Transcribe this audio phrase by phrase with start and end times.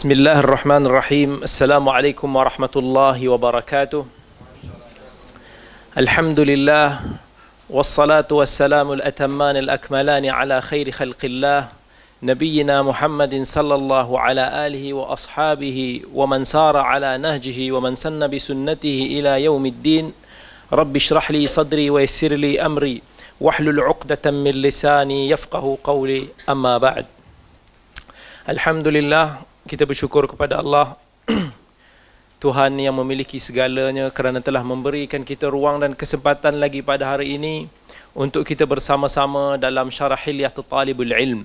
[0.00, 4.06] بسم الله الرحمن الرحيم السلام عليكم ورحمة الله وبركاته
[5.98, 7.00] الحمد لله
[7.70, 11.68] والصلاة والسلام الأتمان الأكملان على خير خلق الله
[12.22, 19.44] نبينا محمد صلى الله على آله وأصحابه ومن سار على نهجه ومن سن بسنته إلى
[19.44, 20.12] يوم الدين
[20.72, 23.02] رب اشرح لي صدري ويسر لي أمري
[23.40, 27.06] واحلل عقدة من لساني يفقه قولي أما بعد
[28.48, 30.96] Alhamdulillah kita bersyukur kepada Allah
[32.42, 37.68] Tuhan yang memiliki segalanya kerana telah memberikan kita ruang dan kesempatan lagi pada hari ini
[38.16, 41.44] untuk kita bersama-sama dalam syarah Hilyah Talibul Ilm.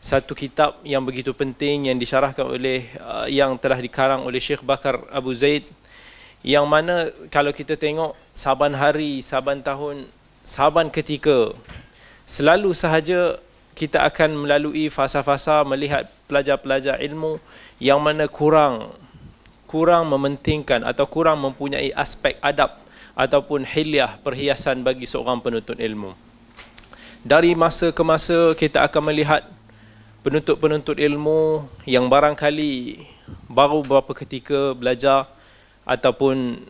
[0.00, 4.96] Satu kitab yang begitu penting yang disyarahkan oleh uh, yang telah dikarang oleh Syekh Bakar
[5.12, 5.66] Abu Zaid
[6.40, 10.08] yang mana kalau kita tengok saban hari, saban tahun,
[10.40, 11.52] saban ketika
[12.24, 13.36] selalu sahaja
[13.80, 17.40] kita akan melalui fasa-fasa melihat pelajar-pelajar ilmu
[17.80, 18.92] yang mana kurang
[19.64, 22.76] kurang mementingkan atau kurang mempunyai aspek adab
[23.16, 26.12] ataupun hilyah perhiasan bagi seorang penuntut ilmu.
[27.24, 29.48] Dari masa ke masa kita akan melihat
[30.20, 33.00] penuntut-penuntut ilmu yang barangkali
[33.48, 35.24] baru beberapa ketika belajar
[35.88, 36.60] ataupun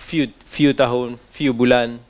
[0.00, 2.00] few few tahun, few bulan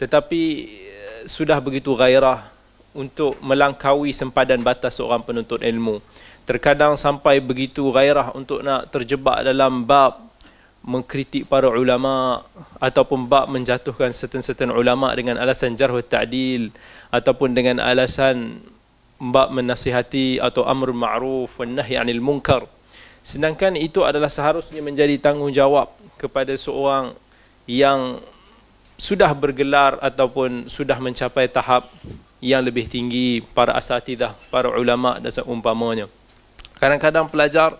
[0.00, 0.40] tetapi
[0.72, 2.59] eh, sudah begitu gairah
[2.92, 6.02] untuk melangkaui sempadan batas seorang penuntut ilmu.
[6.48, 10.18] Terkadang sampai begitu gairah untuk nak terjebak dalam bab
[10.80, 12.40] mengkritik para ulama
[12.80, 16.72] ataupun bab menjatuhkan certain-certain ulama dengan alasan jarh wa ta'dil
[17.12, 18.64] ataupun dengan alasan
[19.20, 22.64] bab menasihati atau amr ma'ruf wa nahi 'anil munkar.
[23.20, 27.12] Sedangkan itu adalah seharusnya menjadi tanggungjawab kepada seorang
[27.68, 28.16] yang
[28.96, 31.84] sudah bergelar ataupun sudah mencapai tahap
[32.40, 36.08] yang lebih tinggi para asatidah, para ulama dan seumpamanya.
[36.80, 37.76] Kadang-kadang pelajar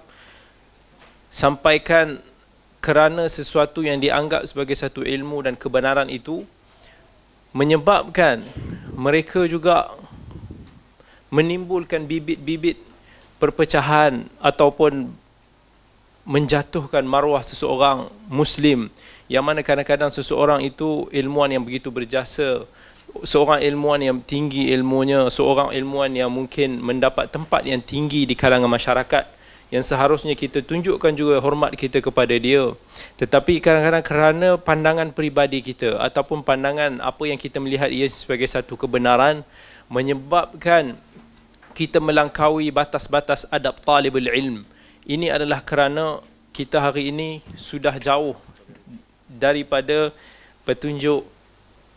[1.32, 2.20] sampaikan
[2.84, 6.44] kerana sesuatu yang dianggap sebagai satu ilmu dan kebenaran itu
[7.56, 8.44] menyebabkan
[8.92, 9.88] mereka juga
[11.32, 12.76] menimbulkan bibit-bibit
[13.40, 15.08] perpecahan ataupun
[16.28, 18.92] menjatuhkan maruah seseorang muslim
[19.30, 22.66] yang mana kadang-kadang seseorang itu ilmuwan yang begitu berjasa
[23.26, 28.70] seorang ilmuwan yang tinggi ilmunya, seorang ilmuwan yang mungkin mendapat tempat yang tinggi di kalangan
[28.70, 29.40] masyarakat
[29.70, 32.74] yang seharusnya kita tunjukkan juga hormat kita kepada dia.
[33.22, 38.74] Tetapi kadang-kadang kerana pandangan peribadi kita ataupun pandangan apa yang kita melihat ia sebagai satu
[38.74, 39.46] kebenaran
[39.86, 40.98] menyebabkan
[41.74, 44.66] kita melangkaui batas-batas adab talibul ilm.
[45.06, 46.18] Ini adalah kerana
[46.50, 48.34] kita hari ini sudah jauh
[49.30, 50.10] daripada
[50.66, 51.22] petunjuk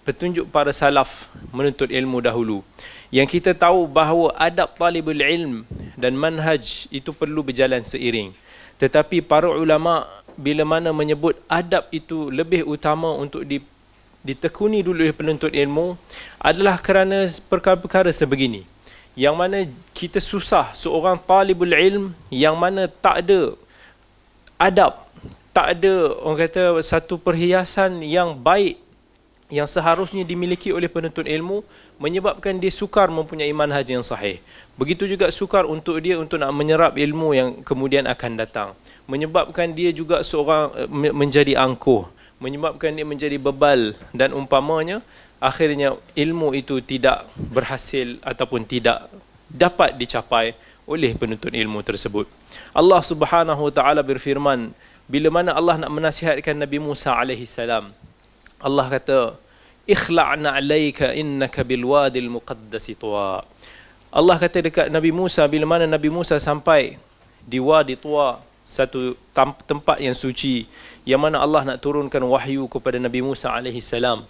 [0.03, 2.59] petunjuk para salaf menuntut ilmu dahulu.
[3.13, 5.63] Yang kita tahu bahawa adab talibul ilm
[5.95, 8.35] dan manhaj itu perlu berjalan seiring.
[8.77, 10.03] Tetapi para ulama
[10.35, 13.61] bila mana menyebut adab itu lebih utama untuk di,
[14.25, 15.95] ditekuni dulu oleh penuntut ilmu
[16.41, 18.65] adalah kerana perkara-perkara sebegini.
[19.13, 19.57] Yang mana
[19.93, 23.53] kita susah seorang talibul ilm yang mana tak ada
[24.57, 24.97] adab
[25.53, 25.93] tak ada
[26.25, 28.82] orang kata satu perhiasan yang baik
[29.53, 31.61] yang seharusnya dimiliki oleh penuntut ilmu
[32.01, 34.41] menyebabkan dia sukar mempunyai manhaj yang sahih.
[34.73, 38.69] Begitu juga sukar untuk dia untuk nak menyerap ilmu yang kemudian akan datang.
[39.05, 42.09] Menyebabkan dia juga seorang eh, menjadi angkuh.
[42.41, 45.05] Menyebabkan dia menjadi bebal dan umpamanya
[45.37, 49.05] akhirnya ilmu itu tidak berhasil ataupun tidak
[49.45, 50.57] dapat dicapai
[50.89, 52.25] oleh penuntut ilmu tersebut.
[52.73, 54.73] Allah Subhanahu wa taala berfirman
[55.05, 57.91] bila mana Allah nak menasihatkan Nabi Musa alaihi salam
[58.63, 59.35] Allah kata
[59.83, 63.44] ikhla'na alayka innaka bil wadil muqaddas tuwa.
[64.13, 67.01] Allah kata dekat Nabi Musa bila mana Nabi Musa sampai
[67.44, 69.17] di wadi tuwa satu
[69.67, 70.63] tempat yang suci
[71.03, 74.23] yang mana Allah nak turunkan wahyu kepada Nabi Musa alaihi salam.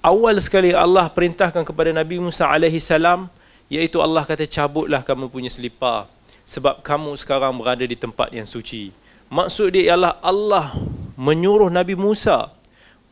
[0.00, 3.28] Awal sekali Allah perintahkan kepada Nabi Musa alaihi salam
[3.68, 6.08] iaitu Allah kata cabutlah kamu punya selipar
[6.48, 8.94] sebab kamu sekarang berada di tempat yang suci.
[9.28, 10.76] Maksud dia ialah Allah
[11.18, 12.54] menyuruh Nabi Musa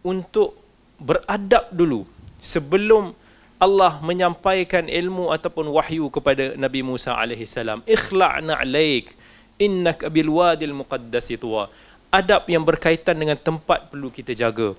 [0.06, 0.62] untuk
[1.03, 2.07] beradab dulu
[2.39, 3.15] sebelum
[3.63, 7.79] Allah menyampaikan ilmu ataupun wahyu kepada Nabi Musa alaihi salam.
[7.87, 9.15] Ikhla'na alaik
[9.63, 11.71] innaka bil wadil muqaddas tuwa.
[12.11, 14.75] Adab yang berkaitan dengan tempat perlu kita jaga.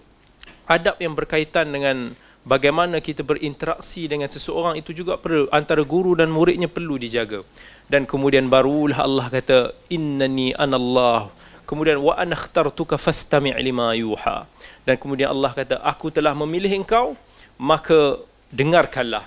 [0.67, 2.11] Adab yang berkaitan dengan
[2.43, 7.39] bagaimana kita berinteraksi dengan seseorang itu juga perlu antara guru dan muridnya perlu dijaga.
[7.87, 11.31] Dan kemudian barulah Allah kata innani anallah.
[11.63, 14.43] Kemudian wa ana ikhtartuka fastami' lima yuha
[14.83, 17.15] dan kemudian Allah kata aku telah memilih engkau
[17.59, 18.19] maka
[18.51, 19.25] dengarkanlah.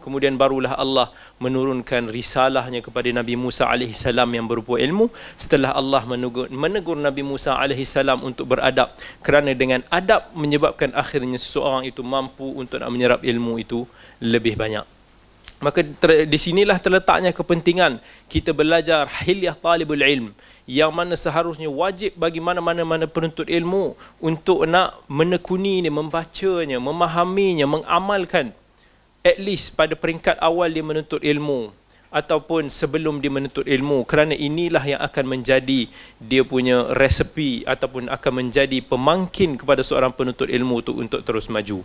[0.00, 1.12] Kemudian barulah Allah
[1.44, 5.12] menurunkan risalahnya kepada Nabi Musa alaihi salam yang berupa ilmu.
[5.36, 11.36] Setelah Allah menegur, menegur Nabi Musa alaihi salam untuk beradab kerana dengan adab menyebabkan akhirnya
[11.36, 13.84] seseorang itu mampu untuk nak menyerap ilmu itu
[14.24, 14.88] lebih banyak.
[15.60, 18.00] Maka ter, di sinilah terletaknya kepentingan
[18.32, 20.32] kita belajar hilyah talibul ilm
[20.70, 28.54] yang mana seharusnya wajib bagi mana-mana mana penuntut ilmu untuk nak menekuninya, membacanya, memahaminya, mengamalkan
[29.26, 31.74] at least pada peringkat awal dia menuntut ilmu
[32.10, 35.90] ataupun sebelum dia menuntut ilmu kerana inilah yang akan menjadi
[36.22, 41.82] dia punya resepi ataupun akan menjadi pemangkin kepada seorang penuntut ilmu untuk untuk terus maju.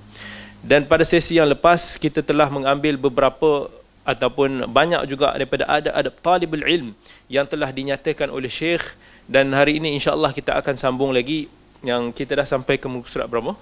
[0.65, 3.69] Dan pada sesi yang lepas kita telah mengambil beberapa
[4.05, 6.93] ataupun banyak juga daripada adab-adab talibul ilm
[7.25, 8.83] yang telah dinyatakan oleh syekh
[9.25, 11.49] dan hari ini insya-Allah kita akan sambung lagi
[11.81, 13.57] yang kita dah sampai ke muka surat berapa?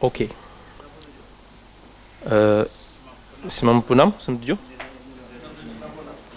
[0.00, 0.32] Okey.
[2.24, 2.64] Uh,
[3.44, 4.56] 96, 97?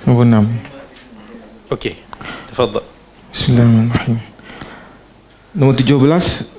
[0.04, 1.72] 96.
[1.72, 1.96] Okey.
[2.52, 2.84] Tafadhal.
[3.32, 4.20] Bismillahirrahmanirrahim.
[5.56, 6.53] Nombor 17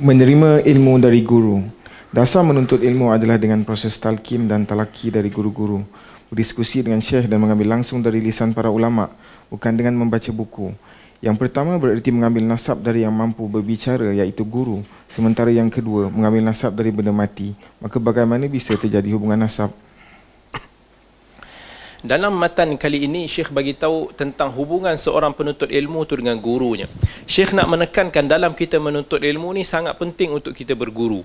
[0.00, 1.60] menerima ilmu dari guru.
[2.08, 5.84] Dasar menuntut ilmu adalah dengan proses talqin dan talaki dari guru-guru.
[6.32, 9.12] Berdiskusi dengan syekh dan mengambil langsung dari lisan para ulama,
[9.52, 10.72] bukan dengan membaca buku.
[11.20, 14.80] Yang pertama bererti mengambil nasab dari yang mampu berbicara iaitu guru,
[15.12, 17.52] sementara yang kedua mengambil nasab dari benda mati.
[17.76, 19.68] Maka bagaimana bisa terjadi hubungan nasab?
[22.00, 26.88] Dalam matan kali ini Syekh bagi tahu tentang hubungan seorang penuntut ilmu tu dengan gurunya.
[27.28, 31.20] Syekh nak menekankan dalam kita menuntut ilmu ni sangat penting untuk kita berguru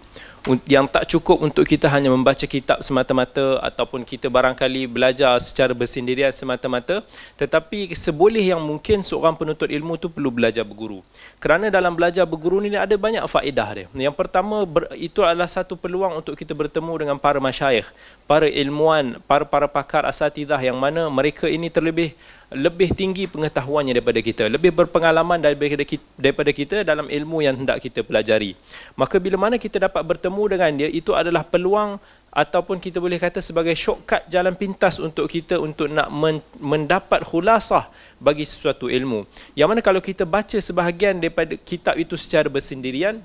[0.69, 6.29] yang tak cukup untuk kita hanya membaca kitab semata-mata ataupun kita barangkali belajar secara bersendirian
[6.29, 7.01] semata-mata
[7.33, 11.01] tetapi seboleh yang mungkin seorang penuntut ilmu tu perlu belajar berguru.
[11.41, 13.85] Kerana dalam belajar berguru ni ada banyak faedah dia.
[13.97, 14.61] Yang pertama
[14.93, 17.89] itu adalah satu peluang untuk kita bertemu dengan para masyayikh
[18.29, 22.13] para ilmuan para para pakar asatidah yang mana mereka ini terlebih
[22.53, 28.53] lebih tinggi pengetahuannya daripada kita, lebih berpengalaman daripada kita, dalam ilmu yang hendak kita pelajari.
[28.93, 31.97] Maka bila mana kita dapat bertemu dengan dia, itu adalah peluang
[32.35, 36.11] ataupun kita boleh kata sebagai shortcut jalan pintas untuk kita untuk nak
[36.59, 37.87] mendapat khulasah
[38.19, 39.23] bagi sesuatu ilmu.
[39.55, 43.23] Yang mana kalau kita baca sebahagian daripada kitab itu secara bersendirian,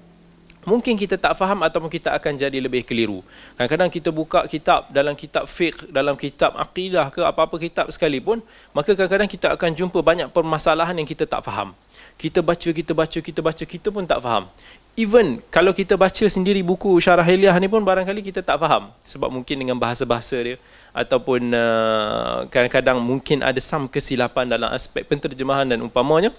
[0.69, 3.25] mungkin kita tak faham ataupun kita akan jadi lebih keliru.
[3.57, 8.45] Kadang-kadang kita buka kitab dalam kitab fiqh, dalam kitab akidah ke apa-apa kitab sekalipun,
[8.77, 11.73] maka kadang-kadang kita akan jumpa banyak permasalahan yang kita tak faham.
[12.21, 14.45] Kita baca, kita baca, kita baca, kita pun tak faham.
[14.99, 18.91] Even kalau kita baca sendiri buku Syarah Hiliah ni pun barangkali kita tak faham.
[19.07, 20.57] Sebab mungkin dengan bahasa-bahasa dia
[20.91, 26.35] ataupun uh, kadang-kadang mungkin ada some kesilapan dalam aspek penterjemahan dan umpamanya.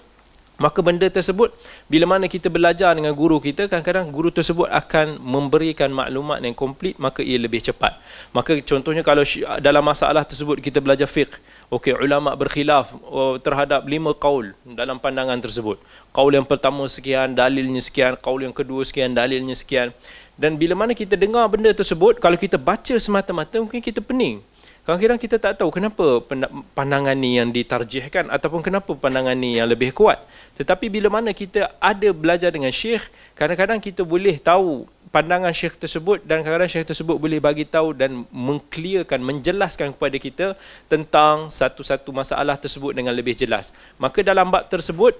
[0.61, 1.49] Maka benda tersebut
[1.89, 6.93] bila mana kita belajar dengan guru kita kadang-kadang guru tersebut akan memberikan maklumat yang komplit
[7.01, 7.97] maka ia lebih cepat.
[8.29, 9.25] Maka contohnya kalau
[9.57, 11.33] dalam masalah tersebut kita belajar fiqh,
[11.73, 15.81] okey ulama berkhilaf oh, terhadap lima qaul dalam pandangan tersebut.
[16.13, 19.89] Qaul yang pertama sekian, dalilnya sekian, qaul yang kedua sekian, dalilnya sekian.
[20.37, 24.41] Dan bila mana kita dengar benda tersebut kalau kita baca semata-mata mungkin kita pening.
[24.81, 26.25] Kadang-kadang kita tak tahu kenapa
[26.73, 30.17] pandangan ni yang ditarjihkan ataupun kenapa pandangan ni yang lebih kuat.
[30.57, 33.05] Tetapi bila mana kita ada belajar dengan syekh,
[33.37, 38.25] kadang-kadang kita boleh tahu pandangan syekh tersebut dan kadang-kadang syekh tersebut boleh bagi tahu dan
[38.33, 40.47] mengclearkan, menjelaskan kepada kita
[40.89, 43.69] tentang satu-satu masalah tersebut dengan lebih jelas.
[44.01, 45.13] Maka dalam bab tersebut,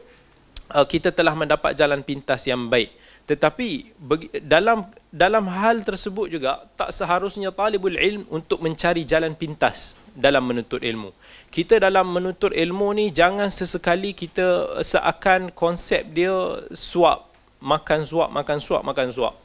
[0.73, 2.89] uh, kita telah mendapat jalan pintas yang baik.
[3.29, 3.95] Tetapi
[4.43, 10.83] dalam dalam hal tersebut juga tak seharusnya talibul ilm untuk mencari jalan pintas dalam menuntut
[10.83, 11.13] ilmu.
[11.47, 16.33] Kita dalam menuntut ilmu ni jangan sesekali kita seakan konsep dia
[16.73, 17.29] suap,
[17.61, 19.35] makan suap, makan suap, makan suap.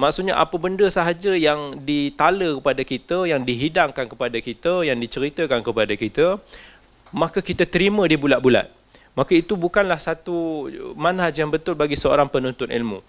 [0.00, 5.92] Maksudnya apa benda sahaja yang ditala kepada kita, yang dihidangkan kepada kita, yang diceritakan kepada
[5.92, 6.40] kita,
[7.12, 8.79] maka kita terima dia bulat-bulat.
[9.14, 13.02] Maka itu bukanlah satu manhaj yang betul bagi seorang penuntut ilmu.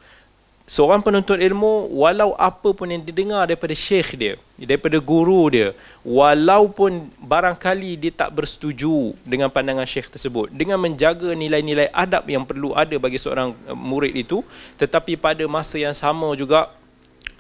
[0.72, 7.10] Seorang penuntut ilmu walau apa pun yang didengar daripada syekh dia daripada guru dia walaupun
[7.20, 12.94] barangkali dia tak bersetuju dengan pandangan syekh tersebut dengan menjaga nilai-nilai adab yang perlu ada
[13.02, 14.46] bagi seorang eh, murid itu
[14.78, 16.70] tetapi pada masa yang sama juga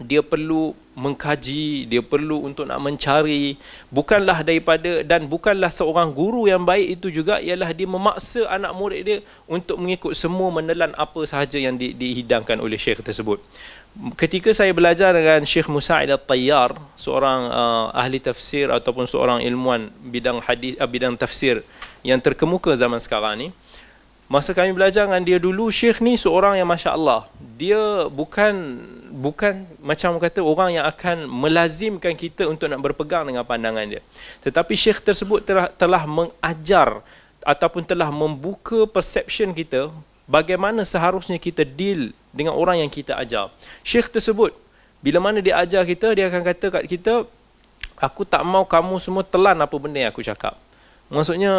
[0.01, 3.55] dia perlu mengkaji, dia perlu untuk nak mencari
[3.87, 9.01] bukanlah daripada dan bukanlah seorang guru yang baik itu juga ialah dia memaksa anak murid
[9.07, 13.39] dia untuk mengikut semua menelan apa sahaja yang di, dihidangkan oleh syekh tersebut.
[14.15, 20.39] Ketika saya belajar dengan Syekh Musa'id Al-Tayyar, seorang uh, ahli tafsir ataupun seorang ilmuwan bidang
[20.39, 21.59] hadis uh, bidang tafsir
[21.99, 23.47] yang terkemuka zaman sekarang ni,
[24.31, 27.27] Masa kami belajar dengan dia dulu, Syekh ni seorang yang Masya Allah.
[27.59, 28.79] Dia bukan
[29.11, 33.99] bukan macam kata orang yang akan melazimkan kita untuk nak berpegang dengan pandangan dia.
[34.39, 37.03] Tetapi Syekh tersebut telah, telah mengajar
[37.43, 39.91] ataupun telah membuka perception kita
[40.31, 43.51] bagaimana seharusnya kita deal dengan orang yang kita ajar.
[43.83, 44.55] Syekh tersebut,
[45.03, 47.27] bila mana dia ajar kita, dia akan kata kat kita,
[47.99, 50.55] aku tak mau kamu semua telan apa benda yang aku cakap.
[51.11, 51.51] Maksudnya,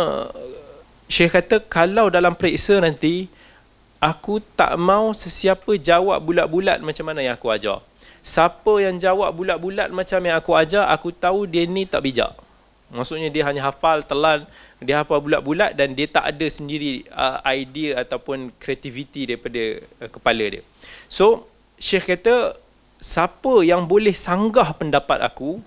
[1.11, 3.29] Syekh kata kalau dalam periksa nanti
[4.03, 7.79] aku tak mau sesiapa jawab bulat-bulat macam mana yang aku ajar.
[8.23, 12.35] Siapa yang jawab bulat-bulat macam yang aku ajar, aku tahu dia ni tak bijak.
[12.93, 14.45] Maksudnya dia hanya hafal telan,
[14.79, 20.45] dia hafal bulat-bulat dan dia tak ada sendiri uh, idea ataupun kreativiti daripada uh, kepala
[20.59, 20.63] dia.
[21.11, 21.49] So,
[21.83, 22.55] Syekh kata
[23.03, 25.59] siapa yang boleh sanggah pendapat aku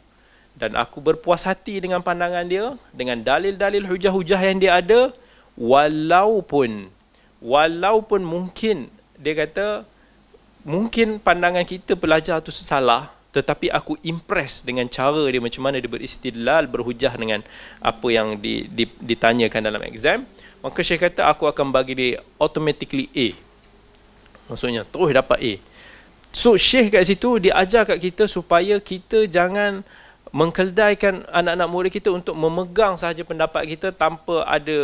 [0.56, 5.12] dan aku berpuas hati dengan pandangan dia, dengan dalil-dalil hujah-hujah yang dia ada,
[5.56, 6.92] walaupun
[7.40, 9.88] walaupun mungkin dia kata
[10.68, 15.92] mungkin pandangan kita pelajar tu salah tetapi aku impress dengan cara dia macam mana dia
[15.92, 17.44] beristidlal berhujah dengan
[17.84, 20.24] apa yang di, di, ditanyakan dalam exam
[20.66, 23.38] maka saya kata aku akan bagi dia automatically A.
[24.50, 25.54] Maksudnya terus dapat A.
[26.34, 29.86] So Syekh kat situ dia ajar kat kita supaya kita jangan
[30.36, 34.76] mengkeldaikan anak-anak murid kita untuk memegang sahaja pendapat kita tanpa ada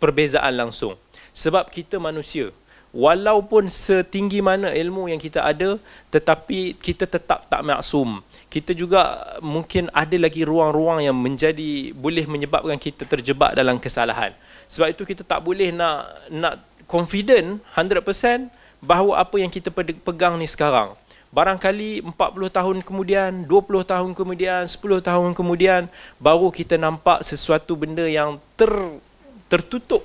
[0.00, 0.96] perbezaan langsung.
[1.36, 2.48] Sebab kita manusia.
[2.96, 5.76] Walaupun setinggi mana ilmu yang kita ada,
[6.08, 8.24] tetapi kita tetap tak maksum.
[8.48, 14.32] Kita juga mungkin ada lagi ruang-ruang yang menjadi boleh menyebabkan kita terjebak dalam kesalahan.
[14.72, 18.48] Sebab itu kita tak boleh nak nak confident 100%
[18.80, 19.68] bahawa apa yang kita
[20.00, 20.96] pegang ni sekarang
[21.30, 22.16] barangkali 40
[22.50, 28.72] tahun kemudian, 20 tahun kemudian, 10 tahun kemudian baru kita nampak sesuatu benda yang ter
[29.46, 30.02] tertutup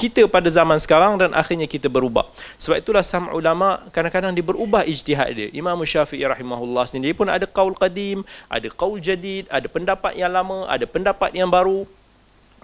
[0.00, 2.24] kita pada zaman sekarang dan akhirnya kita berubah.
[2.56, 5.48] Sebab itulah sam ulama kadang-kadang dia berubah ijtihad dia.
[5.52, 10.64] Imam Syafi'i rahimahullah sendiri pun ada qaul qadim, ada qaul jadid, ada pendapat yang lama,
[10.72, 11.84] ada pendapat yang baru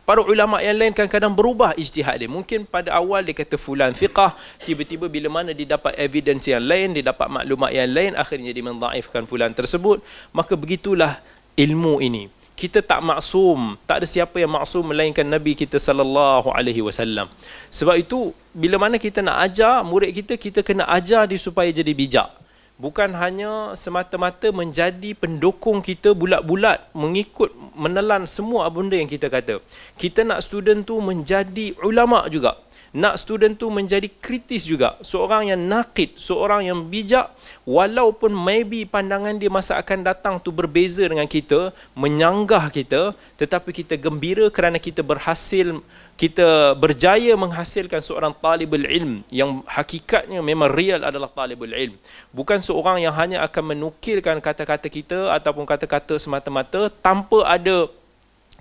[0.07, 2.31] para ulama yang lain kadang-kadang berubah ijtihad dia.
[2.31, 6.95] Mungkin pada awal dia kata fulan fiqah, tiba-tiba bila mana dia dapat evidence yang lain,
[6.95, 9.99] dia dapat maklumat yang lain, akhirnya dia mendhaifkan fulan tersebut.
[10.31, 11.19] Maka begitulah
[11.59, 12.31] ilmu ini.
[12.57, 17.29] Kita tak maksum, tak ada siapa yang maksum melainkan Nabi kita sallallahu alaihi wasallam.
[17.69, 21.93] Sebab itu bila mana kita nak ajar murid kita, kita kena ajar dia supaya jadi
[21.93, 22.46] bijak
[22.77, 29.61] bukan hanya semata-mata menjadi pendukung kita bulat-bulat mengikut menelan semua benda yang kita kata.
[29.97, 32.66] Kita nak student tu menjadi ulama juga.
[32.95, 34.95] Nak student tu menjadi kritis juga.
[35.03, 37.31] Seorang yang nakid, seorang yang bijak
[37.67, 43.95] walaupun maybe pandangan dia masa akan datang tu berbeza dengan kita, menyanggah kita, tetapi kita
[43.99, 45.83] gembira kerana kita berhasil
[46.17, 51.93] kita berjaya menghasilkan seorang talibul ilm yang hakikatnya memang real adalah talibul ilm
[52.33, 57.85] bukan seorang yang hanya akan menukilkan kata-kata kita ataupun kata-kata semata-mata tanpa ada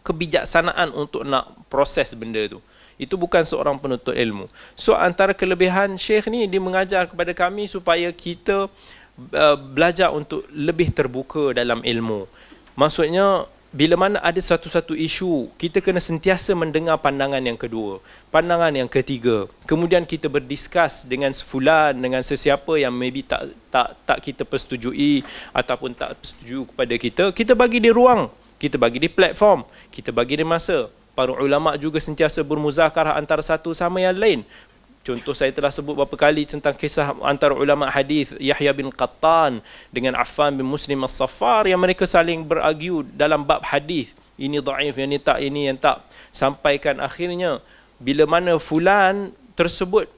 [0.04, 2.60] kebijaksanaan untuk nak proses benda tu
[2.96, 4.48] itu bukan seorang penuntut ilmu
[4.78, 8.68] so antara kelebihan syekh ni dia mengajar kepada kami supaya kita
[9.36, 12.28] uh, belajar untuk lebih terbuka dalam ilmu
[12.76, 18.00] maksudnya bila mana ada satu-satu isu, kita kena sentiasa mendengar pandangan yang kedua,
[18.32, 19.52] pandangan yang ketiga.
[19.68, 25.92] Kemudian kita berdiskus dengan sefulan, dengan sesiapa yang maybe tak tak tak kita persetujui ataupun
[25.92, 30.48] tak setuju kepada kita, kita bagi dia ruang, kita bagi dia platform, kita bagi dia
[30.48, 30.88] masa.
[31.16, 34.44] Para ulama juga sentiasa bermuzakarah antara satu sama yang lain.
[35.06, 39.64] Contoh saya telah sebut beberapa kali tentang kisah antara ulama hadis Yahya bin Qattan
[39.96, 44.12] dengan Affan bin Muslim As-Saffar yang mereka saling beragu dalam bab hadis.
[44.36, 46.04] Ini dhaif, yang ini tak, ini yang tak.
[46.36, 47.64] Sampaikan akhirnya
[47.96, 50.12] bila mana fulan tersebut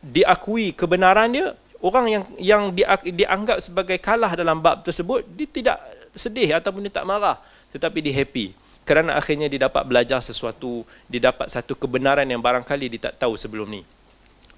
[0.00, 1.52] diakui kebenaran dia,
[1.84, 2.62] orang yang yang
[3.04, 5.76] dianggap sebagai kalah dalam bab tersebut, dia tidak
[6.16, 7.36] sedih ataupun dia tak marah,
[7.76, 12.90] tetapi dia happy kerana akhirnya dia dapat belajar sesuatu, dia dapat satu kebenaran yang barangkali
[12.90, 13.86] dia tak tahu sebelum ni.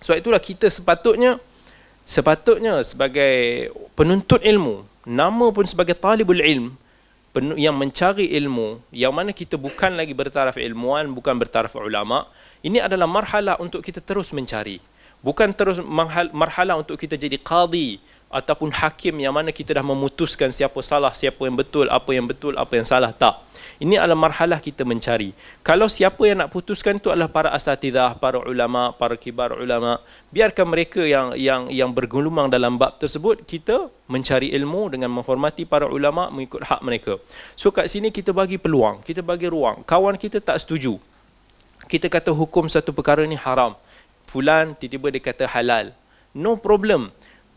[0.00, 1.36] Sebab itulah kita sepatutnya
[2.08, 6.72] sepatutnya sebagai penuntut ilmu, nama pun sebagai talibul ilm
[7.60, 12.24] yang mencari ilmu, yang mana kita bukan lagi bertaraf ilmuwan, bukan bertaraf ulama,
[12.64, 14.80] ini adalah marhalah untuk kita terus mencari.
[15.20, 15.76] Bukan terus
[16.32, 18.00] marhalah untuk kita jadi qadi
[18.32, 22.56] ataupun hakim yang mana kita dah memutuskan siapa salah, siapa yang betul, apa yang betul,
[22.56, 23.36] apa yang salah, tak.
[23.82, 25.34] Ini adalah marhalah kita mencari.
[25.66, 29.98] Kalau siapa yang nak putuskan itu adalah para asatidah, para ulama, para kibar ulama,
[30.30, 35.90] biarkan mereka yang yang yang bergelumang dalam bab tersebut, kita mencari ilmu dengan menghormati para
[35.90, 37.18] ulama mengikut hak mereka.
[37.58, 39.82] So kat sini kita bagi peluang, kita bagi ruang.
[39.82, 40.96] Kawan kita tak setuju.
[41.92, 43.76] kita kata hukum satu perkara ni haram
[44.24, 45.92] fulan tiba-tiba dia kata halal
[46.32, 47.12] no problem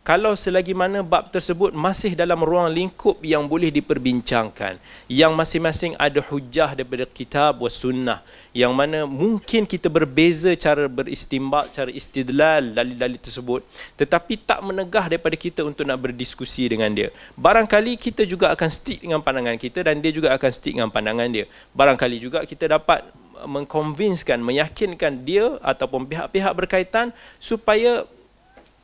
[0.06, 4.78] kalau selagi mana bab tersebut masih dalam ruang lingkup yang boleh diperbincangkan
[5.10, 8.22] yang masing-masing ada hujah daripada kitab was sunnah
[8.54, 13.66] yang mana mungkin kita berbeza cara beristimbat cara istidlal dalil-dalil tersebut
[13.98, 17.10] tetapi tak menegah daripada kita untuk nak berdiskusi dengan dia.
[17.34, 21.28] Barangkali kita juga akan stick dengan pandangan kita dan dia juga akan stick dengan pandangan
[21.34, 21.50] dia.
[21.74, 23.04] Barangkali juga kita dapat
[23.44, 28.08] mengkonvinskan meyakinkan dia ataupun pihak-pihak berkaitan supaya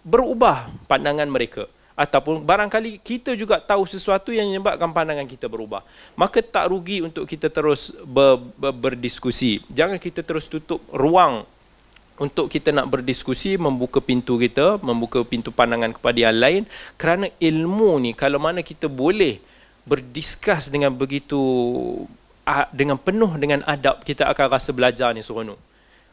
[0.01, 1.65] berubah pandangan mereka.
[1.91, 5.85] Ataupun barangkali kita juga tahu sesuatu yang menyebabkan pandangan kita berubah.
[6.17, 9.61] Maka tak rugi untuk kita terus ber, ber, berdiskusi.
[9.69, 11.45] Jangan kita terus tutup ruang
[12.17, 16.63] untuk kita nak berdiskusi membuka pintu kita membuka pintu pandangan kepada yang lain.
[16.97, 19.37] Kerana ilmu ni kalau mana kita boleh
[19.85, 21.37] berdiskus dengan begitu
[22.73, 25.70] dengan penuh dengan adab kita akan rasa belajar ni seronok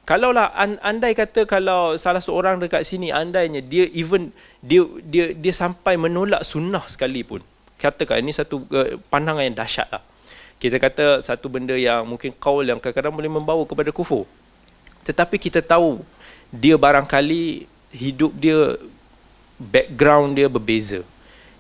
[0.09, 4.33] Kalaulah andai kata kalau salah seorang dekat sini andainya dia even
[4.65, 7.45] dia dia dia sampai menolak sunnah sekalipun.
[7.77, 10.00] Katakan ini satu uh, pandangan yang dahsyat lah.
[10.57, 14.25] Kita kata satu benda yang mungkin kaul yang kadang-kadang boleh membawa kepada kufur.
[15.05, 16.00] Tetapi kita tahu
[16.49, 18.81] dia barangkali hidup dia
[19.61, 21.05] background dia berbeza.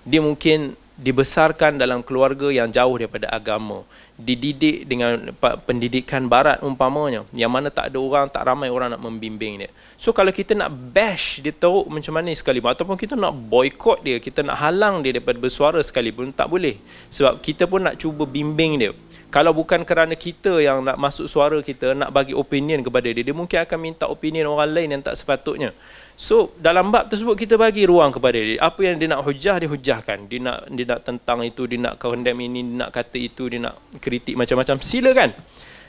[0.08, 3.84] Dia mungkin dibesarkan dalam keluarga yang jauh daripada agama
[4.18, 5.30] dididik dengan
[5.62, 7.22] pendidikan barat umpamanya.
[7.30, 9.70] Yang mana tak ada orang tak ramai orang nak membimbing dia.
[9.94, 14.18] So kalau kita nak bash dia teruk macam mana sekali ataupun kita nak boycott dia
[14.18, 16.74] kita nak halang dia daripada bersuara sekalipun tak boleh.
[17.14, 18.90] Sebab kita pun nak cuba bimbing dia
[19.28, 23.36] kalau bukan kerana kita yang nak masuk suara kita nak bagi opinion kepada dia dia
[23.36, 25.72] mungkin akan minta opinion orang lain yang tak sepatutnya
[26.18, 28.58] So dalam bab tersebut kita bagi ruang kepada dia.
[28.58, 30.26] Apa yang dia nak hujah dia hujahkan.
[30.26, 33.62] Dia nak dia nak tentang itu, dia nak condemn ini, dia nak kata itu, dia
[33.62, 34.82] nak kritik macam-macam.
[34.82, 35.30] Silakan.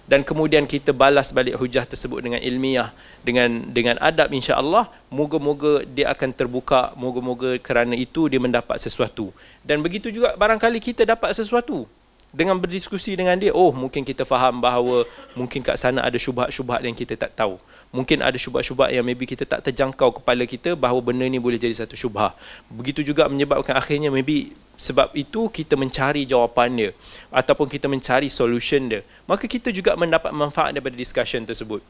[0.06, 2.94] Dan kemudian kita balas balik hujah tersebut dengan ilmiah,
[3.26, 9.34] dengan dengan adab insya-Allah, moga-moga dia akan terbuka, moga-moga kerana itu dia mendapat sesuatu.
[9.66, 11.90] Dan begitu juga barangkali kita dapat sesuatu
[12.30, 16.94] dengan berdiskusi dengan dia, oh mungkin kita faham bahawa mungkin kat sana ada syubhat-syubhat yang
[16.94, 17.58] kita tak tahu
[17.90, 21.74] mungkin ada syubhat-syubhat yang maybe kita tak terjangkau kepala kita bahawa benda ni boleh jadi
[21.74, 22.38] satu syubhah.
[22.70, 26.92] Begitu juga menyebabkan akhirnya maybe sebab itu kita mencari jawapan dia
[27.34, 29.02] ataupun kita mencari solution dia.
[29.26, 31.82] Maka kita juga mendapat manfaat daripada discussion tersebut.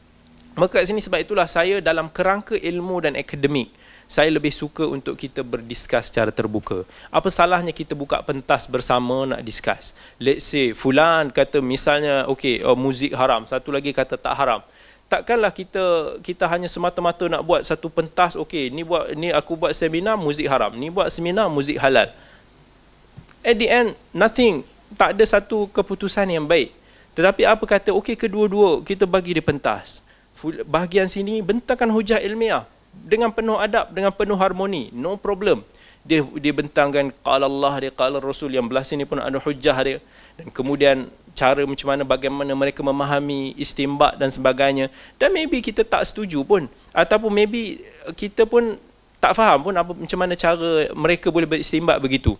[0.58, 3.70] Maka kat sini sebab itulah saya dalam kerangka ilmu dan akademik
[4.10, 6.82] saya lebih suka untuk kita berdiskus secara terbuka.
[7.14, 9.94] Apa salahnya kita buka pentas bersama nak discuss?
[10.18, 14.66] Let's say fulan kata misalnya okay oh, muzik haram, satu lagi kata tak haram.
[15.06, 19.70] Takkanlah kita kita hanya semata-mata nak buat satu pentas okey ni buat ni aku buat
[19.78, 20.74] seminar muzik haram.
[20.74, 22.10] Ni buat seminar muzik halal.
[23.46, 24.66] At the end nothing.
[24.98, 26.74] Tak ada satu keputusan yang baik.
[27.14, 30.02] Tetapi apa kata okey kedua-dua kita bagi dia pentas.
[30.66, 35.62] Bahagian sini bentangkan hujah ilmiah dengan penuh adab dengan penuh harmoni no problem.
[36.00, 38.56] Dia dia bentangkan qala Allah dia qala Rasul.
[38.56, 39.98] Yang belah sini pun ada hujah dia.
[40.38, 44.88] Dan kemudian cara macam mana bagaimana mereka memahami istimbat dan sebagainya.
[45.20, 46.66] Dan maybe kita tak setuju pun.
[46.96, 47.84] Ataupun maybe
[48.16, 48.80] kita pun
[49.20, 52.34] tak faham pun apa macam mana cara mereka boleh beristimbat begitu.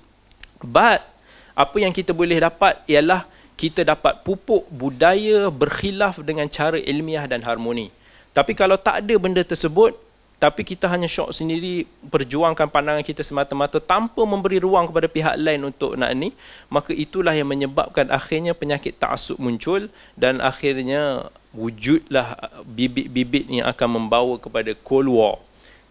[0.65, 1.05] But
[1.53, 3.29] apa yang kita boleh dapat ialah
[3.61, 7.93] kita dapat pupuk budaya berkhilaf dengan cara ilmiah dan harmoni.
[8.33, 9.93] Tapi kalau tak ada benda tersebut
[10.41, 15.69] tapi kita hanya syok sendiri perjuangkan pandangan kita semata-mata tanpa memberi ruang kepada pihak lain
[15.69, 16.33] untuk nak ni
[16.73, 24.41] maka itulah yang menyebabkan akhirnya penyakit ta'assub muncul dan akhirnya wujudlah bibit-bibit yang akan membawa
[24.41, 25.37] kepada cold war.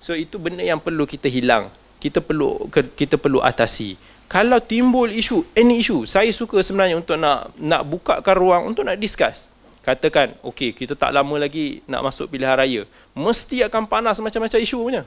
[0.01, 1.69] So itu benda yang perlu kita hilang.
[1.99, 3.99] Kita perlu kita perlu atasi.
[4.31, 8.97] Kalau timbul isu any isu saya suka sebenarnya untuk nak nak bukakan ruang untuk nak
[8.97, 9.45] discuss
[9.89, 12.81] katakan okey kita tak lama lagi nak masuk pilihan raya.
[13.17, 15.03] Mesti akan panas macam-macam isu punya.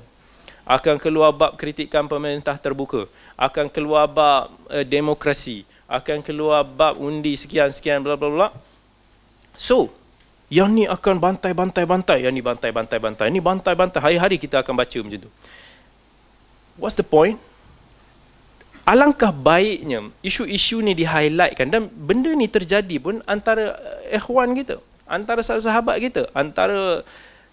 [0.66, 3.06] Akan keluar bab kritikan pemerintah terbuka.
[3.38, 5.62] Akan keluar bab uh, demokrasi.
[5.86, 8.48] Akan keluar bab undi sekian-sekian bla bla bla.
[9.54, 9.94] So
[10.52, 15.30] yang ni akan bantai-bantai-bantai yang ni bantai-bantai-bantai ni bantai-bantai hari-hari kita akan baca macam tu.
[16.76, 17.38] What's the point
[18.82, 23.78] alangkah baiknya isu-isu ni di-highlightkan dan benda ni terjadi pun antara
[24.10, 27.06] eh, ikhwan kita, antara sahabat kita, antara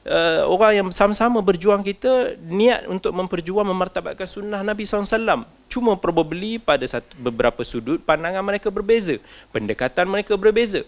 [0.09, 5.45] uh, orang yang sama-sama berjuang kita niat untuk memperjuang memartabatkan sunnah Nabi SAW.
[5.69, 9.21] Cuma probably pada satu, beberapa sudut pandangan mereka berbeza,
[9.53, 10.81] pendekatan mereka berbeza.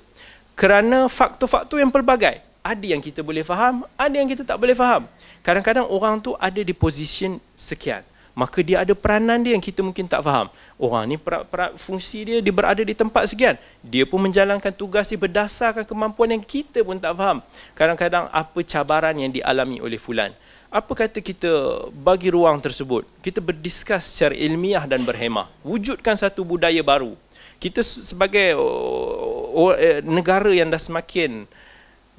[0.57, 2.41] Kerana faktor-faktor yang pelbagai.
[2.61, 5.09] Ada yang kita boleh faham, ada yang kita tak boleh faham.
[5.41, 8.05] Kadang-kadang orang tu ada di position sekian
[8.41, 10.49] maka dia ada peranan dia yang kita mungkin tak faham.
[10.81, 13.53] Orang ni per, per, fungsi dia dia berada di tempat sekian.
[13.85, 17.37] Dia pun menjalankan tugas dia berdasarkan kemampuan yang kita pun tak faham.
[17.77, 20.33] Kadang-kadang apa cabaran yang dialami oleh fulan.
[20.73, 23.05] Apa kata kita bagi ruang tersebut?
[23.21, 25.45] Kita berdiskus secara ilmiah dan berhemah.
[25.61, 27.13] Wujudkan satu budaya baru.
[27.61, 28.57] Kita sebagai
[29.77, 31.45] eh, negara yang dah semakin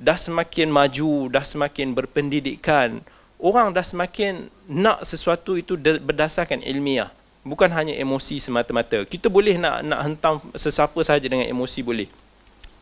[0.03, 2.99] dah semakin maju, dah semakin berpendidikan,
[3.43, 7.11] orang dah semakin nak sesuatu itu berdasarkan ilmiah.
[7.43, 9.03] Bukan hanya emosi semata-mata.
[9.03, 12.07] Kita boleh nak nak hentam sesiapa sahaja dengan emosi boleh.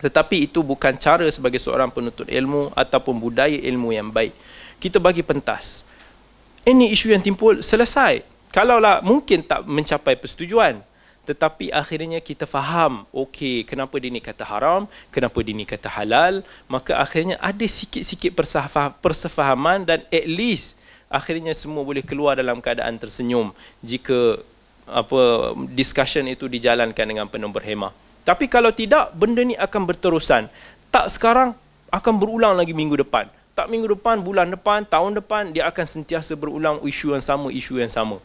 [0.05, 4.37] Tetapi itu bukan cara sebagai seorang penuntut ilmu ataupun budaya ilmu yang baik.
[4.77, 5.89] Kita bagi pentas.
[6.69, 8.21] Ini isu yang timbul selesai.
[8.53, 10.85] Kalaulah mungkin tak mencapai persetujuan
[11.31, 16.43] tetapi akhirnya kita faham okey kenapa dia ni kata haram kenapa dia ni kata halal
[16.67, 18.35] maka akhirnya ada sikit-sikit
[18.99, 20.75] persefahaman dan at least
[21.07, 24.43] akhirnya semua boleh keluar dalam keadaan tersenyum jika
[24.91, 27.95] apa discussion itu dijalankan dengan penuh berhemah.
[28.27, 30.51] Tapi kalau tidak benda ni akan berterusan.
[30.91, 31.55] Tak sekarang
[31.91, 33.31] akan berulang lagi minggu depan.
[33.55, 37.79] Tak minggu depan bulan depan tahun depan dia akan sentiasa berulang isu yang sama isu
[37.79, 38.19] yang sama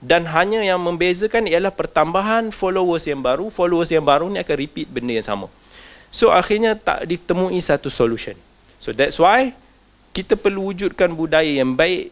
[0.00, 3.52] dan hanya yang membezakan ialah pertambahan followers yang baru.
[3.52, 5.46] Followers yang baru ni akan repeat benda yang sama.
[6.08, 8.34] So akhirnya tak ditemui satu solution.
[8.80, 9.52] So that's why
[10.16, 12.10] kita perlu wujudkan budaya yang baik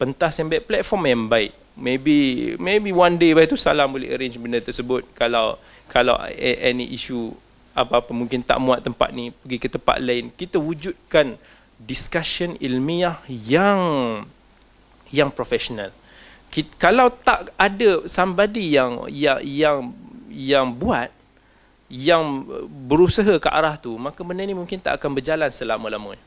[0.00, 1.52] pentas yang baik platform yang baik.
[1.78, 2.16] Maybe
[2.58, 5.04] maybe one day itu salam boleh arrange benda tersebut.
[5.12, 7.30] Kalau kalau any issue
[7.76, 10.32] apa-apa mungkin tak muat tempat ni pergi ke tempat lain.
[10.32, 11.36] Kita wujudkan
[11.76, 13.78] discussion ilmiah yang
[15.12, 15.94] yang profesional
[16.48, 19.78] kita, kalau tak ada somebody yang yang yang
[20.32, 21.12] yang buat
[21.88, 22.44] yang
[22.88, 26.20] berusaha ke arah tu maka benda ni mungkin tak akan berjalan selama-lamanya.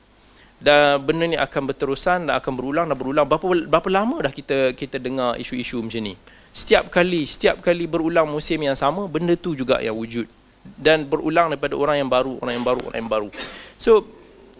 [0.61, 3.25] Dan benda ni akan berterusan dan akan berulang dan berulang.
[3.25, 6.13] Berapa berapa lama dah kita kita dengar isu-isu macam ni?
[6.53, 10.29] Setiap kali setiap kali berulang musim yang sama benda tu juga yang wujud.
[10.77, 13.29] Dan berulang daripada orang yang baru orang yang baru orang yang baru.
[13.73, 14.05] So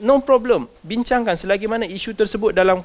[0.02, 0.66] no problem.
[0.82, 2.82] Bincangkan selagi mana isu tersebut dalam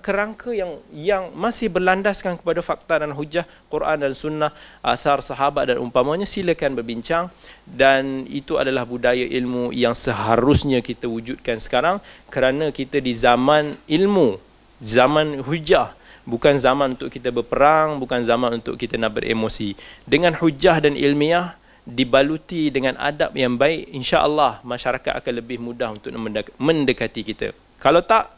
[0.00, 5.76] kerangka yang yang masih berlandaskan kepada fakta dan hujah Quran dan sunnah athar sahabat dan
[5.82, 7.26] umpamanya silakan berbincang.
[7.66, 11.98] Dan itu adalah budaya ilmu yang seharusnya kita wujudkan sekarang
[12.30, 14.38] kerana kita di zaman ilmu
[14.80, 15.92] zaman hujah.
[16.24, 19.74] Bukan zaman untuk kita berperang bukan zaman untuk kita nak beremosi.
[20.06, 21.59] Dengan hujah dan ilmiah
[21.90, 26.14] dibaluti dengan adab yang baik insya-Allah masyarakat akan lebih mudah untuk
[26.56, 27.50] mendekati kita.
[27.82, 28.30] Kalau tak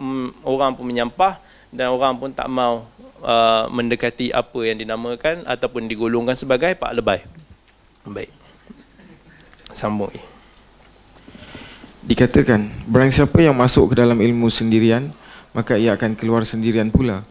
[0.00, 1.36] um, orang pun menyampah
[1.68, 2.86] dan orang pun tak mau
[3.20, 7.20] uh, mendekati apa yang dinamakan ataupun digolongkan sebagai pak lebay
[8.08, 8.32] baik.
[9.74, 10.12] Sambung.
[12.04, 15.08] Dikatakan barang siapa yang masuk ke dalam ilmu sendirian
[15.56, 17.24] maka ia akan keluar sendirian pula.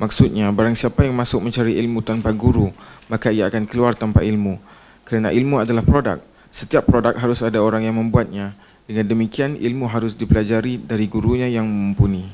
[0.00, 2.72] Maksudnya barang siapa yang masuk mencari ilmu tanpa guru
[3.10, 4.56] maka ia akan keluar tanpa ilmu
[5.10, 6.22] kerana ilmu adalah produk.
[6.54, 8.54] Setiap produk harus ada orang yang membuatnya.
[8.86, 12.30] Dengan demikian, ilmu harus dipelajari dari gurunya yang mumpuni.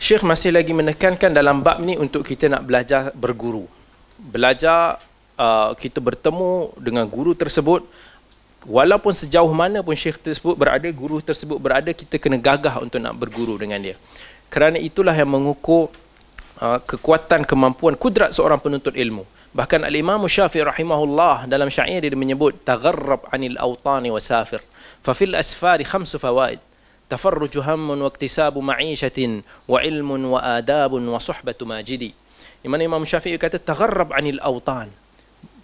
[0.00, 3.68] Syekh masih lagi menekankan dalam bab ni untuk kita nak belajar berguru.
[4.16, 4.96] Belajar
[5.36, 7.84] uh, kita bertemu dengan guru tersebut
[8.64, 13.12] walaupun sejauh mana pun syekh tersebut berada, guru tersebut berada, kita kena gagah untuk nak
[13.20, 14.00] berguru dengan dia.
[14.48, 15.92] Kerana itulah yang mengukur
[16.56, 19.28] uh, kekuatan kemampuan kudrat seorang penuntut ilmu.
[19.56, 24.60] Bahkan Al-Imam Syafi'i rahimahullah dalam syair dia menyebut tagharrab 'anil awtani wasafir.
[25.00, 26.60] Fa fil asfari khamsu fawaid.
[27.08, 32.12] Ma'ishatin wa ilmun wa adabun wa suhbatu majidi.
[32.60, 34.92] Imam Imam Syafi'i kata tagharrab 'anil awtan.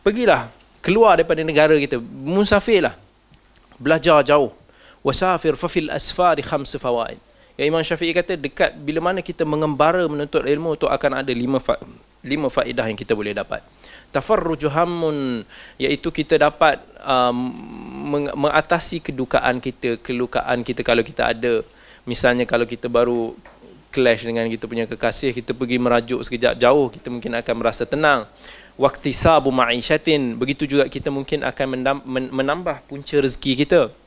[0.00, 0.48] Pergilah
[0.80, 2.96] keluar daripada negara kita, musafirlah.
[3.76, 4.56] Belajar jauh.
[5.04, 7.20] Wasafir fa fil asfari khamsu fawaid.
[7.60, 11.60] Ya Imam Syafi'i kata dekat bila mana kita mengembara menuntut ilmu tu akan ada lima
[11.60, 11.76] fa
[12.24, 13.60] lima faedah yang kita boleh dapat.
[14.10, 15.44] Tafarruju hammun
[15.76, 17.52] iaitu kita dapat um,
[18.34, 21.60] mengatasi kedukaan kita, kelukaan kita kalau kita ada.
[22.08, 23.36] Misalnya kalau kita baru
[23.92, 28.26] clash dengan kita punya kekasih, kita pergi merajuk sekejap jauh, kita mungkin akan merasa tenang.
[28.74, 31.66] Waqtisabu ma'ishatin, begitu juga kita mungkin akan
[32.34, 34.03] menambah punca rezeki kita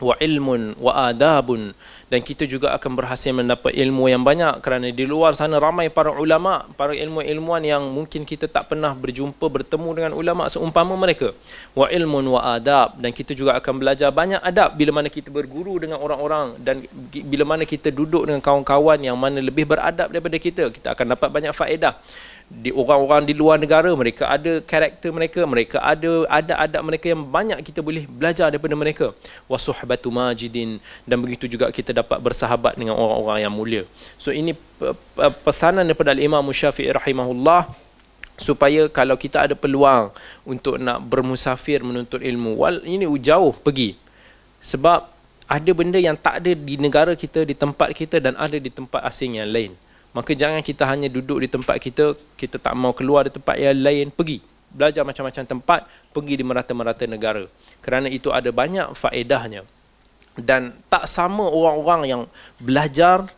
[0.00, 1.72] wa ilmun wa adabun.
[2.06, 6.14] Dan kita juga akan berhasil mendapat ilmu yang banyak kerana di luar sana ramai para
[6.14, 11.34] ulama para ilmu-ilmuan yang mungkin kita tak pernah berjumpa bertemu dengan ulama seumpama mereka.
[11.74, 12.94] Wa ilmun wa adab.
[13.02, 16.86] Dan kita juga akan belajar banyak adab bila mana kita berguru dengan orang-orang dan
[17.26, 21.28] bila mana kita duduk dengan kawan-kawan yang mana lebih beradab daripada kita kita akan dapat
[21.32, 21.98] banyak faedah
[22.46, 27.58] di orang-orang di luar negara mereka ada karakter mereka mereka ada adab-adab mereka yang banyak
[27.58, 29.06] kita boleh belajar daripada mereka.
[29.50, 30.78] Wasuhbatu majidin.
[31.02, 33.82] Dan begitu juga kita dapat bersahabat dengan orang-orang yang mulia.
[34.14, 34.54] So ini
[35.42, 37.66] pesanan daripada al-Imam Syafi'i rahimahullah
[38.38, 40.14] supaya kalau kita ada peluang
[40.46, 43.98] untuk nak bermusafir menuntut ilmu wal ini jauh pergi.
[44.62, 45.02] Sebab
[45.50, 49.02] ada benda yang tak ada di negara kita di tempat kita dan ada di tempat
[49.02, 49.74] asing yang lain
[50.16, 53.76] Maka jangan kita hanya duduk di tempat kita, kita tak mau keluar di tempat yang
[53.76, 54.40] lain, pergi.
[54.72, 55.84] Belajar macam-macam tempat,
[56.16, 57.44] pergi di merata-merata negara.
[57.84, 59.68] Kerana itu ada banyak faedahnya.
[60.40, 62.22] Dan tak sama orang-orang yang
[62.56, 63.28] belajar,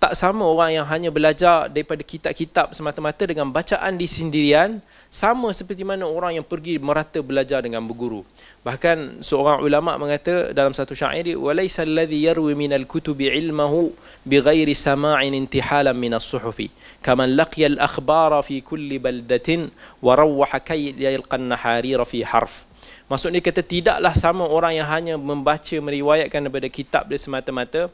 [0.00, 4.80] tak sama orang yang hanya belajar daripada kitab-kitab semata-mata dengan bacaan di sendirian,
[5.12, 8.24] sama seperti mana orang yang pergi merata belajar dengan berguru.
[8.60, 13.88] Bahkan seorang ulama mengata dalam satu syair walaysa alladhi yarwi min al-kutubi ilmahu
[14.28, 16.68] bighairi sama'in intihalan min as-suhufi
[17.00, 19.72] kaman laqiya al-akhbara fi kulli baldatin
[20.04, 22.68] wa rawwaha kay yalqa an-naharira fi harf.
[23.08, 27.88] Maksudnya kata tidaklah sama orang yang hanya membaca meriwayatkan daripada kitab dia semata-mata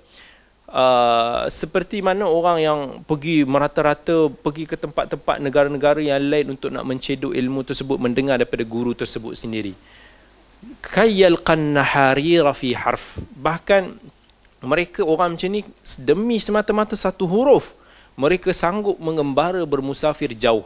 [0.66, 6.82] Uh, seperti mana orang yang pergi merata-rata pergi ke tempat-tempat negara-negara yang lain untuk nak
[6.82, 9.78] menceduk ilmu tersebut mendengar daripada guru tersebut sendiri
[10.80, 13.20] kayyalqan naharira fi harf.
[13.36, 13.96] Bahkan
[14.64, 15.62] mereka orang macam ni
[16.02, 17.76] demi semata-mata satu huruf
[18.16, 20.64] mereka sanggup mengembara bermusafir jauh.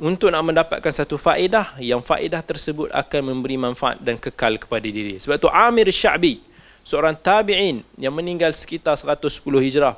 [0.00, 5.20] Untuk nak mendapatkan satu faedah yang faedah tersebut akan memberi manfaat dan kekal kepada diri.
[5.20, 6.40] Sebab tu Amir Sya'bi
[6.88, 9.92] seorang tabi'in yang meninggal sekitar 110 hijrah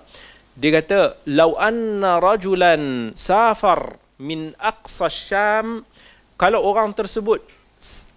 [0.58, 5.86] dia kata lau anna rajulan safar min aqsa syam
[6.34, 7.46] kalau orang tersebut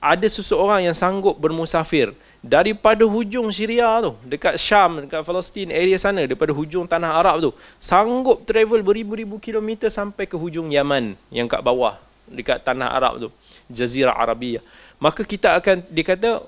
[0.04, 2.12] ada seseorang yang sanggup bermusafir
[2.44, 7.52] daripada hujung Syria tu dekat Syam dekat Palestin area sana daripada hujung tanah Arab tu
[7.80, 11.96] sanggup travel beribu-ribu kilometer sampai ke hujung Yaman yang kat bawah
[12.28, 13.30] dekat tanah Arab tu
[13.72, 14.60] Jazirah Arabia
[15.00, 16.44] maka kita akan dikata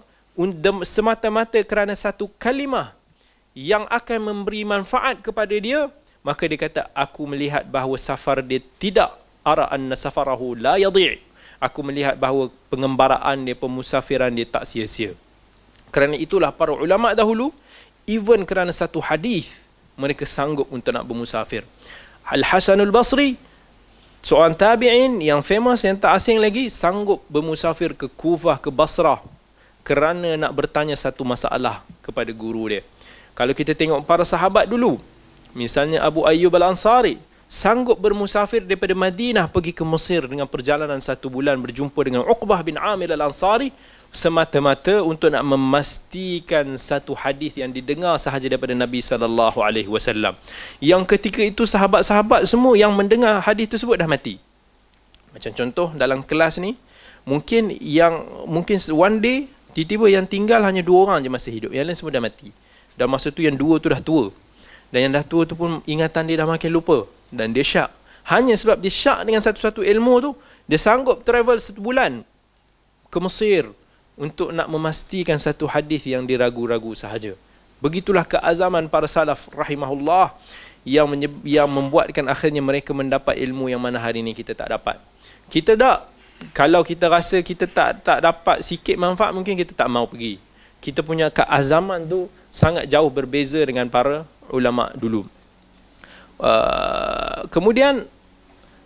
[0.83, 2.91] semata-mata kerana satu kalimah
[3.55, 5.87] yang akan memberi manfaat kepada dia
[6.19, 9.15] maka dia kata aku melihat bahawa safar dia tidak
[9.47, 11.24] ara anna safarahu la yadhi'
[11.59, 15.15] aku melihat bahawa pengembaraan dia, pemusafiran dia tak sia-sia.
[15.89, 17.55] Kerana itulah para ulama dahulu,
[18.03, 19.51] even kerana satu hadis
[19.95, 21.63] mereka sanggup untuk nak bermusafir.
[22.27, 23.39] Al-Hasanul Basri,
[24.19, 29.23] seorang tabi'in yang famous, yang tak asing lagi, sanggup bermusafir ke Kufah, ke Basrah,
[29.85, 32.81] kerana nak bertanya satu masalah kepada guru dia.
[33.37, 34.99] Kalau kita tengok para sahabat dulu,
[35.55, 37.21] misalnya Abu Ayyub Al-Ansari,
[37.55, 42.75] sanggup bermusafir daripada Madinah pergi ke Mesir dengan perjalanan satu bulan berjumpa dengan Uqbah bin
[42.75, 43.71] Amir al-Ansari
[44.11, 50.35] semata-mata untuk nak memastikan satu hadis yang didengar sahaja daripada Nabi sallallahu alaihi wasallam.
[50.83, 54.35] Yang ketika itu sahabat-sahabat semua yang mendengar hadis tersebut dah mati.
[55.31, 56.75] Macam contoh dalam kelas ni,
[57.23, 58.19] mungkin yang
[58.51, 59.37] mungkin one day
[59.71, 61.71] tiba-tiba yang tinggal hanya dua orang je masih hidup.
[61.71, 62.49] Yang lain semua dah mati.
[62.99, 64.31] Dan masa tu yang dua tu dah tua.
[64.91, 67.91] Dan yang dah tua tu pun ingatan dia dah makin lupa dan dia syak.
[68.25, 70.31] Hanya sebab dia syak dengan satu-satu ilmu tu,
[70.65, 72.25] dia sanggup travel satu bulan
[73.13, 73.69] ke Mesir
[74.17, 77.37] untuk nak memastikan satu hadis yang diragu-ragu sahaja.
[77.83, 80.33] Begitulah keazaman para salaf rahimahullah
[80.87, 81.05] yang
[81.43, 84.97] yang membuatkan akhirnya mereka mendapat ilmu yang mana hari ini kita tak dapat.
[85.51, 86.07] Kita tak
[86.55, 90.39] kalau kita rasa kita tak tak dapat sikit manfaat mungkin kita tak mau pergi.
[90.79, 95.27] Kita punya keazaman tu sangat jauh berbeza dengan para ulama dulu.
[96.35, 98.03] Uh, kemudian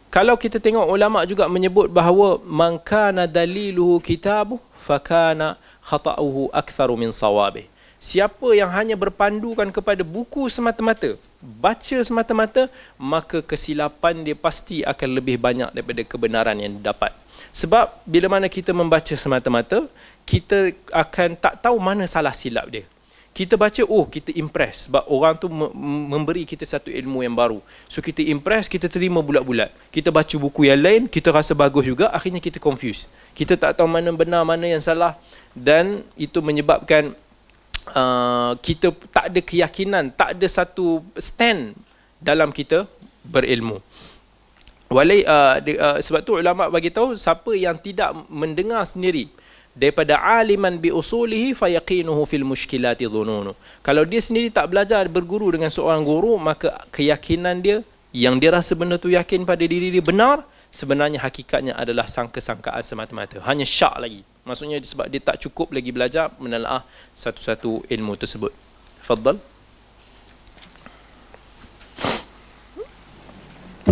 [0.10, 7.14] kalau kita tengok ulama juga menyebut bahawa man kana daliluhu kitabu fakana khata'uhu aktharu min
[7.14, 7.66] sawabih.
[8.00, 15.36] Siapa yang hanya berpandukan kepada buku semata-mata, baca semata-mata, maka kesilapan dia pasti akan lebih
[15.36, 17.12] banyak daripada kebenaran yang dapat.
[17.52, 19.84] Sebab bila mana kita membaca semata-mata,
[20.24, 22.86] kita akan tak tahu mana salah silap dia
[23.40, 24.92] kita baca oh kita impress.
[24.92, 25.48] Sebab orang tu
[26.12, 27.64] memberi kita satu ilmu yang baru.
[27.88, 29.72] So kita impress kita terima bulat-bulat.
[29.96, 33.88] Kita baca buku yang lain kita rasa bagus juga akhirnya kita confuse kita tak tahu
[33.88, 35.16] mana benar mana yang salah.
[35.56, 37.16] Dan itu menyebabkan
[37.96, 41.80] uh, kita tak ada keyakinan tak ada satu stand
[42.20, 42.84] dalam kita
[43.24, 43.80] berilmu.
[44.92, 49.30] Walai, uh, uh, sebab tu ulama bagi tahu siapa yang tidak mendengar sendiri
[49.80, 53.56] daripada aliman bi usulihi fayaqinuhu fil mushkilati dhununu.
[53.80, 57.78] Kalau dia sendiri tak belajar berguru dengan seorang guru maka keyakinan dia
[58.12, 63.40] yang dia rasa benda tu yakin pada diri dia benar sebenarnya hakikatnya adalah sangka-sangkaan semata-mata.
[63.48, 64.22] Hanya syak lagi.
[64.44, 66.84] Maksudnya sebab dia tak cukup lagi belajar menelaah
[67.16, 68.52] satu-satu ilmu tersebut.
[69.00, 69.40] Faddal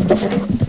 [0.07, 0.66] Thank you.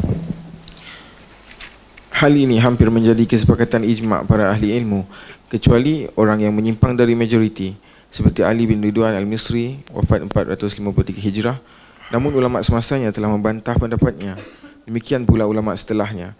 [2.18, 5.06] Hal ini hampir menjadi kesepakatan ijma' para ahli ilmu
[5.46, 7.78] kecuali orang yang menyimpang dari majoriti
[8.10, 11.62] seperti Ali bin Ridwan al-Misri wafat 453 Hijrah.
[12.10, 14.34] Namun ulama semasanya telah membantah pendapatnya.
[14.82, 16.34] Demikian pula ulama setelahnya.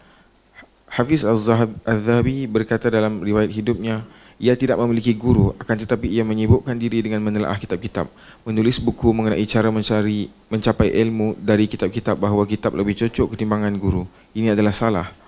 [0.90, 4.02] Hafiz Al-Zahabi berkata dalam riwayat hidupnya
[4.42, 8.10] ia tidak memiliki guru akan tetapi ia menyibukkan diri dengan menelaah kitab-kitab
[8.42, 14.10] menulis buku mengenai cara mencari mencapai ilmu dari kitab-kitab bahawa kitab lebih cocok ketimbangan guru.
[14.34, 15.27] Ini adalah salah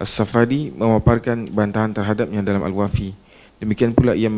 [0.00, 3.12] As-Safadi memaparkan bantahan terhadapnya dalam Al-Wafi.
[3.62, 4.32] Demikian pula ia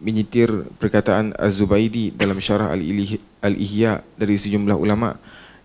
[0.00, 0.48] menyitir
[0.80, 5.18] perkataan Az-Zubaidi dalam syarah Al-Ihya dari sejumlah ulama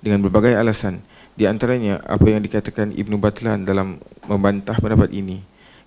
[0.03, 0.99] dengan berbagai alasan.
[1.31, 5.39] Di antaranya apa yang dikatakan Ibnu Batlan dalam membantah pendapat ini.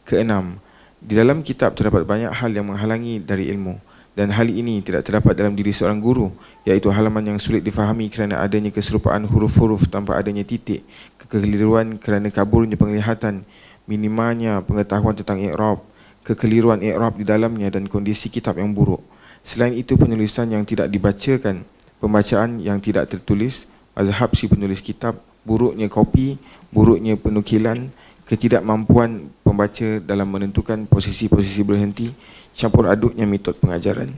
[0.08, 0.56] Keenam
[1.04, 5.34] di dalam kitab terdapat banyak hal yang menghalangi dari ilmu dan hal ini tidak terdapat
[5.34, 6.30] dalam diri seorang guru
[6.62, 10.86] iaitu halaman yang sulit difahami kerana adanya keserupaan huruf-huruf tanpa adanya titik,
[11.18, 13.42] kekeliruan kerana kaburnya penglihatan,
[13.90, 15.82] minimanya pengetahuan tentang i'rab,
[16.22, 19.02] kekeliruan i'rab di dalamnya dan kondisi kitab yang buruk.
[19.44, 21.66] Selain itu penulisan yang tidak dibacakan,
[22.00, 26.40] pembacaan yang tidak tertulis, mazhab si penulis kitab, buruknya kopi,
[26.72, 27.92] buruknya penukilan,
[28.24, 32.08] ketidakmampuan pembaca dalam menentukan posisi-posisi berhenti,
[32.54, 34.08] campur aduknya metod pengajaran.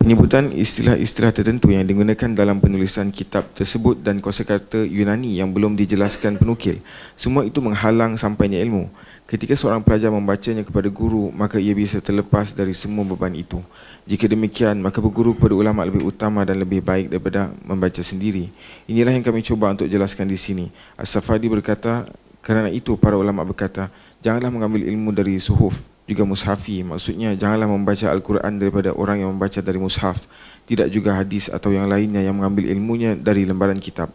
[0.00, 6.40] Penyebutan istilah-istilah tertentu yang digunakan dalam penulisan kitab tersebut dan kosakata Yunani yang belum dijelaskan
[6.40, 6.80] penukil,
[7.20, 8.88] semua itu menghalang sampainya ilmu.
[9.28, 13.60] Ketika seorang pelajar membacanya kepada guru, maka ia bisa terlepas dari semua beban itu.
[14.08, 18.50] Jika demikian, maka berguru kepada ulama lebih utama dan lebih baik daripada membaca sendiri.
[18.88, 20.66] Inilah yang kami cuba untuk jelaskan di sini.
[20.98, 23.86] As-Safadi berkata, kerana itu para ulama berkata,
[24.20, 26.84] janganlah mengambil ilmu dari suhuf, juga mushafi.
[26.86, 30.24] Maksudnya, janganlah membaca Al-Quran daripada orang yang membaca dari mushaf.
[30.64, 34.12] Tidak juga hadis atau yang lainnya yang mengambil ilmunya dari lembaran kitab.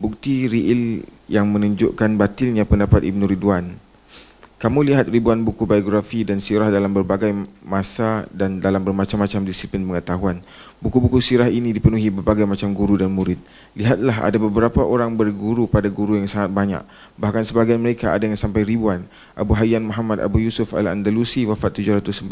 [0.00, 3.90] Bukti real yang menunjukkan batilnya pendapat Ibn Ridwan
[4.60, 7.32] kamu lihat ribuan buku biografi dan sirah dalam berbagai
[7.64, 10.44] masa dan dalam bermacam-macam disiplin pengetahuan.
[10.80, 13.36] Buku-buku sirah ini dipenuhi berbagai macam guru dan murid.
[13.76, 16.80] Lihatlah ada beberapa orang berguru pada guru yang sangat banyak.
[17.20, 19.04] Bahkan sebagian mereka ada yang sampai ribuan.
[19.36, 22.24] Abu Hayyan Muhammad Abu Yusuf Al-Andalusi wafat 745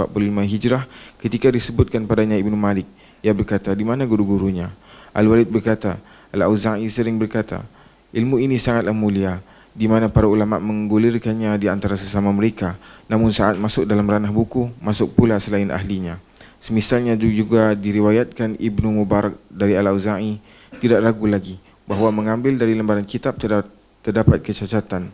[0.48, 0.88] Hijrah
[1.20, 2.88] ketika disebutkan padanya Ibnu Malik.
[3.20, 4.72] Ia berkata, di mana guru-gurunya?
[5.12, 6.00] Al-Walid berkata,
[6.32, 7.68] Al-Auza'i sering berkata,
[8.16, 9.44] ilmu ini sangatlah mulia
[9.78, 12.74] di mana para ulama menggulirkannya di antara sesama mereka
[13.06, 16.18] namun saat masuk dalam ranah buku masuk pula selain ahlinya
[16.58, 20.42] semisalnya juga diriwayatkan Ibnu Mubarak dari Al-Auza'i
[20.82, 25.10] tidak ragu lagi bahawa mengambil dari lembaran kitab terdapat kecacatan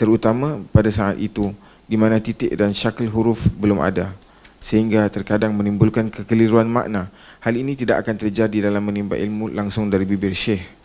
[0.00, 1.52] terutama pada saat itu
[1.84, 4.14] di mana titik dan syakil huruf belum ada
[4.60, 7.08] sehingga terkadang menimbulkan kekeliruan makna.
[7.40, 10.79] Hal ini tidak akan terjadi dalam menimba ilmu langsung dari bibir syekh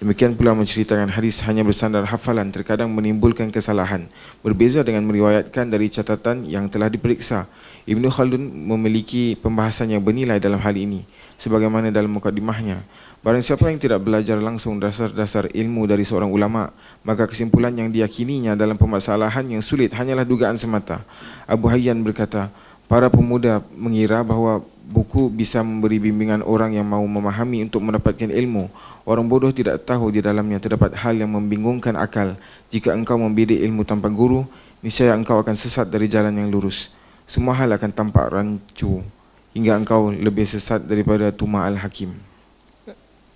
[0.00, 4.08] Demikian pula menceritakan hadis hanya bersandar hafalan terkadang menimbulkan kesalahan.
[4.40, 7.44] Berbeza dengan meriwayatkan dari catatan yang telah diperiksa.
[7.84, 11.04] Ibn Khaldun memiliki pembahasan yang bernilai dalam hal ini.
[11.36, 12.80] Sebagaimana dalam mukadimahnya.
[13.20, 16.72] Barang siapa yang tidak belajar langsung dasar-dasar ilmu dari seorang ulama,
[17.04, 21.04] maka kesimpulan yang diyakininya dalam permasalahan yang sulit hanyalah dugaan semata.
[21.44, 22.48] Abu Hayyan berkata,
[22.88, 28.66] para pemuda mengira bahawa buku bisa memberi bimbingan orang yang mau memahami untuk mendapatkan ilmu.
[29.06, 32.34] Orang bodoh tidak tahu di dalamnya terdapat hal yang membingungkan akal.
[32.74, 34.42] Jika engkau membidik ilmu tanpa guru,
[34.82, 36.90] niscaya engkau akan sesat dari jalan yang lurus.
[37.30, 39.06] Semua hal akan tampak rancu
[39.54, 42.10] hingga engkau lebih sesat daripada Tuma Al-Hakim.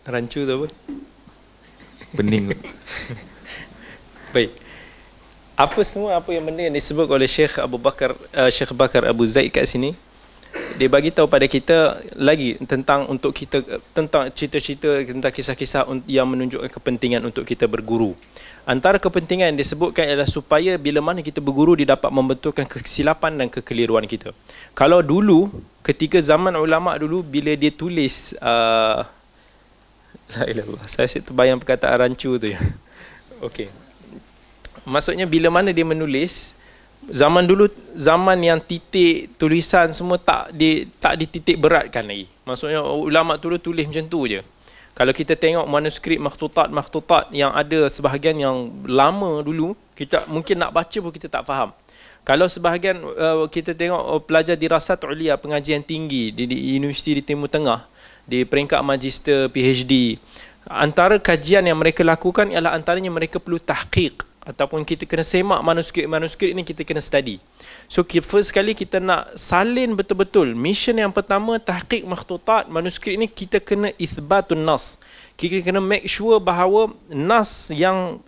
[0.05, 0.67] Rancu tu apa?
[2.19, 2.51] Bening.
[4.35, 4.51] Baik.
[5.55, 9.23] Apa semua apa yang benda yang disebut oleh Syekh Abu Bakar uh, Syekh Bakar Abu
[9.23, 9.95] Zaid kat sini
[10.75, 13.63] dia bagi tahu pada kita lagi tentang untuk kita
[13.95, 18.15] tentang cerita-cerita tentang kisah-kisah yang menunjukkan kepentingan untuk kita berguru.
[18.65, 23.47] Antara kepentingan yang disebutkan ialah supaya bila mana kita berguru dia dapat membetulkan kesilapan dan
[23.53, 24.33] kekeliruan kita.
[24.73, 25.53] Kalau dulu
[25.85, 29.05] ketika zaman ulama dulu bila dia tulis uh,
[30.33, 32.59] la ilallah saya asyik terbayang perkataan rancu tu ya.
[33.47, 33.69] Okey.
[34.89, 36.57] Maksudnya bila mana dia menulis
[37.11, 42.29] zaman dulu zaman yang titik tulisan semua tak di tak dititik beratkan lagi.
[42.49, 44.41] Maksudnya ulama dulu tulis macam tu je.
[44.95, 50.99] Kalau kita tengok manuskrip makhtutat-makhtutat yang ada sebahagian yang lama dulu, kita mungkin nak baca
[51.03, 51.75] pun kita tak faham.
[52.23, 57.23] Kalau sebahagian uh, kita tengok uh, pelajar dirasat ulia pengajian tinggi di, di Universiti di
[57.27, 57.85] Timur Tengah
[58.25, 60.17] di peringkat magister PhD,
[60.65, 66.53] antara kajian yang mereka lakukan ialah antaranya mereka perlu tahqiq ataupun kita kena semak manuskrip-manuskrip
[66.53, 67.41] ini kita kena study.
[67.89, 73.61] So first sekali kita nak salin betul-betul mission yang pertama tahqiq makhtutat manuskrip ini kita
[73.61, 75.01] kena ithbatun nas.
[75.35, 78.21] Kita kena make sure bahawa nas yang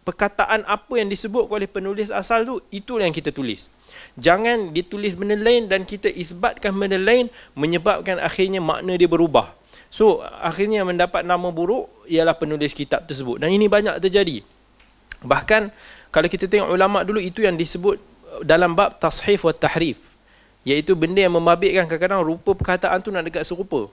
[0.00, 3.68] perkataan apa yang disebut oleh penulis asal tu itu yang kita tulis.
[4.16, 9.52] Jangan ditulis benda lain dan kita isbatkan benda lain menyebabkan akhirnya makna dia berubah.
[9.90, 14.42] So akhirnya mendapat nama buruk ialah penulis kitab tersebut dan ini banyak terjadi.
[15.20, 15.68] Bahkan
[16.10, 18.00] kalau kita tengok ulama dulu itu yang disebut
[18.42, 19.98] dalam bab tashif wa tahrif
[20.64, 23.88] iaitu benda yang membabitkan kadang-kadang rupa perkataan tu nak dekat serupa.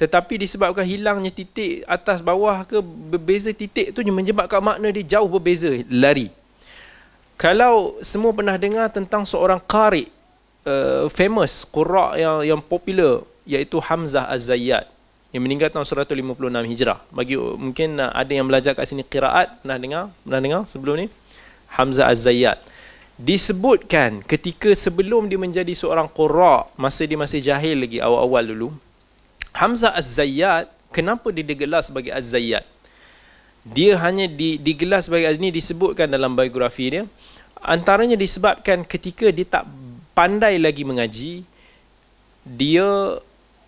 [0.00, 5.70] Tetapi disebabkan hilangnya titik atas bawah ke berbeza titik tu menyebabkan makna dia jauh berbeza
[5.92, 6.32] lari.
[7.36, 10.08] Kalau semua pernah dengar tentang seorang qari
[10.64, 14.88] uh, famous qurra yang yang popular iaitu Hamzah Az-Zayyad
[15.30, 16.98] yang meninggal tahun 156 Hijrah.
[17.14, 20.04] Bagi mungkin uh, ada yang belajar kat sini qiraat pernah dengar?
[20.26, 21.06] Pernah dengar sebelum ni?
[21.70, 22.58] Hamzah Az-Zayyad.
[23.20, 28.68] Disebutkan ketika sebelum dia menjadi seorang qurra, masa dia masih jahil lagi awal-awal dulu,
[29.54, 32.66] Hamzah Az-Zayyad kenapa dia digelar sebagai Az-Zayyad?
[33.60, 37.04] Dia hanya di, digelar sebagai ini disebutkan dalam biografi dia
[37.60, 39.68] antaranya disebabkan ketika dia tak
[40.16, 41.44] pandai lagi mengaji
[42.40, 43.20] dia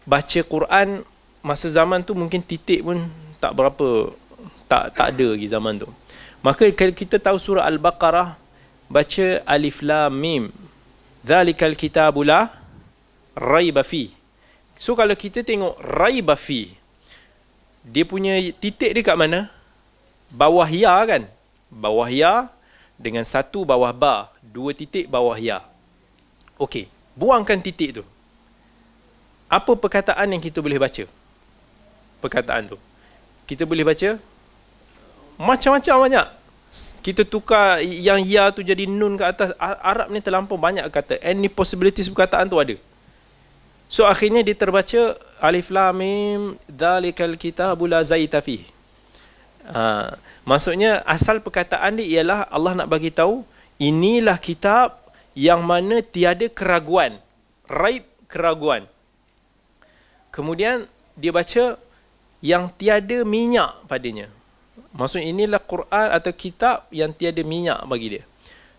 [0.09, 1.05] baca Quran
[1.43, 3.03] masa zaman tu mungkin titik pun
[3.43, 4.14] tak berapa
[4.70, 5.88] tak tak ada lagi zaman tu.
[6.40, 8.34] Maka kalau kita tahu surah Al-Baqarah
[8.88, 10.45] baca alif lam mim.
[11.22, 12.51] Dzalikal kitabu la
[13.36, 14.11] raiba fi.
[14.74, 16.82] So kalau kita tengok raiba fi
[17.82, 19.51] dia punya titik dia kat mana?
[20.30, 21.26] Bawah ya kan?
[21.66, 22.47] Bawah ya
[22.95, 25.66] dengan satu bawah ba, dua titik bawah ya.
[26.55, 26.86] Okey,
[27.18, 28.05] buangkan titik tu.
[29.51, 31.05] Apa perkataan yang kita boleh baca?
[32.23, 32.79] Perkataan tu.
[33.51, 34.23] Kita boleh baca
[35.43, 36.27] macam-macam banyak.
[37.05, 39.53] Kita tukar yang ya tu jadi nun ke atas.
[39.61, 41.18] Arab ni terlampau banyak kata.
[41.20, 42.79] Any possibilities perkataan tu ada.
[43.93, 48.64] So akhirnya dia terbaca alif lam mim dzalikal kitabul la zaita fi.
[49.68, 50.16] Ha,
[50.49, 53.45] maksudnya asal perkataan dia ialah Allah nak bagi tahu
[53.77, 54.97] inilah kitab
[55.37, 57.20] yang mana tiada keraguan.
[57.68, 58.89] Raib keraguan.
[60.33, 60.89] Kemudian
[61.20, 61.77] dia baca
[62.43, 64.26] yang tiada minyak padanya.
[64.93, 68.24] Maksudnya inilah Quran atau kitab yang tiada minyak bagi dia.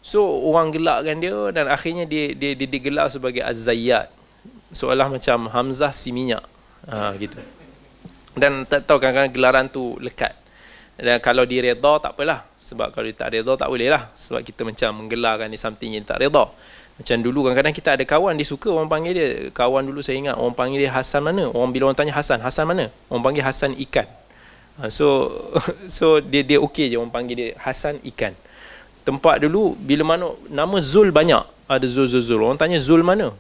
[0.04, 4.12] So orang gelakkan dia dan akhirnya dia dia, dia digelar sebagai Az-Zayyad.
[4.76, 6.44] Seolah macam Hamzah si minyak.
[6.92, 7.40] Ha, gitu.
[8.36, 10.36] Dan tak tahu kadang-kadang gelaran tu lekat.
[11.00, 12.44] Dan kalau dia redha tak apalah.
[12.60, 14.12] Sebab kalau dia tak redha tak boleh lah.
[14.18, 16.46] Sebab kita macam menggelarkan ni something yang tak redha.
[16.94, 19.30] Macam dulu kadang-kadang kita ada kawan dia suka orang panggil dia.
[19.50, 21.50] Kawan dulu saya ingat orang panggil dia Hasan mana?
[21.50, 22.94] Orang bila orang tanya Hasan, Hasan mana?
[23.10, 24.06] Orang panggil Hasan ikan.
[24.78, 25.30] Ha, so
[25.98, 28.38] so dia dia okey je orang panggil dia Hasan ikan.
[29.04, 31.42] Tempat dulu bila mana nama Zul banyak.
[31.66, 32.40] Ada Zul Zul Zul.
[32.46, 33.34] Orang tanya Zul mana?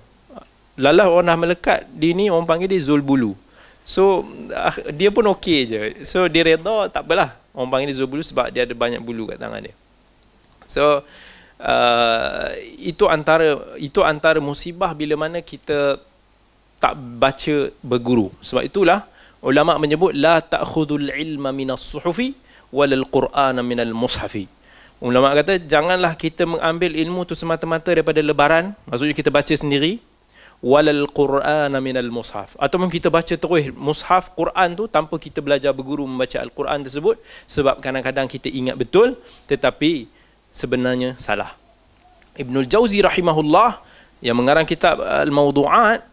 [0.73, 3.37] Lalah orang dah melekat di ni orang panggil dia Zul Bulu.
[3.85, 5.77] So ah, dia pun okey je.
[6.01, 7.37] So dia redha tak apalah.
[7.53, 9.77] Orang panggil dia Zul Bulu sebab dia ada banyak bulu kat tangan dia.
[10.65, 11.05] So
[11.63, 15.97] uh, itu antara itu antara musibah bila mana kita
[16.77, 18.27] tak baca berguru.
[18.43, 19.07] Sebab itulah
[19.39, 22.35] ulama menyebut la ta'khudul ilma minas suhufi
[22.75, 24.45] walal qur'ana minal mushafi.
[25.03, 29.99] Ulama kata janganlah kita mengambil ilmu tu semata-mata daripada lebaran maksudnya kita baca sendiri
[30.63, 32.55] walal qur'ana minal mushaf.
[32.55, 37.83] Ataupun kita baca terus mushaf Quran tu tanpa kita belajar berguru membaca al-Quran tersebut sebab
[37.83, 39.19] kadang-kadang kita ingat betul
[39.51, 40.07] tetapi
[40.53, 41.57] sebenarnya salah.
[42.37, 43.81] Ibnul Jauzi rahimahullah
[44.21, 46.05] yang mengarang kitab Al-Mawdu'at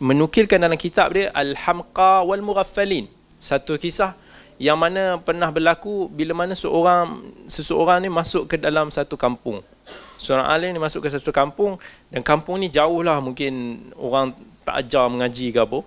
[0.00, 3.08] menukilkan dalam kitab dia Al-Hamqa wal Mughaffalin.
[3.40, 4.12] Satu kisah
[4.56, 9.60] yang mana pernah berlaku bila mana seorang seseorang ni masuk ke dalam satu kampung.
[10.16, 11.76] Seorang alim ni masuk ke satu kampung
[12.08, 14.32] dan kampung ni jauh lah mungkin orang
[14.64, 15.84] tak ajar mengaji ke apa.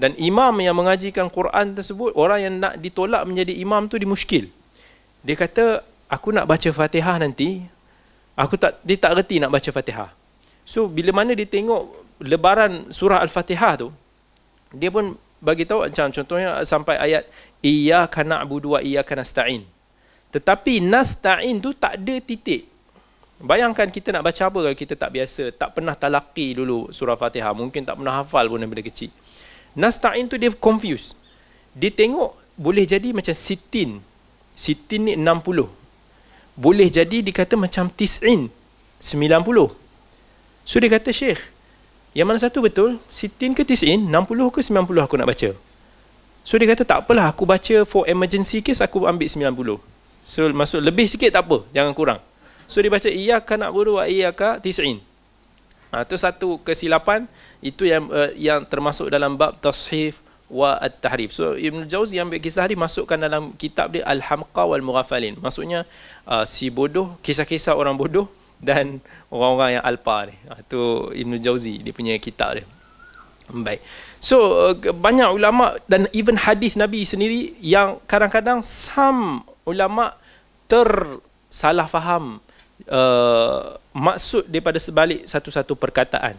[0.00, 4.48] Dan imam yang mengajikan Quran tersebut, orang yang nak ditolak menjadi imam tu dimuskil.
[5.20, 7.62] Dia kata, aku nak baca Fatihah nanti,
[8.34, 10.10] aku tak dia tak reti nak baca Fatihah.
[10.66, 11.86] So bila mana dia tengok
[12.20, 13.88] lebaran surah Al-Fatihah tu,
[14.74, 17.24] dia pun bagi tahu macam contohnya sampai ayat
[17.62, 19.62] iyyaka na'budu wa iyyaka nasta'in.
[20.34, 22.66] Tetapi nasta'in tu tak ada titik.
[23.40, 27.56] Bayangkan kita nak baca apa kalau kita tak biasa, tak pernah talaki dulu surah Fatihah,
[27.56, 29.08] mungkin tak pernah hafal pun daripada kecil.
[29.72, 31.16] Nasta'in tu dia confused.
[31.72, 34.02] Dia tengok boleh jadi macam sitin.
[34.52, 35.79] Sitin ni 60
[36.58, 38.50] boleh jadi dikata macam tis'in
[39.00, 39.70] 90
[40.66, 41.40] so dia kata syekh
[42.10, 45.50] yang mana satu betul sitin ke tis'in 60 ke 90 aku nak baca?
[46.42, 49.78] So dia kata tak apalah aku baca for emergency case aku ambil 90
[50.26, 52.20] so masuk lebih sikit tak apa jangan kurang.
[52.66, 54.98] So dia baca iyaka nak buru wa iyaka tis'in.
[55.90, 57.26] Ha, itu satu kesilapan
[57.62, 61.30] itu yang uh, yang termasuk dalam bab tashif wa at-tahrif.
[61.30, 65.38] So Ibn Jauzi ambil kisah ni masukkan dalam kitab dia Al-Hamqa wal Mughafalin.
[65.38, 65.86] Maksudnya
[66.26, 68.26] uh, si bodoh, kisah-kisah orang bodoh
[68.58, 68.98] dan
[69.30, 70.34] orang-orang yang alpa ni.
[70.50, 70.80] Uh, tu
[71.14, 72.66] Ibn Jauzi dia punya kitab dia.
[73.50, 73.80] Baik.
[74.18, 80.18] So uh, banyak ulama dan even hadis Nabi sendiri yang kadang-kadang some ulama
[80.66, 82.42] tersalah faham
[82.90, 86.38] uh, maksud daripada sebalik satu-satu perkataan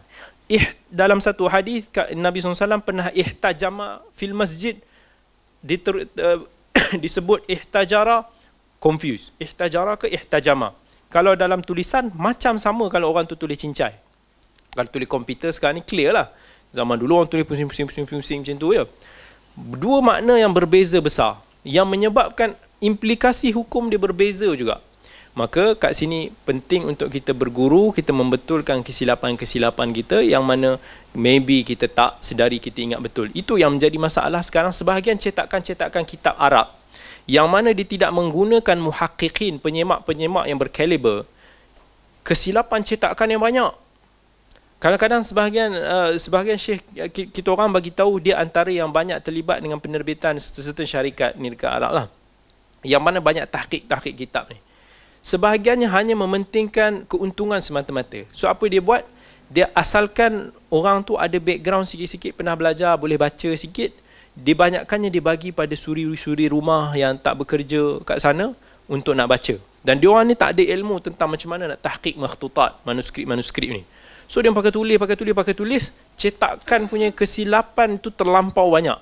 [0.52, 4.76] ih, dalam satu hadis Nabi SAW pernah ihtajama fil masjid.
[5.64, 6.42] Diter, uh,
[7.04, 8.26] disebut ihtajara
[8.82, 10.76] confuse ihtajara ke ihtajama?
[11.12, 13.96] Kalau dalam tulisan macam sama kalau orang tu tulis cincai.
[14.72, 16.28] Kalau tulis komputer sekarang ni clear lah.
[16.72, 18.84] Zaman dulu orang tulis pusing-pusing-pusing macam tu ya.
[19.56, 21.36] Dua makna yang berbeza besar
[21.68, 24.82] yang menyebabkan implikasi hukum dia berbeza juga
[25.32, 30.76] Maka kat sini penting untuk kita berguru, kita membetulkan kesilapan-kesilapan kita yang mana
[31.16, 33.32] maybe kita tak sedari kita ingat betul.
[33.32, 36.68] Itu yang menjadi masalah sekarang sebahagian cetakan-cetakan kitab Arab
[37.32, 41.24] yang mana dia tidak menggunakan muhakkikin, penyemak-penyemak yang berkaliber.
[42.28, 43.72] Kesilapan cetakan yang banyak.
[44.84, 49.80] Kadang-kadang sebahagian uh, sebahagian syekh kita orang bagi tahu dia antara yang banyak terlibat dengan
[49.80, 52.06] penerbitan serta syarikat ni dekat Arab lah.
[52.84, 54.60] Yang mana banyak tahqiq-tahqiq kitab ni
[55.22, 58.26] sebahagiannya hanya mementingkan keuntungan semata-mata.
[58.34, 59.06] So apa dia buat?
[59.52, 63.92] Dia asalkan orang tu ada background sikit-sikit pernah belajar, boleh baca sikit,
[64.32, 68.56] dibanyakkannya dibagi pada suri-suri rumah yang tak bekerja kat sana
[68.88, 69.56] untuk nak baca.
[69.82, 73.84] Dan dia orang ni tak ada ilmu tentang macam mana nak tahqiq makhtutat, manuskrip-manuskrip ni.
[74.32, 75.84] So dia pakai tulis, pakai tulis, pakai tulis,
[76.16, 78.96] cetakan punya kesilapan tu terlampau banyak.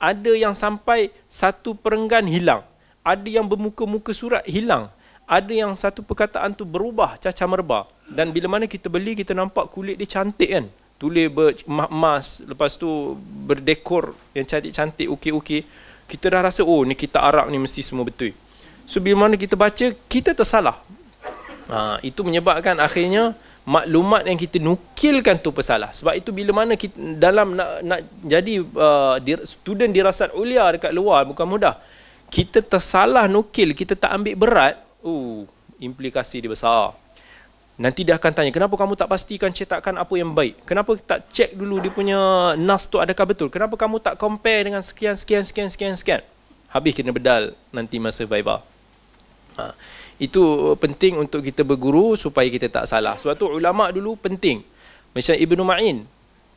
[0.00, 2.64] Ada yang sampai satu perenggan hilang.
[3.04, 4.88] Ada yang bermuka-muka surat hilang
[5.32, 7.88] ada yang satu perkataan tu berubah caca merba.
[8.04, 10.68] Dan bila mana kita beli kita nampak kulit dia cantik kan?
[11.00, 11.32] Tulis
[11.66, 13.16] emas lepas tu
[13.48, 15.64] berdekor yang cantik-cantik okey-okey.
[16.04, 18.36] Kita dah rasa oh ni kita Arab ni mesti semua betul.
[18.84, 20.76] So bila mana kita baca kita tersalah.
[21.72, 23.32] Ha, itu menyebabkan akhirnya
[23.64, 25.88] maklumat yang kita nukilkan tu bersalah.
[25.96, 29.16] Sebab itu bila mana kita dalam nak, nak jadi uh,
[29.48, 31.80] student dirasat ulia dekat luar bukan mudah
[32.32, 35.44] kita tersalah nukil kita tak ambil berat uh,
[35.82, 36.94] implikasi dia besar.
[37.80, 40.60] Nanti dia akan tanya, kenapa kamu tak pastikan cetakan apa yang baik?
[40.68, 43.48] Kenapa tak cek dulu dia punya nas tu adakah betul?
[43.48, 46.22] Kenapa kamu tak compare dengan sekian, sekian, sekian, sekian, sekian?
[46.68, 48.60] Habis kena bedal nanti masa Viva.
[49.56, 49.72] Ha.
[50.20, 53.16] Itu penting untuk kita berguru supaya kita tak salah.
[53.18, 54.62] Sebab tu ulama' dulu penting.
[55.16, 55.96] Macam Ibn Ma'in.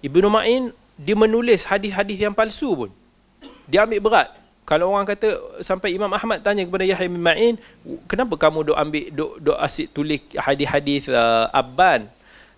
[0.03, 0.63] Ibn Ma'in,
[0.99, 2.91] dia menulis hadis-hadis yang palsu pun.
[3.65, 7.55] Dia ambil berat kalau orang kata sampai Imam Ahmad tanya kepada Yahya bin Ma'in
[8.09, 12.09] kenapa kamu dok ambil dok dok asyik tulis hadis-hadis uh, Abban?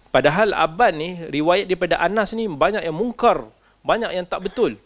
[0.07, 3.43] Padahal Abban ni riwayat daripada Anas ni banyak yang mungkar
[3.83, 4.79] banyak yang tak betul.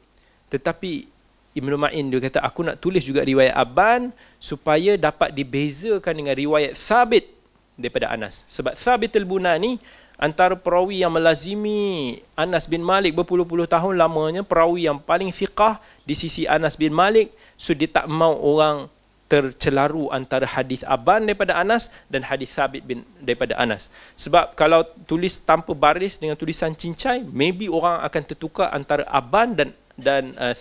[0.49, 1.05] Tetapi
[1.53, 4.09] Ibnu Ma'in dia kata aku nak tulis juga riwayat Abban
[4.41, 7.30] supaya dapat dibezakan dengan riwayat Thabit
[7.78, 8.49] daripada Anas.
[8.49, 9.78] Sebab Thabit al-Bunani
[10.22, 16.13] antara perawi yang melazimi Anas bin Malik berpuluh-puluh tahun lamanya perawi yang paling fiqah di
[16.13, 18.86] sisi Anas bin Malik so dia tak mau orang
[19.26, 23.88] tercelaru antara hadis Aban daripada Anas dan hadis Thabit bin daripada Anas.
[24.19, 29.69] Sebab kalau tulis tanpa baris dengan tulisan cincai maybe orang akan tertukar antara Aban dan
[29.95, 30.53] dan uh,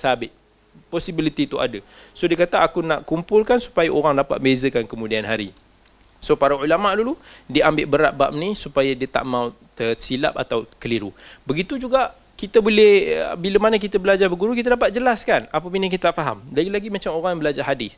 [0.86, 1.82] possibility itu ada.
[2.14, 5.52] So dia kata aku nak kumpulkan supaya orang dapat bezakan kemudian hari
[6.20, 7.16] So para ulama dulu
[7.48, 11.10] dia ambil berat bab ni supaya dia tak mau tersilap atau keliru.
[11.48, 16.12] Begitu juga kita boleh bila mana kita belajar berguru kita dapat jelaskan apa benda kita
[16.12, 16.40] faham.
[16.52, 17.96] Lagi-lagi macam orang yang belajar hadis.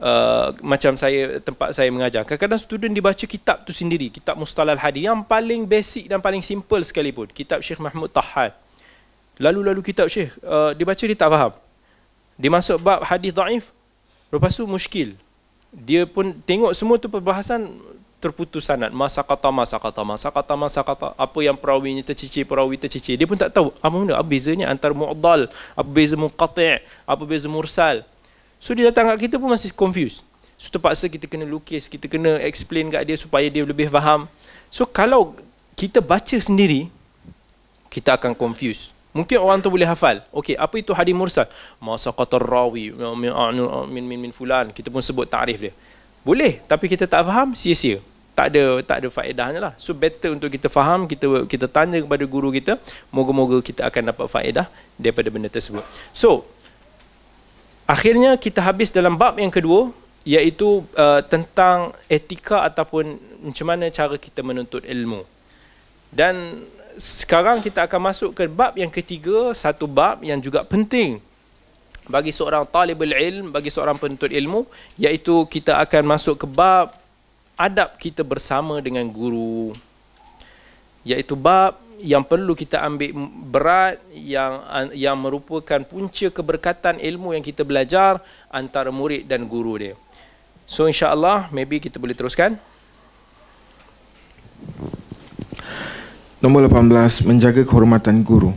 [0.00, 2.24] Uh, macam saya tempat saya mengajar.
[2.24, 6.80] Kadang-kadang student dibaca kitab tu sendiri, kitab Mustalal Hadis yang paling basic dan paling simple
[6.80, 8.56] sekalipun, kitab Syekh Mahmud Tahad.
[9.36, 11.52] Lalu-lalu kitab Syekh uh, dibaca dia tak faham.
[12.40, 13.68] Dia masuk bab hadis dhaif,
[14.32, 15.20] lepas tu muskil
[15.70, 17.70] dia pun tengok semua tu perbahasan
[18.20, 18.92] terputus sanad.
[18.92, 21.16] Masa kata masa kata masa kata masa kata.
[21.16, 23.16] Apa yang perawinya tercicir perawi tercicir.
[23.16, 24.14] Dia pun tak tahu apa benda.
[24.18, 28.04] Apa bezanya antara mu'dal apa beza muqati' apa beza mursal.
[28.60, 30.20] So dia datang kat kita pun masih confused.
[30.60, 34.28] So terpaksa kita kena lukis kita kena explain kat dia supaya dia lebih faham.
[34.68, 35.32] So kalau
[35.78, 36.92] kita baca sendiri
[37.88, 40.22] kita akan confused Mungkin orang tu boleh hafal.
[40.30, 41.50] Okey, apa itu hadis mursal?
[41.82, 42.94] Masa kata rawi
[43.90, 45.72] min min min fulan, kita pun sebut takrif dia.
[46.22, 47.98] Boleh, tapi kita tak faham, sia-sia.
[48.38, 49.72] Tak ada tak ada faedahnya lah.
[49.74, 52.78] So better untuk kita faham, kita kita tanya kepada guru kita,
[53.10, 55.82] moga-moga kita akan dapat faedah daripada benda tersebut.
[56.14, 56.46] So
[57.90, 59.90] akhirnya kita habis dalam bab yang kedua
[60.22, 63.18] iaitu uh, tentang etika ataupun
[63.50, 65.26] macam mana cara kita menuntut ilmu.
[66.14, 66.62] Dan
[67.00, 71.16] sekarang kita akan masuk ke bab yang ketiga, satu bab yang juga penting
[72.04, 74.68] bagi seorang talibul ilm, bagi seorang penuntut ilmu,
[75.00, 76.92] iaitu kita akan masuk ke bab
[77.56, 79.72] adab kita bersama dengan guru.
[81.00, 83.16] Iaitu bab yang perlu kita ambil
[83.48, 84.52] berat yang
[84.92, 88.20] yang merupakan punca keberkatan ilmu yang kita belajar
[88.52, 89.94] antara murid dan guru dia.
[90.68, 92.60] So insya-Allah maybe kita boleh teruskan.
[96.40, 98.56] Nombor 18 menjaga kehormatan guru.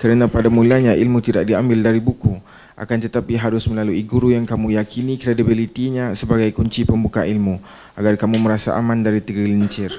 [0.00, 2.32] Kerana pada mulanya ilmu tidak diambil dari buku,
[2.80, 7.60] akan tetapi harus melalui guru yang kamu yakini kredibilitinya sebagai kunci pembuka ilmu
[7.92, 9.92] agar kamu merasa aman dari tergelincir.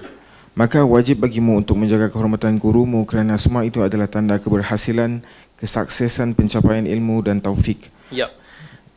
[0.58, 5.22] Maka wajib bagimu untuk menjaga kehormatan gurumu kerana semua itu adalah tanda keberhasilan,
[5.62, 7.94] kesuksesan pencapaian ilmu dan taufik.
[8.10, 8.34] Ya.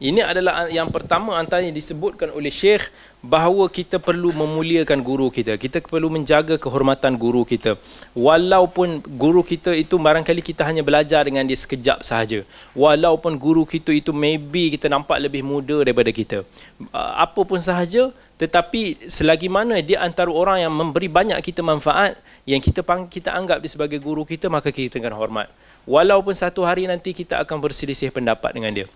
[0.01, 2.89] Ini adalah yang pertama antara yang disebutkan oleh Syekh
[3.25, 5.57] bahawa kita perlu memuliakan guru kita.
[5.57, 7.81] Kita perlu menjaga kehormatan guru kita.
[8.13, 12.45] Walaupun guru kita itu barangkali kita hanya belajar dengan dia sekejap sahaja.
[12.77, 16.45] Walaupun guru kita itu maybe kita nampak lebih muda daripada kita.
[16.93, 22.61] Apa pun sahaja tetapi selagi mana dia antara orang yang memberi banyak kita manfaat yang
[22.61, 25.49] kita kita anggap dia sebagai guru kita maka kita akan hormat.
[25.89, 28.89] Walaupun satu hari nanti kita akan berselisih pendapat dengan dia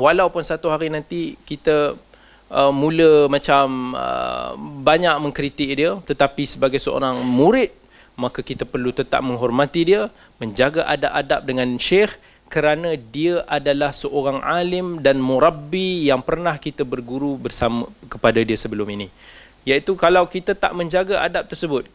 [0.00, 1.92] walaupun satu hari nanti kita
[2.50, 7.70] uh, mula macam uh, banyak mengkritik dia tetapi sebagai seorang murid
[8.18, 12.18] maka kita perlu tetap menghormati dia menjaga adab-adab dengan syekh
[12.50, 18.90] kerana dia adalah seorang alim dan murabbi yang pernah kita berguru bersama kepada dia sebelum
[18.90, 19.06] ini.
[19.62, 21.86] Iaitu kalau kita tak menjaga adab tersebut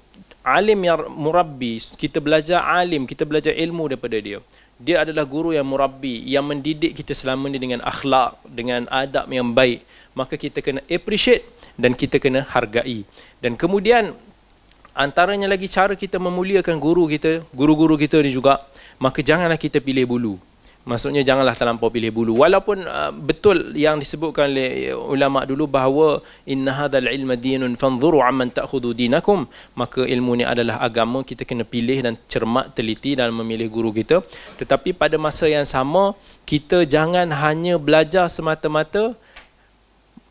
[0.45, 4.37] alim yang murabbi kita belajar alim kita belajar ilmu daripada dia
[4.77, 9.49] dia adalah guru yang murabbi yang mendidik kita selama ini dengan akhlak dengan adab yang
[9.57, 9.81] baik
[10.15, 11.43] maka kita kena appreciate
[11.75, 13.03] dan kita kena hargai
[13.43, 14.15] dan kemudian
[14.95, 18.63] antaranya lagi cara kita memuliakan guru kita guru-guru kita ni juga
[18.97, 20.35] maka janganlah kita pilih bulu
[20.85, 22.45] Maksudnya janganlah terlampau pilih bulu.
[22.45, 28.53] Walaupun uh, betul yang disebutkan oleh ulama dulu bahawa inna hadzal ilma dinun fanzuru amman
[28.53, 33.65] ta'khudhu dinakum, maka ilmu ni adalah agama, kita kena pilih dan cermat teliti dalam memilih
[33.73, 34.21] guru kita.
[34.61, 36.13] Tetapi pada masa yang sama,
[36.45, 39.17] kita jangan hanya belajar semata-mata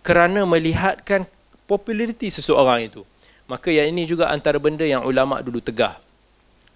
[0.04, 1.24] kerana melihatkan
[1.64, 3.02] populariti seseorang itu.
[3.48, 6.04] Maka yang ini juga antara benda yang ulama dulu tegah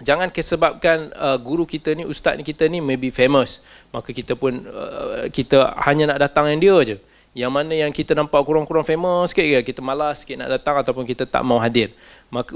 [0.02, 3.62] jangan kesebabkan uh, guru kita ni ustaz ni kita ni maybe famous.
[3.90, 6.96] Maka kita pun uh, kita hanya nak datang yang dia aje
[7.36, 11.06] yang mana yang kita nampak kurang-kurang famous sikit ke kita malas sikit nak datang ataupun
[11.06, 11.92] kita tak mau hadir.
[12.32, 12.50] Maka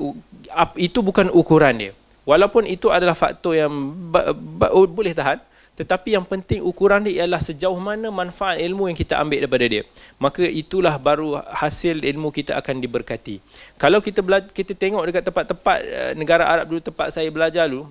[0.75, 1.93] itu bukan ukuran dia.
[2.23, 3.71] Walaupun itu adalah faktor yang
[4.95, 5.43] boleh tahan
[5.73, 9.83] tetapi yang penting ukuran dia ialah sejauh mana manfaat ilmu yang kita ambil daripada dia.
[10.21, 13.41] Maka itulah baru hasil ilmu kita akan diberkati.
[13.81, 17.89] Kalau kita bela- kita tengok dekat tempat-tempat uh, negara Arab dulu tempat saya belajar dulu,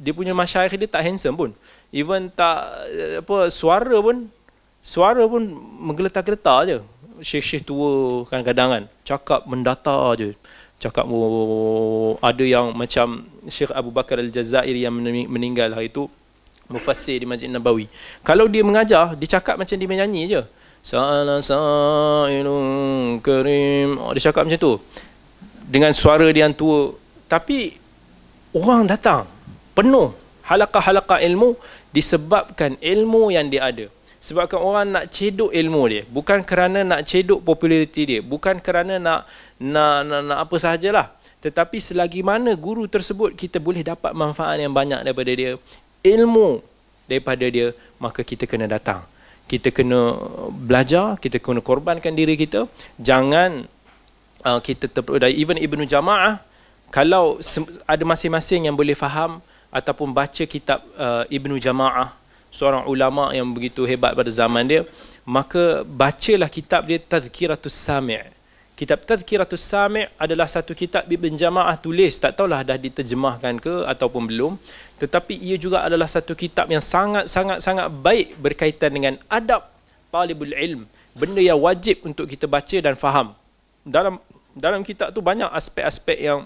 [0.00, 1.50] dia punya masyarakat dia tak handsome pun.
[1.92, 4.24] Even tak uh, apa suara pun
[4.80, 5.44] suara pun
[5.84, 6.80] menggeletar-geletar aje.
[7.20, 10.32] Syekh-syekh tua kadang-kadang kan cakap mendata aje.
[10.80, 14.94] Cakap oh, ada yang macam Syekh Abu Bakar Al-Jazairi yang
[15.28, 16.08] meninggal hari itu
[16.68, 17.88] mufassir di Masjid Nabawi.
[18.22, 20.42] Kalau dia mengajar, dia cakap macam dia menyanyi je.
[20.84, 23.98] Sa'ala sa'ilun karim.
[23.98, 24.74] Oh, dia cakap macam tu.
[25.68, 26.94] Dengan suara dia yang tua.
[27.26, 27.74] Tapi
[28.54, 29.26] orang datang.
[29.74, 30.14] Penuh.
[30.48, 31.60] Halakah-halakah ilmu
[31.92, 33.86] disebabkan ilmu yang dia ada.
[34.18, 36.02] Sebabkan orang nak cedok ilmu dia.
[36.08, 38.20] Bukan kerana nak cedok populariti dia.
[38.24, 39.28] Bukan kerana nak
[39.60, 41.12] nak, nak, nak apa sahajalah.
[41.38, 45.54] Tetapi selagi mana guru tersebut kita boleh dapat manfaat yang banyak daripada dia
[46.04, 46.62] ilmu
[47.08, 49.02] daripada dia maka kita kena datang
[49.48, 50.14] kita kena
[50.52, 52.68] belajar kita kena korbankan diri kita
[53.00, 53.64] jangan
[54.44, 56.38] uh, kita terpedaya even ibnu jamaah
[56.92, 57.40] kalau
[57.84, 59.40] ada masing-masing yang boleh faham
[59.72, 62.12] ataupun baca kitab uh, ibnu jamaah
[62.52, 64.82] seorang ulama yang begitu hebat pada zaman dia
[65.28, 68.38] maka bacalah kitab dia tazkiratus sami'
[68.78, 72.14] Kitab Tazkiratus Sami' adalah satu kitab Ibn Jamaah tulis.
[72.14, 74.54] Tak tahulah dah diterjemahkan ke ataupun belum.
[74.98, 79.70] Tetapi ia juga adalah satu kitab yang sangat-sangat-sangat baik berkaitan dengan adab
[80.10, 80.84] talibul ilm.
[81.14, 83.34] Benda yang wajib untuk kita baca dan faham.
[83.86, 84.18] Dalam
[84.58, 86.42] dalam kitab tu banyak aspek-aspek yang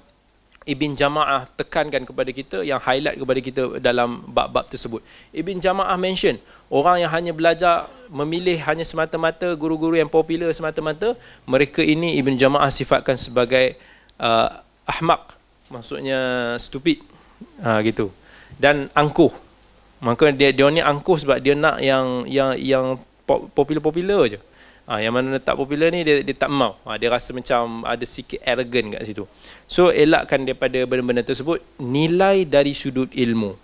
[0.63, 5.03] Ibn Jamaah tekankan kepada kita yang highlight kepada kita dalam bab-bab tersebut.
[5.35, 6.39] Ibn Jamaah mention
[6.71, 12.71] orang yang hanya belajar memilih hanya semata-mata guru-guru yang popular semata-mata mereka ini Ibn Jamaah
[12.71, 13.75] sifatkan sebagai
[14.23, 15.35] uh, ahmak
[15.73, 17.01] maksudnya stupid
[17.65, 18.13] ha, gitu
[18.63, 19.35] dan angkuh
[19.99, 22.85] maka dia dia ni angkuh sebab dia nak yang yang yang
[23.27, 24.39] popular-popular aje
[24.83, 26.75] Ha, yang mana tak popular ni dia, dia tak mau.
[26.83, 29.25] Ha, dia rasa macam ada sikit arrogant kat situ.
[29.71, 33.55] So elakkan daripada benda-benda tersebut nilai dari sudut ilmu.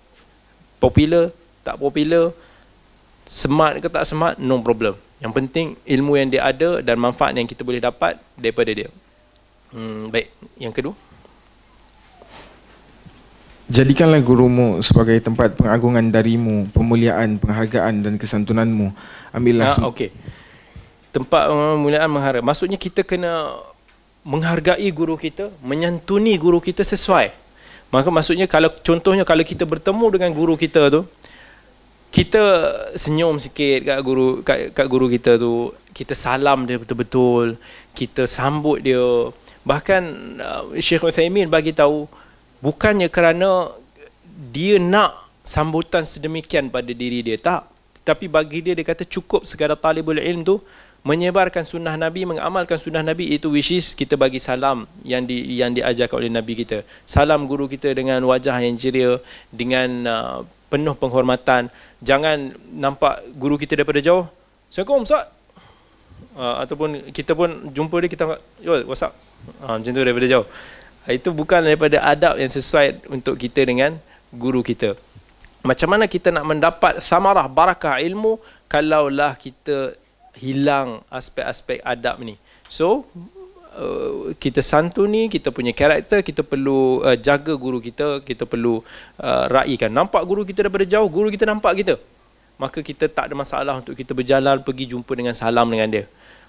[0.79, 1.35] Popular,
[1.67, 2.31] tak popular,
[3.27, 4.95] smart ke tak smart, no problem.
[5.19, 8.87] Yang penting ilmu yang dia ada dan manfaat yang kita boleh dapat daripada dia.
[9.75, 10.31] Hmm, baik,
[10.63, 10.95] yang kedua.
[13.69, 18.89] Jadikanlah gurumu sebagai tempat pengagungan darimu, pemuliaan, penghargaan dan kesantunanmu.
[19.29, 20.09] Ambillah ha, okey.
[21.13, 22.41] Tempat pemuliaan menghargai.
[22.41, 23.61] Maksudnya kita kena
[24.25, 27.29] menghargai guru kita, menyantuni guru kita sesuai.
[27.93, 31.05] Maka maksudnya kalau contohnya kalau kita bertemu dengan guru kita tu,
[32.09, 32.41] kita
[32.97, 37.61] senyum sikit kat guru kat, kat guru kita tu, kita salam dia betul-betul,
[37.93, 39.29] kita sambut dia.
[39.61, 40.03] Bahkan
[40.41, 42.09] uh, Syekh Uthaymin bagi tahu
[42.59, 43.73] bukannya kerana
[44.55, 47.67] dia nak sambutan sedemikian pada diri dia tak.
[48.05, 50.57] Tapi bagi dia dia kata cukup sekadar talibul ilm tu
[51.07, 55.71] menyebarkan sunnah nabi mengamalkan sunnah nabi itu which is kita bagi salam yang di yang
[55.73, 56.83] diajarkan oleh nabi kita.
[57.05, 59.21] Salam guru kita dengan wajah yang ceria
[59.53, 60.39] dengan uh,
[60.69, 61.69] penuh penghormatan.
[62.01, 64.25] Jangan nampak guru kita daripada jauh
[64.69, 65.25] assalamualaikum ustaz.
[66.39, 68.25] Uh, ataupun kita pun jumpa dia kita
[68.63, 69.15] yo what's up?
[69.63, 70.47] Uh, macam tu daripada jauh
[71.09, 73.97] itu bukan daripada adab yang sesuai untuk kita dengan
[74.29, 74.93] guru kita.
[75.65, 78.37] Macam mana kita nak mendapat samarah barakah ilmu
[78.69, 79.97] kalaulah kita
[80.37, 82.37] hilang aspek-aspek adab ni.
[82.69, 83.09] So
[83.75, 88.85] uh, kita santuni, kita punya karakter, kita perlu uh, jaga guru kita, kita perlu
[89.19, 89.91] uh, raikan.
[89.91, 91.97] Nampak guru kita daripada jauh, guru kita nampak kita.
[92.61, 96.05] Maka kita tak ada masalah untuk kita berjalan pergi jumpa dengan salam dengan dia.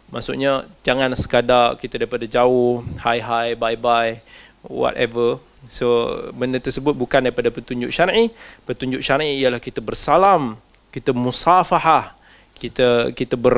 [0.09, 4.19] Maksudnya jangan sekadar kita daripada jauh, hi hi, bye bye
[4.65, 5.39] whatever.
[5.67, 8.31] So benda tersebut bukan daripada petunjuk syar'i.
[8.63, 12.17] Petunjuk syar'i ialah kita bersalam kita musafahah
[12.59, 13.55] kita kita ber,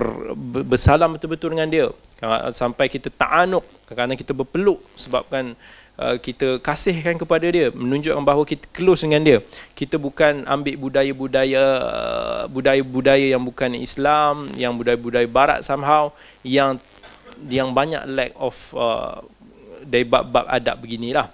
[0.61, 1.87] bersalam betul-betul dengan dia.
[2.53, 5.57] Sampai kita ta'anuk kerana kita berpeluk sebabkan
[5.97, 9.37] uh, kita kasihkan kepada dia menunjukkan bahawa kita close dengan dia.
[9.73, 16.13] Kita bukan ambil budaya-budaya uh, budaya-budaya yang bukan Islam yang budaya-budaya barat somehow
[16.45, 16.77] yang
[17.49, 19.17] yang banyak lack of uh,
[19.85, 21.27] dari bab-bab adab beginilah.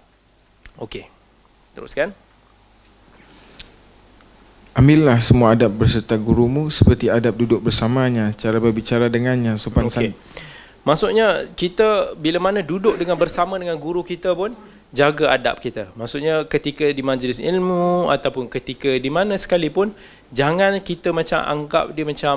[0.80, 1.06] Okey.
[1.74, 2.10] Teruskan.
[4.78, 10.14] Ambillah semua adab berserta gurumu seperti adab duduk bersamanya, cara berbicara dengannya, sopan okay.
[10.86, 14.54] Maksudnya kita bila mana duduk dengan bersama dengan guru kita pun
[14.96, 15.92] jaga adab kita.
[16.00, 19.92] Maksudnya ketika di majlis ilmu ataupun ketika di mana sekalipun
[20.32, 22.36] jangan kita macam anggap dia macam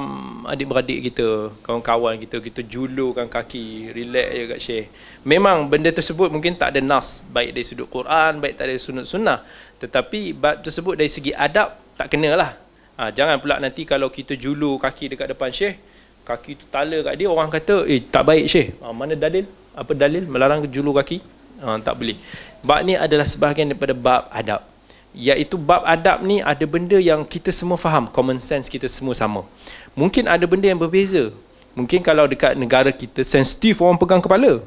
[0.50, 4.86] adik-beradik kita, kawan-kawan kita, kita julurkan kaki, relax je kat syekh.
[5.22, 9.06] Memang benda tersebut mungkin tak ada nas, baik dari sudut Quran, baik tak ada sunat
[9.06, 9.38] sunnah.
[9.78, 12.50] Tetapi bab tersebut dari segi adab, tak kena lah.
[12.98, 15.78] Ha, jangan pula nanti kalau kita julur kaki dekat depan syekh,
[16.26, 18.74] kaki tu tala kat dia, orang kata, eh tak baik syekh.
[18.82, 19.46] Ha, mana dalil?
[19.70, 21.39] Apa dalil melarang julur kaki?
[21.60, 22.16] Ha, tak boleh.
[22.64, 24.64] Bab ni adalah sebahagian daripada bab adab.
[25.12, 28.08] Iaitu bab adab ni ada benda yang kita semua faham.
[28.08, 29.44] Common sense kita semua sama.
[29.92, 31.28] Mungkin ada benda yang berbeza.
[31.76, 34.64] Mungkin kalau dekat negara kita sensitif orang pegang kepala.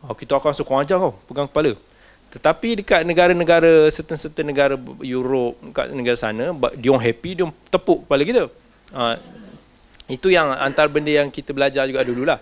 [0.00, 1.76] Oh, kita akan suka ajar kau pegang kepala.
[2.30, 8.44] Tetapi dekat negara-negara certain-certain negara Europe dekat negara sana dia happy dia tepuk kepala kita.
[8.94, 9.14] Uh,
[10.10, 12.38] itu yang antara benda yang kita belajar juga dululah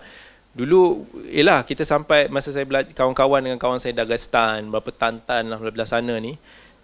[0.49, 5.61] Dulu, ialah kita sampai masa saya belajar kawan-kawan dengan kawan saya Dagestan, berapa tantan lah
[5.61, 6.35] belah sana ni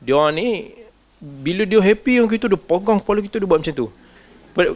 [0.05, 0.75] dia ni
[1.17, 3.87] bila dia happy yang kita dia pegang kepala kita dia buat macam tu.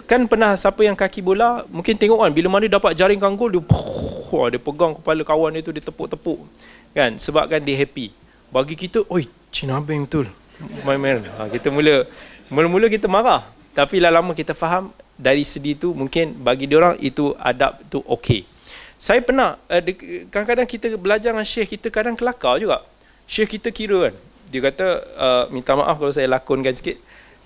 [0.09, 3.53] Kan pernah siapa yang kaki bola mungkin tengok kan bila mana dia dapat jaringkan gol
[3.53, 3.61] dia
[4.33, 6.39] oh, dia pegang kepala kawan dia tu dia tepuk-tepuk.
[6.97, 7.15] Kan?
[7.21, 8.11] Sebabkan dia happy.
[8.49, 10.25] Bagi kita oi Cina Beng betul.
[10.83, 11.23] Main-main.
[11.37, 12.09] Ha, kita mula
[12.49, 13.45] mula-mula kita marah.
[13.77, 18.48] Tapi lama-lama kita faham dari segi tu mungkin bagi dia orang itu adab tu okey
[18.99, 19.79] saya pernah eh,
[20.27, 22.83] kadang-kadang kita belajar dengan syekh kita kadang kelakar juga.
[23.23, 24.15] Syekh kita kira kan
[24.51, 26.99] dia kata uh, minta maaf kalau saya lakonkan sikit.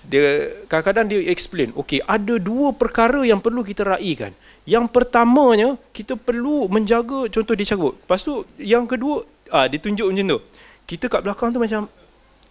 [0.04, 4.34] Dia kadang-kadang dia explain okey ada dua perkara yang perlu kita raikan.
[4.66, 9.22] Yang pertamanya kita perlu menjaga contoh dia carut lepas tu yang kedua
[9.54, 10.38] ah dia tunjuk macam tu.
[10.90, 11.86] Kita kat belakang tu macam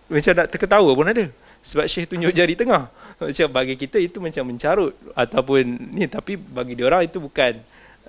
[0.08, 1.28] macam nak terketawa pun ada.
[1.64, 2.92] Sebab Syekh tunjuk jari tengah.
[3.24, 5.64] Macam bagi kita itu macam mencarut ataupun
[5.96, 7.56] ni tapi bagi dia orang itu bukan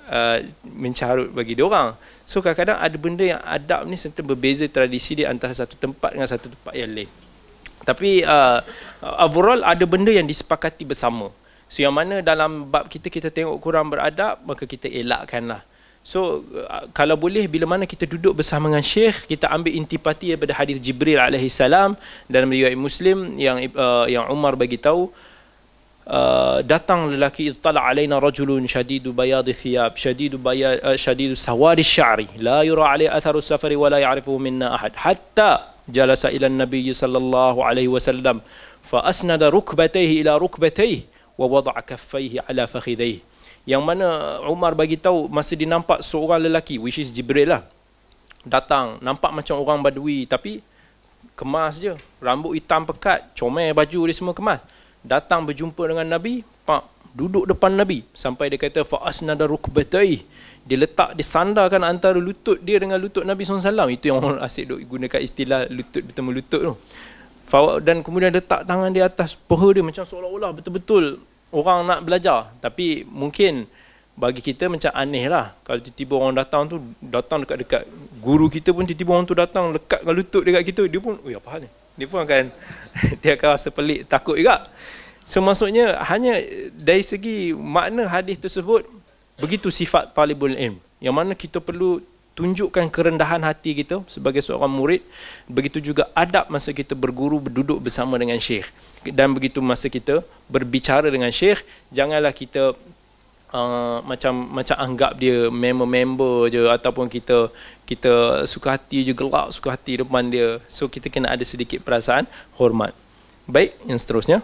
[0.09, 0.39] uh,
[0.69, 1.97] mencarut bagi dia orang.
[2.25, 6.29] So kadang-kadang ada benda yang adab ni serta berbeza tradisi dia antara satu tempat dengan
[6.29, 7.11] satu tempat yang lain.
[7.85, 8.65] Tapi uh,
[9.21, 11.29] overall ada benda yang disepakati bersama.
[11.69, 15.61] So yang mana dalam bab kita kita tengok kurang beradab maka kita elakkanlah.
[16.05, 20.53] So uh, kalau boleh bila mana kita duduk bersama dengan syekh kita ambil intipati daripada
[20.57, 21.97] hadis Jibril alaihi salam
[22.29, 25.09] dalam riwayat Muslim yang uh, yang Umar bagi tahu
[26.09, 32.29] uh, datang lelaki ittala alaina rajulun shadidu bayad thiyab shadidu bayad uh, shadidu sawad syari.
[32.41, 34.93] La yura alai atharu safari wa la ya'rifu minna ahad.
[34.97, 38.41] Hatta jalasa ila nabi sallallahu alaihi wasallam
[38.85, 41.05] fa asnada rukbatayhi ila rukbatayhi
[41.37, 43.21] wa wada'a kaffayhi ala fakhidayhi.
[43.65, 47.63] Yang mana Umar bagi tahu masa dia nampak seorang lelaki which is Jibril lah.
[48.45, 50.61] Datang nampak macam orang badui tapi
[51.33, 51.97] kemas je.
[52.21, 54.61] Rambut hitam pekat comel baju dia semua kemas
[55.05, 58.03] datang berjumpa dengan Nabi pak duduk depan Nabi.
[58.17, 60.25] Sampai dia kata fa asnada rukbatai
[60.65, 64.65] dia letak dia sandarkan antara lutut dia dengan lutut Nabi SAW itu yang orang asyik
[64.65, 66.75] duk gunakan istilah lutut bertemu lutut tu.
[67.85, 71.21] Dan kemudian letak tangan di atas peha dia macam seolah-olah betul-betul
[71.53, 72.51] orang nak belajar.
[72.59, 73.69] Tapi mungkin
[74.17, 75.53] bagi kita macam aneh lah.
[75.63, 77.85] Kalau tiba-tiba orang datang tu datang dekat-dekat
[78.25, 81.29] guru kita pun tiba-tiba orang tu datang lekat dengan lutut dekat kita dia pun oh
[81.29, 82.51] apa hal ni dia pun akan
[83.23, 84.63] dia akan rasa pelik takut juga.
[85.25, 86.37] So maksudnya hanya
[86.77, 88.85] dari segi makna hadis tersebut
[89.41, 90.77] begitu sifat talibul ilm.
[91.01, 92.01] Yang mana kita perlu
[92.35, 95.01] tunjukkan kerendahan hati kita sebagai seorang murid
[95.47, 98.69] begitu juga adab masa kita berguru berduduk bersama dengan syekh.
[99.05, 100.21] Dan begitu masa kita
[100.51, 101.63] berbicara dengan syekh
[101.95, 102.77] janganlah kita
[103.55, 107.55] uh, macam macam anggap dia member-member je ataupun kita
[107.87, 112.27] kita suka hati je gelak suka hati depan dia so kita kena ada sedikit perasaan
[112.59, 112.91] hormat
[113.47, 114.43] baik yang seterusnya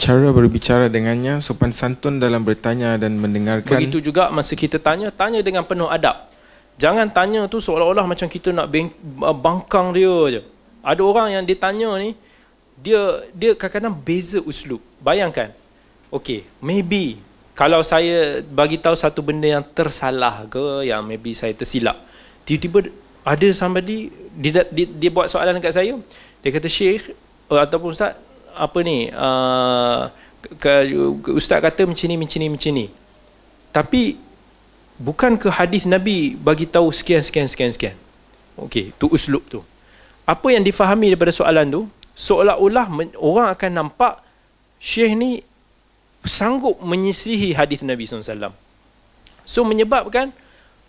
[0.00, 5.44] cara berbicara dengannya sopan santun dalam bertanya dan mendengarkan begitu juga masa kita tanya tanya
[5.44, 6.30] dengan penuh adab
[6.80, 8.72] Jangan tanya tu seolah-olah macam kita nak
[9.36, 10.40] bangkang dia je.
[10.80, 12.16] Ada orang yang dia tanya ni,
[12.80, 14.80] dia dia kadang-kadang beza uslub.
[15.04, 15.52] Bayangkan.
[16.08, 17.20] Okay, maybe
[17.60, 21.92] kalau saya bagi tahu satu benda yang tersalah ke, yang maybe saya tersilap.
[22.48, 22.88] Tiba-tiba
[23.20, 25.92] ada somebody, dia, dia, dia buat soalan dekat saya.
[26.40, 27.12] Dia kata, Syekh,
[27.52, 28.16] uh, ataupun Ustaz,
[28.56, 30.08] apa ni, uh,
[30.56, 30.88] ke,
[31.36, 32.86] Ustaz kata macam ni, macam ni, macam ni.
[33.76, 34.02] Tapi
[34.96, 37.96] bukan ke hadis Nabi bagi tahu sekian sekian sekian sekian.
[38.56, 39.60] Okey, tu uslub tu.
[40.24, 41.84] Apa yang difahami daripada soalan tu,
[42.16, 42.88] seolah-olah
[43.20, 44.16] orang akan nampak
[44.80, 45.44] Syekh ni
[46.24, 48.52] sanggup menyisihi hadis Nabi SAW.
[49.44, 50.30] So menyebabkan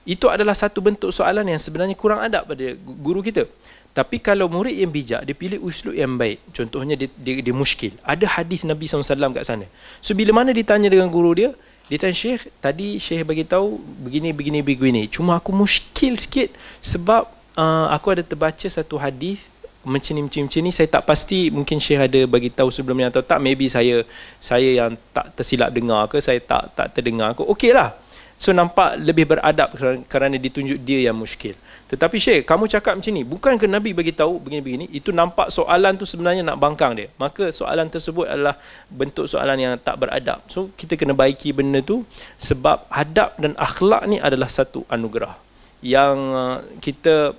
[0.04, 3.46] itu adalah satu bentuk soalan yang sebenarnya kurang adab pada guru kita.
[3.92, 6.40] Tapi kalau murid yang bijak, dia pilih uslub yang baik.
[6.56, 7.92] Contohnya dia, dia, dia muskil.
[8.08, 9.68] Ada hadis Nabi SAW kat sana.
[10.00, 11.52] So bila mana ditanya dengan guru dia,
[11.92, 15.02] dia tanya Syekh, tadi Syekh bagi tahu begini begini begini.
[15.12, 17.28] Cuma aku muskil sikit sebab
[17.60, 19.44] uh, aku ada terbaca satu hadis
[19.82, 23.26] macam ni macam ni saya tak pasti mungkin Syekh ada bagi tahu sebelum ni atau
[23.26, 24.06] tak maybe saya
[24.38, 27.90] saya yang tak tersilap dengar ke saya tak tak terdengar ke okeylah
[28.38, 29.74] so nampak lebih beradab
[30.06, 31.58] kerana ditunjuk dia yang muskil
[31.92, 36.00] tetapi Syekh, kamu cakap macam ni, bukan ke Nabi bagi tahu begini-begini, itu nampak soalan
[36.00, 37.12] tu sebenarnya nak bangkang dia.
[37.20, 38.56] Maka soalan tersebut adalah
[38.88, 40.40] bentuk soalan yang tak beradab.
[40.48, 42.08] So kita kena baiki benda tu
[42.40, 45.36] sebab adab dan akhlak ni adalah satu anugerah
[45.84, 47.36] yang uh, kita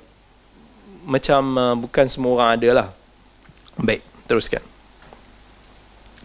[1.07, 2.89] macam uh, bukan semua orang ada lah.
[3.79, 4.63] Baik, teruskan.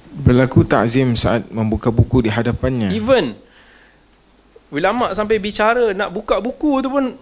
[0.08, 2.90] Berlaku takzim saat membuka buku di hadapannya.
[2.96, 3.36] Even
[4.72, 7.16] ulama sampai bicara nak buka buku tu pun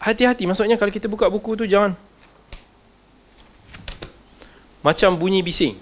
[0.00, 0.44] hati-hati.
[0.48, 1.94] Maksudnya kalau kita buka buku tu jangan.
[4.84, 5.74] Macam bunyi bising.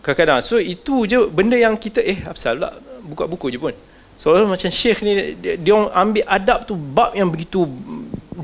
[0.00, 0.40] Kadang-kadang.
[0.40, 2.70] So itu je benda yang kita eh apa pula
[3.04, 3.74] buka buku je pun.
[4.16, 7.64] Soalnya macam syekh ni dia, dia ambil adab tu bab yang begitu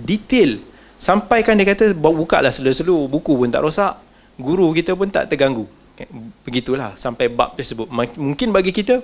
[0.04, 0.56] detail
[0.96, 3.96] sampai kan dia kata buka lah selu-selu buku pun tak rosak
[4.40, 5.68] guru kita pun tak terganggu
[6.44, 9.00] begitulah sampai bab tersebut mungkin bagi kita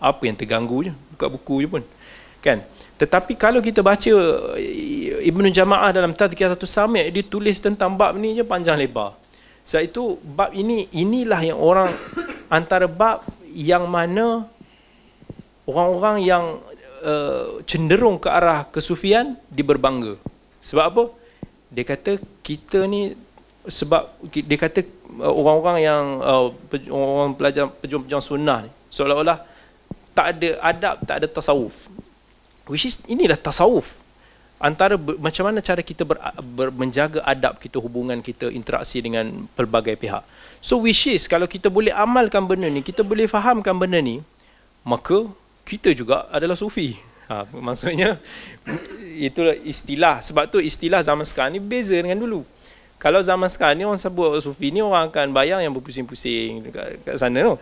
[0.00, 1.82] apa yang terganggu je buka buku je pun
[2.44, 2.60] kan
[2.94, 4.12] tetapi kalau kita baca
[4.54, 9.18] eh, Ibnu Jamaah dalam Tadhkiratus Sami' dia tulis tentang bab ni je panjang lebar.
[9.66, 11.90] Sebab itu bab ini inilah yang orang
[12.46, 14.46] antara bab yang mana
[15.66, 16.44] orang-orang yang
[17.02, 20.20] uh, cenderung ke arah kesufian dia berbangga.
[20.64, 21.04] Sebab apa?
[21.68, 23.12] Dia kata kita ni
[23.68, 24.84] sebab dia kata
[25.20, 26.48] uh, orang-orang yang uh,
[26.92, 29.40] orang pelajar pejuang-pejuang sunnah ni seolah-olah
[30.14, 31.74] tak ada adab, tak ada tasawuf.
[32.70, 33.98] Which is inilah tasawuf.
[34.62, 36.16] Antara ber, macam mana cara kita ber,
[36.54, 40.22] ber, menjaga adab kita hubungan kita interaksi dengan pelbagai pihak.
[40.62, 44.22] So which is kalau kita boleh amalkan benda ni kita boleh fahamkan benda ni
[44.86, 45.28] maka
[45.66, 46.96] kita juga adalah sufi
[47.30, 48.18] ha, maksudnya
[49.14, 52.42] itulah istilah sebab tu istilah zaman sekarang ni beza dengan dulu
[52.98, 57.16] kalau zaman sekarang ni orang sebut sufi ni orang akan bayang yang berpusing-pusing dekat, dekat
[57.20, 57.56] sana tu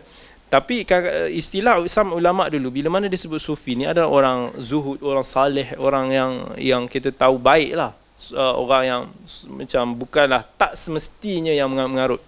[0.52, 0.84] tapi
[1.32, 6.12] istilah Islam ulama dulu bila mana disebut sufi ni adalah orang zuhud, orang saleh, orang
[6.12, 7.96] yang yang kita tahu baiklah.
[8.36, 9.02] Uh, orang yang
[9.48, 12.20] macam bukanlah tak semestinya yang mengarut.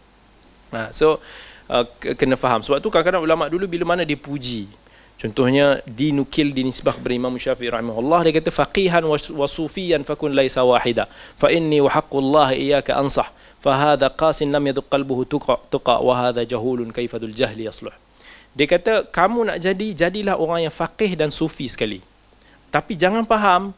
[0.73, 1.21] Nah, so
[1.69, 1.85] uh,
[2.17, 4.73] kena faham sebab tu kadang-kadang ulama dulu bila mana dipuji
[5.21, 11.09] contohnya dinukil dinisbah kepada Imam Syafi'i rahimahullah dia kata faqihan wa sufiyan fakun laisa wahida.
[11.39, 13.29] Fa inni wa haqqullah iyyaka ansah.
[13.65, 17.95] Fa hadha qasin lam yadhuq qalbuhu tuqa tuqa wa hadha jahulun kaifadul jahli yasluh.
[18.53, 21.99] Dia kata kamu nak jadi jadilah orang yang faqih dan sufi sekali.
[22.69, 23.73] Tapi jangan faham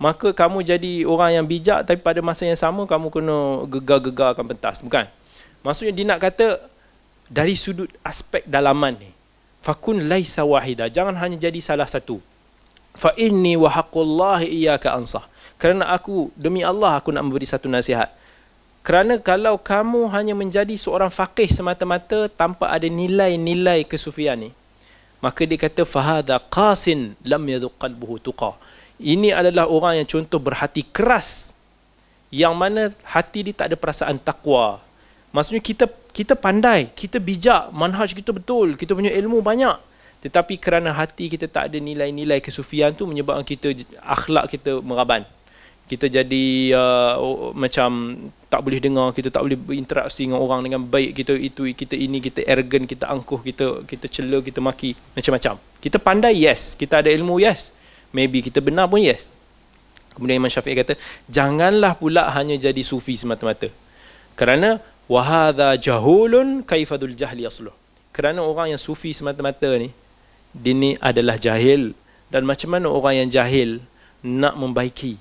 [0.00, 3.38] maka kamu jadi orang yang bijak tapi pada masa yang sama kamu kena
[3.68, 4.80] gegar-gegarkan pentas.
[4.80, 5.04] Bukan.
[5.60, 6.56] Maksudnya dia nak kata
[7.28, 9.19] dari sudut aspek dalaman ni
[9.60, 10.88] fakun laisa wahida.
[10.88, 12.20] Jangan hanya jadi salah satu.
[12.96, 15.24] Fa inni wa haqqullahi iyyaka ansah.
[15.60, 18.08] Kerana aku demi Allah aku nak memberi satu nasihat.
[18.80, 24.50] Kerana kalau kamu hanya menjadi seorang faqih semata-mata tanpa ada nilai-nilai kesufian ni
[25.20, 28.56] maka dia kata fahada qasin lam yadhuq qalbuhu tuqa.
[29.00, 31.52] Ini adalah orang yang contoh berhati keras
[32.32, 34.80] yang mana hati dia tak ada perasaan takwa.
[35.32, 39.78] Maksudnya kita kita pandai, kita bijak, manhaj kita betul, kita punya ilmu banyak.
[40.20, 43.72] Tetapi kerana hati kita tak ada nilai-nilai kesufian tu menyebabkan kita
[44.04, 45.24] akhlak kita meraban.
[45.88, 48.14] Kita jadi uh, macam
[48.46, 52.22] tak boleh dengar, kita tak boleh berinteraksi dengan orang dengan baik, kita itu kita ini
[52.22, 55.58] kita arrogant, kita angkuh, kita kita cela, kita maki, macam-macam.
[55.82, 57.74] Kita pandai yes, kita ada ilmu yes.
[58.14, 59.30] Maybe kita benar pun yes.
[60.14, 60.94] Kemudian Imam Syafi'i kata,
[61.30, 63.70] janganlah pula hanya jadi sufi semata-mata.
[64.34, 64.78] Kerana
[65.10, 67.74] wahada jahulun kaifadul jahli asluh
[68.14, 69.90] kerana orang yang sufi semata-mata ni
[70.54, 71.94] dia ni adalah jahil.
[72.30, 73.82] Dan macam mana orang yang jahil
[74.22, 75.18] nak membaiki?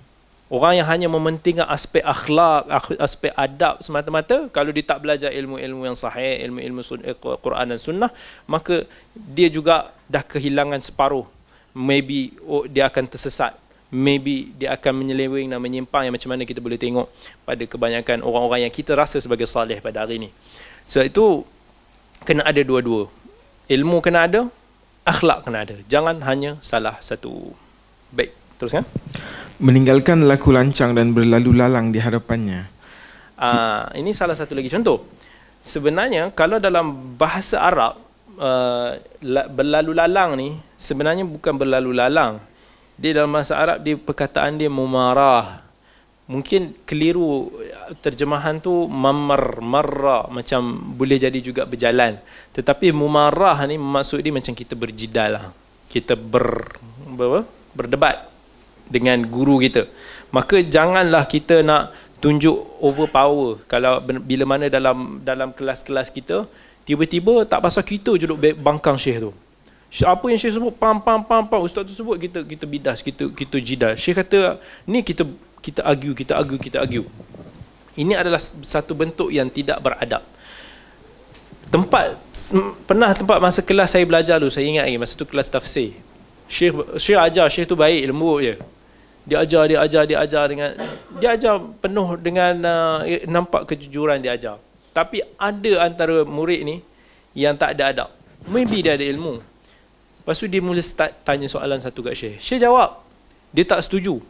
[0.50, 2.66] Orang yang hanya mementingkan aspek akhlak
[2.98, 8.10] aspek adab semata-mata kalau dia tak belajar ilmu-ilmu yang sahih ilmu-ilmu eh, Quran dan sunnah
[8.50, 8.82] maka
[9.14, 11.26] dia juga dah kehilangan separuh.
[11.78, 13.54] Maybe oh, dia akan tersesat
[13.90, 17.10] maybe dia akan menyeleweng dan menyimpang yang macam mana kita boleh tengok
[17.42, 20.30] pada kebanyakan orang-orang yang kita rasa sebagai salih pada hari ini.
[20.86, 21.46] So itu
[22.24, 23.10] kena ada dua-dua.
[23.70, 24.50] Ilmu kena ada,
[25.06, 25.76] akhlak kena ada.
[25.90, 27.54] Jangan hanya salah satu.
[28.14, 28.86] Baik, teruskan.
[29.62, 32.70] Meninggalkan laku lancang dan berlalu lalang di hadapannya.
[33.38, 35.06] Uh, ini salah satu lagi contoh.
[35.62, 38.00] Sebenarnya kalau dalam bahasa Arab
[38.40, 38.96] uh,
[39.54, 42.40] berlalu lalang ni sebenarnya bukan berlalu lalang
[43.00, 45.64] dia dalam bahasa Arab dia perkataan dia mumarah.
[46.30, 47.50] Mungkin keliru
[48.06, 52.22] terjemahan tu mamar marra macam boleh jadi juga berjalan.
[52.54, 55.45] Tetapi mumarah ni maksud dia macam kita berjidal lah.
[55.89, 56.70] kita ber,
[57.18, 58.30] ber berdebat
[58.86, 59.89] dengan guru kita.
[60.30, 61.89] Maka janganlah kita nak
[62.22, 63.66] tunjuk overpower.
[63.66, 66.45] Kalau bila mana dalam dalam kelas-kelas kita
[66.86, 69.32] tiba-tiba tak pasal kita je duduk bangkang syekh tu
[69.90, 73.26] apa yang Syekh sebut pam pam pam pam ustaz tu sebut kita kita bidas kita
[73.34, 73.94] kita jidal.
[73.98, 75.26] Syekh kata ni kita
[75.66, 77.06] kita argue kita argue kita argue.
[77.98, 80.22] Ini adalah satu bentuk yang tidak beradab.
[81.74, 82.22] Tempat
[82.86, 85.98] pernah tempat masa kelas saya belajar dulu saya ingat lagi masa tu kelas tafsir.
[86.46, 88.56] Syekh Syekh ajar Syekh tu baik lembut je.
[89.26, 90.70] Dia ajar dia ajar dia ajar dengan
[91.18, 94.62] dia ajar penuh dengan uh, nampak kejujuran dia ajar.
[94.94, 96.78] Tapi ada antara murid ni
[97.34, 98.10] yang tak ada adab.
[98.46, 99.49] Maybe dia ada ilmu
[100.30, 102.38] Lepas tu dia mula start tanya soalan satu kat Syekh.
[102.38, 103.02] Syekh jawab.
[103.50, 104.22] Dia tak setuju.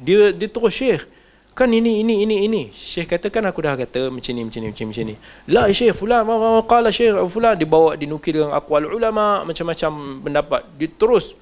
[0.00, 1.04] Dia dia terus Syekh.
[1.52, 2.62] Kan ini, ini, ini, ini.
[2.72, 4.92] Syekh kata kan aku dah kata macam ni, macam ni, macam ni.
[4.96, 5.14] Macam ni.
[5.52, 6.24] La Syekh, fulan,
[6.64, 7.60] qala Syekh, fulan.
[7.60, 10.64] Dia bawa, dinukir dengan akwal ulama, macam-macam pendapat.
[10.80, 11.36] Dia terus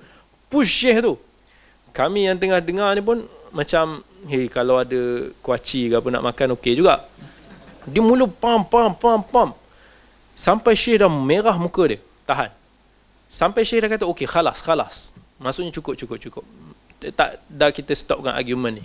[0.51, 1.15] push Syekh tu.
[1.95, 3.23] Kami yang tengah dengar ni pun
[3.55, 7.07] macam, hey, kalau ada kuaci ke apa nak makan, okey juga.
[7.87, 9.55] Dia mula pam, pam, pam, pam.
[10.35, 12.03] Sampai Syekh dah merah muka dia.
[12.27, 12.62] Tahan.
[13.33, 15.17] Sampai Syekh dah kata, okey, khalas, khalas.
[15.41, 16.45] Maksudnya cukup, cukup, cukup.
[17.01, 18.85] Tak, dah kita stop dengan argument ni.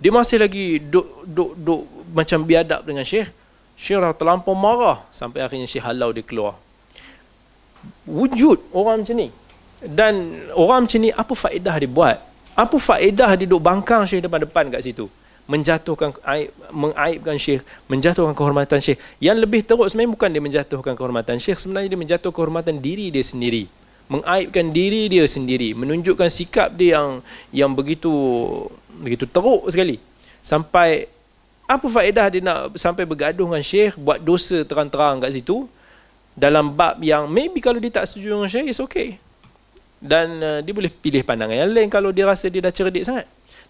[0.00, 1.84] Dia masih lagi duk, duk, duk
[2.16, 3.28] macam biadab dengan Syekh.
[3.76, 5.04] Syekh dah terlampau marah.
[5.12, 6.56] Sampai akhirnya Syekh halau dia keluar.
[8.08, 9.28] Wujud orang macam ni.
[9.84, 12.16] Dan orang macam ni, apa faedah dia buat?
[12.56, 15.12] Apa faedah dia duk bangkang Syekh depan-depan kat situ?
[15.44, 18.96] Menjatuhkan aib, mengaibkan syekh, menjatuhkan kehormatan syekh.
[19.20, 23.20] Yang lebih teruk sebenarnya bukan dia menjatuhkan kehormatan syekh, sebenarnya dia menjatuhkan kehormatan diri dia
[23.20, 23.68] sendiri.
[24.08, 27.08] Mengaibkan diri dia sendiri, menunjukkan sikap dia yang
[27.52, 28.12] yang begitu
[29.00, 30.00] begitu teruk sekali.
[30.44, 31.08] Sampai
[31.64, 35.68] apa faedah dia nak sampai bergaduh dengan syekh, buat dosa terang-terang kat situ
[36.36, 39.20] dalam bab yang maybe kalau dia tak setuju dengan syekh, it's okay.
[40.04, 43.24] Dan uh, dia boleh pilih pandangan yang lain kalau dia rasa dia dah cerdik sangat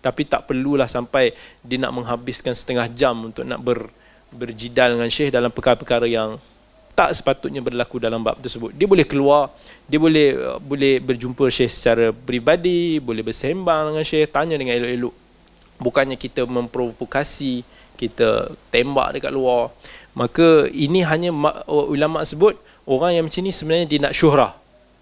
[0.04, 1.32] tapi tak perlulah sampai
[1.64, 3.88] dia nak menghabiskan setengah jam untuk nak ber,
[4.28, 6.36] berjidal dengan syekh dalam perkara-perkara yang
[6.92, 8.76] tak sepatutnya berlaku dalam bab tersebut.
[8.76, 9.50] Dia boleh keluar,
[9.88, 15.14] dia boleh uh, boleh berjumpa syekh secara peribadi, boleh bersembang dengan syekh, tanya dengan elok-elok.
[15.80, 17.66] Bukannya kita memprovokasi,
[17.98, 19.72] kita tembak dekat luar
[20.14, 21.34] maka ini hanya
[21.66, 22.54] ulama sebut
[22.86, 24.52] orang yang macam ni sebenarnya dia nak syuhrah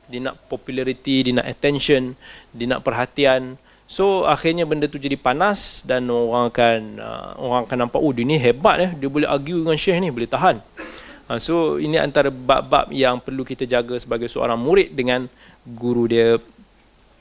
[0.09, 2.17] dia nak populariti dia nak attention
[2.53, 3.57] dia nak perhatian
[3.93, 8.25] so akhirnya benda tu jadi panas dan orang akan uh, orang akan nampak oh dia
[8.25, 8.91] ni hebat eh.
[8.97, 10.57] Dia boleh argue dengan syekh ni boleh tahan.
[11.29, 15.29] Uh, so ini antara bab-bab yang perlu kita jaga sebagai seorang murid dengan
[15.69, 16.41] guru dia.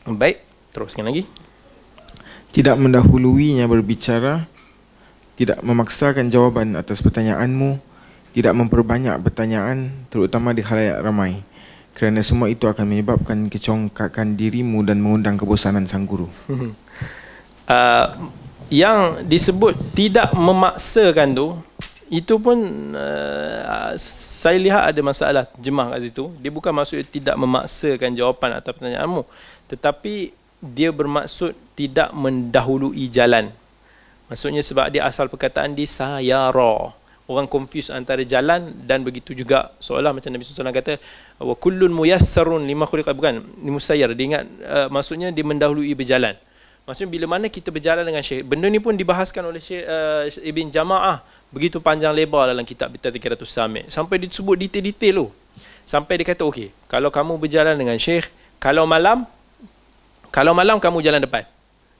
[0.07, 0.39] Baik
[0.71, 1.27] teruskan lagi.
[2.55, 4.47] Tidak mendahuluinya berbicara
[5.41, 7.81] tidak memaksakan jawapan atas pertanyaanmu
[8.37, 11.41] tidak memperbanyak pertanyaan terutama di khalayak ramai
[11.95, 16.27] kerana semua itu akan menyebabkan kecongkakan dirimu dan mengundang kebosanan sang guru
[17.67, 18.07] uh,
[18.71, 21.47] yang disebut tidak memaksakan tu
[22.11, 22.59] itu pun
[22.95, 28.71] uh, saya lihat ada masalah jemaah kat situ dia bukan maksud tidak memaksakan jawapan atas
[28.75, 29.23] pertanyaanmu
[29.71, 33.49] tetapi dia bermaksud tidak mendahului jalan.
[34.29, 36.93] Maksudnya sebab dia asal perkataan di sayara.
[37.31, 40.99] Orang confuse antara jalan dan begitu juga seolah macam Nabi SAW kata
[41.39, 46.35] wa kullun muyassarun lima khuliqa bukan ni musayyar dia ingat uh, maksudnya dia mendahului berjalan.
[46.83, 50.67] Maksudnya bila mana kita berjalan dengan syekh benda ni pun dibahaskan oleh syekh uh, Ibn
[50.75, 51.23] Jamaah
[51.55, 55.27] begitu panjang lebar dalam kitab Bitar 300 Samit sampai disebut detail-detail tu.
[55.87, 58.27] Sampai dia kata okey kalau kamu berjalan dengan syekh
[58.59, 59.23] kalau malam
[60.35, 61.47] kalau malam kamu jalan depan.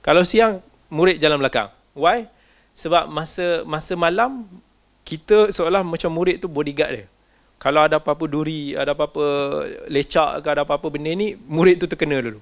[0.04, 0.60] Kalau siang
[0.92, 1.72] murid jalan belakang.
[1.96, 2.28] Why?
[2.76, 4.44] Sebab masa masa malam
[5.04, 7.06] kita seolah macam murid tu bodyguard dia.
[7.62, 9.22] Kalau ada apa-apa duri, ada apa-apa
[9.86, 12.42] lecak ke ada apa-apa benda ni, murid tu terkena dulu.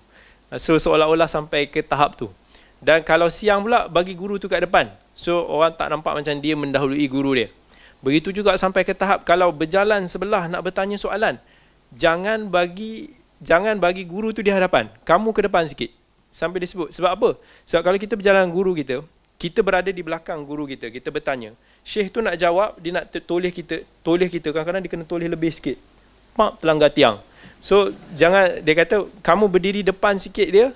[0.55, 2.31] So seolah-olah sampai ke tahap tu.
[2.79, 4.87] Dan kalau siang pula bagi guru tu kat depan.
[5.11, 7.51] So orang tak nampak macam dia mendahului guru dia.
[7.99, 11.35] Begitu juga sampai ke tahap kalau berjalan sebelah nak bertanya soalan,
[11.91, 13.11] jangan bagi
[13.43, 14.87] jangan bagi guru tu di hadapan.
[15.03, 15.91] Kamu ke depan sikit.
[16.31, 16.95] Sampai disebut.
[16.95, 17.29] Sebab apa?
[17.67, 19.03] Sebab kalau kita berjalan guru kita,
[19.39, 21.55] kita berada di belakang guru kita, kita bertanya.
[21.79, 24.51] Syekh tu nak jawab, dia nak toleh kita, toleh kita.
[24.51, 25.79] Kadang-kadang dia kena toleh lebih sikit.
[26.35, 27.23] Pak, terlanggar tiang.
[27.63, 30.75] So, jangan, dia kata, kamu berdiri depan sikit dia,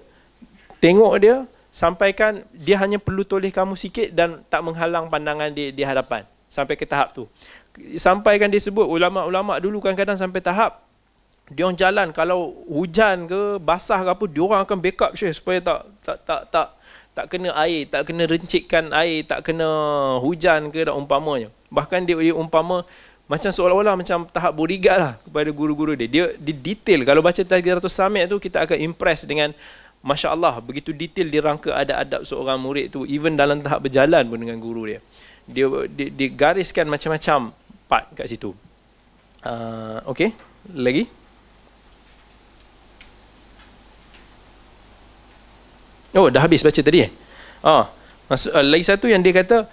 [0.79, 1.43] tengok dia,
[1.75, 6.23] sampaikan dia hanya perlu toleh kamu sikit dan tak menghalang pandangan dia di hadapan.
[6.47, 7.27] Sampai ke tahap tu.
[7.99, 10.79] Sampaikan dia sebut, ulama-ulama dulu kadang-kadang sampai tahap,
[11.51, 15.59] dia orang jalan kalau hujan ke basah ke apa dia orang akan backup syekh supaya
[15.59, 16.67] tak tak tak tak
[17.13, 19.67] tak kena air tak kena rencikkan air tak kena
[20.19, 21.53] hujan ke dan umpamanya.
[21.69, 22.81] Bahkan dia, dia umpama
[23.29, 26.09] macam seolah-olah macam tahap bodyguard lah kepada guru-guru dia.
[26.09, 27.05] Dia di detail.
[27.07, 29.53] Kalau baca 300 samit tu kita akan impress dengan
[30.03, 34.35] Masya Allah, begitu detail dirangka ada adab seorang murid tu even dalam tahap berjalan pun
[34.35, 34.99] dengan guru dia.
[35.47, 37.55] Dia, dia, dia gariskan macam-macam
[37.87, 38.51] part kat situ.
[39.43, 40.35] Uh, okay,
[40.75, 41.07] lagi
[46.13, 47.11] Oh, dah habis baca tadi eh?
[47.65, 47.89] Ah,
[48.29, 49.65] maksud, uh, lagi satu yang dia kata,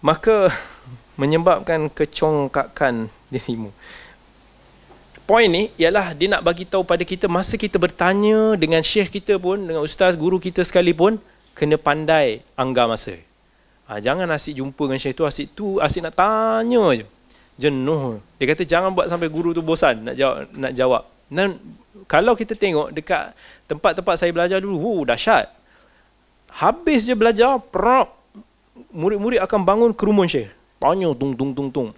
[0.00, 0.48] maka
[1.20, 3.68] menyebabkan kecongkakan dirimu.
[5.28, 9.36] Poin ni ialah dia nak bagi tahu pada kita masa kita bertanya dengan syekh kita
[9.36, 11.20] pun, dengan ustaz, guru kita sekalipun,
[11.52, 13.14] kena pandai anggar masa.
[13.86, 17.06] Ha, jangan asyik jumpa dengan syekh tu, asyik tu, asyik nak tanya je.
[17.60, 18.18] Jenuh.
[18.40, 20.48] Dia kata jangan buat sampai guru tu bosan nak jawab.
[20.56, 21.02] Nak jawab.
[21.28, 21.60] Dan
[22.08, 23.36] kalau kita tengok dekat
[23.68, 25.61] tempat-tempat saya belajar dulu, oh, dahsyat.
[26.52, 28.12] Habis je belajar, prap,
[28.92, 30.52] murid-murid akan bangun kerumun syekh.
[30.76, 31.88] Tanya tung tung tung tung.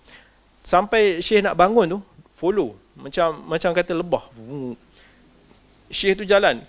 [0.63, 1.99] Sampai syekh nak bangun tu,
[2.31, 2.79] follow.
[2.95, 4.31] Macam macam kata lebah.
[5.91, 6.63] Syekh tu jalan.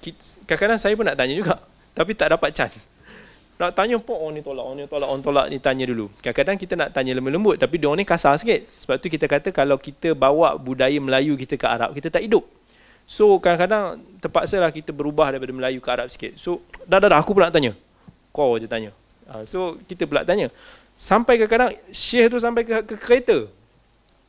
[0.50, 1.62] Kadang-kadang saya pun nak tanya juga.
[1.94, 2.82] Tapi tak dapat chance.
[3.56, 6.12] Nak tanya pun orang ni tolak, orang ni tolak, orang tolak ni tanya dulu.
[6.20, 7.56] Kadang-kadang kita nak tanya lembut-lembut.
[7.56, 8.60] Tapi dia ni kasar sikit.
[8.66, 12.44] Sebab tu kita kata kalau kita bawa budaya Melayu kita ke Arab, kita tak hidup.
[13.06, 16.36] So kadang-kadang terpaksa lah kita berubah daripada Melayu ke Arab sikit.
[16.36, 17.72] So dah dah dah aku pula nak tanya.
[18.32, 18.92] Kau je tanya.
[19.26, 20.54] Uh, so kita pula tanya.
[20.96, 23.50] Sampai kadang-kadang syekh tu sampai ke, ke kereta.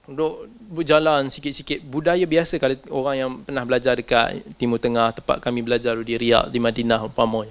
[0.07, 1.82] Duk berjalan sikit-sikit.
[1.82, 6.50] Budaya biasa kalau orang yang pernah belajar dekat Timur Tengah, tempat kami belajar di Riyadh,
[6.50, 7.50] di Madinah umpamanya.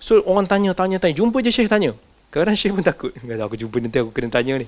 [0.00, 1.12] So orang tanya, tanya, tanya.
[1.12, 1.92] Jumpa je syekh tanya.
[2.32, 3.12] Kadang-kadang syekh pun takut.
[3.12, 4.66] Kata aku jumpa nanti aku kena tanya ni.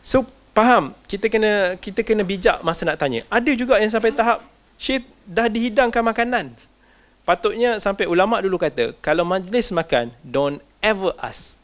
[0.00, 0.24] So
[0.56, 3.26] faham, kita kena kita kena bijak masa nak tanya.
[3.28, 4.40] Ada juga yang sampai tahap
[4.80, 6.50] Syekh dah dihidangkan makanan.
[7.24, 11.56] Patutnya sampai ulama dulu kata, kalau majlis makan, don't ever ask.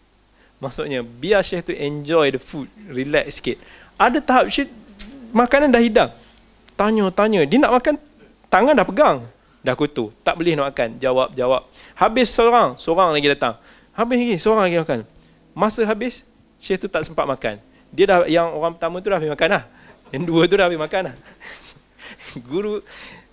[0.57, 3.61] Maksudnya, biar Syekh tu enjoy the food, relax sikit.
[4.01, 4.73] Ada tahap Syekh,
[5.37, 6.11] makanan dah hidang.
[6.81, 7.45] Tanya, tanya.
[7.45, 7.95] Dia nak makan,
[8.49, 9.19] tangan dah pegang.
[9.61, 10.09] Dah kutu.
[10.25, 10.97] Tak boleh nak makan.
[10.97, 11.69] Jawab, jawab.
[11.93, 13.61] Habis seorang, seorang lagi datang.
[13.93, 15.01] Habis lagi, seorang lagi makan.
[15.53, 16.25] Masa habis,
[16.57, 17.61] Syekh tu tak sempat makan.
[17.93, 19.65] Dia dah, yang orang pertama tu dah habis makan lah.
[20.09, 21.15] Yang dua tu dah habis makan lah.
[22.51, 22.81] guru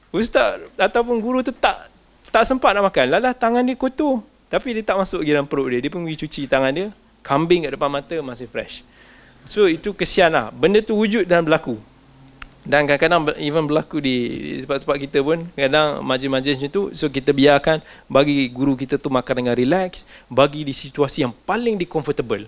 [0.10, 1.97] ustaz ataupun guru tu tak
[2.38, 3.06] tak sempat nak makan.
[3.18, 4.22] Lalah tangan dia kotor.
[4.46, 5.82] Tapi dia tak masuk lagi dalam perut dia.
[5.82, 6.88] Dia pun pergi cuci tangan dia.
[7.26, 8.86] Kambing kat depan mata masih fresh.
[9.50, 10.54] So itu kesian lah.
[10.54, 11.82] Benda tu wujud dan berlaku.
[12.62, 14.16] Dan kadang-kadang even berlaku di
[14.62, 16.84] tempat-tempat kita pun kadang majlis-majlis macam tu.
[16.94, 21.74] So kita biarkan bagi guru kita tu makan dengan relax bagi di situasi yang paling
[21.74, 22.46] di comfortable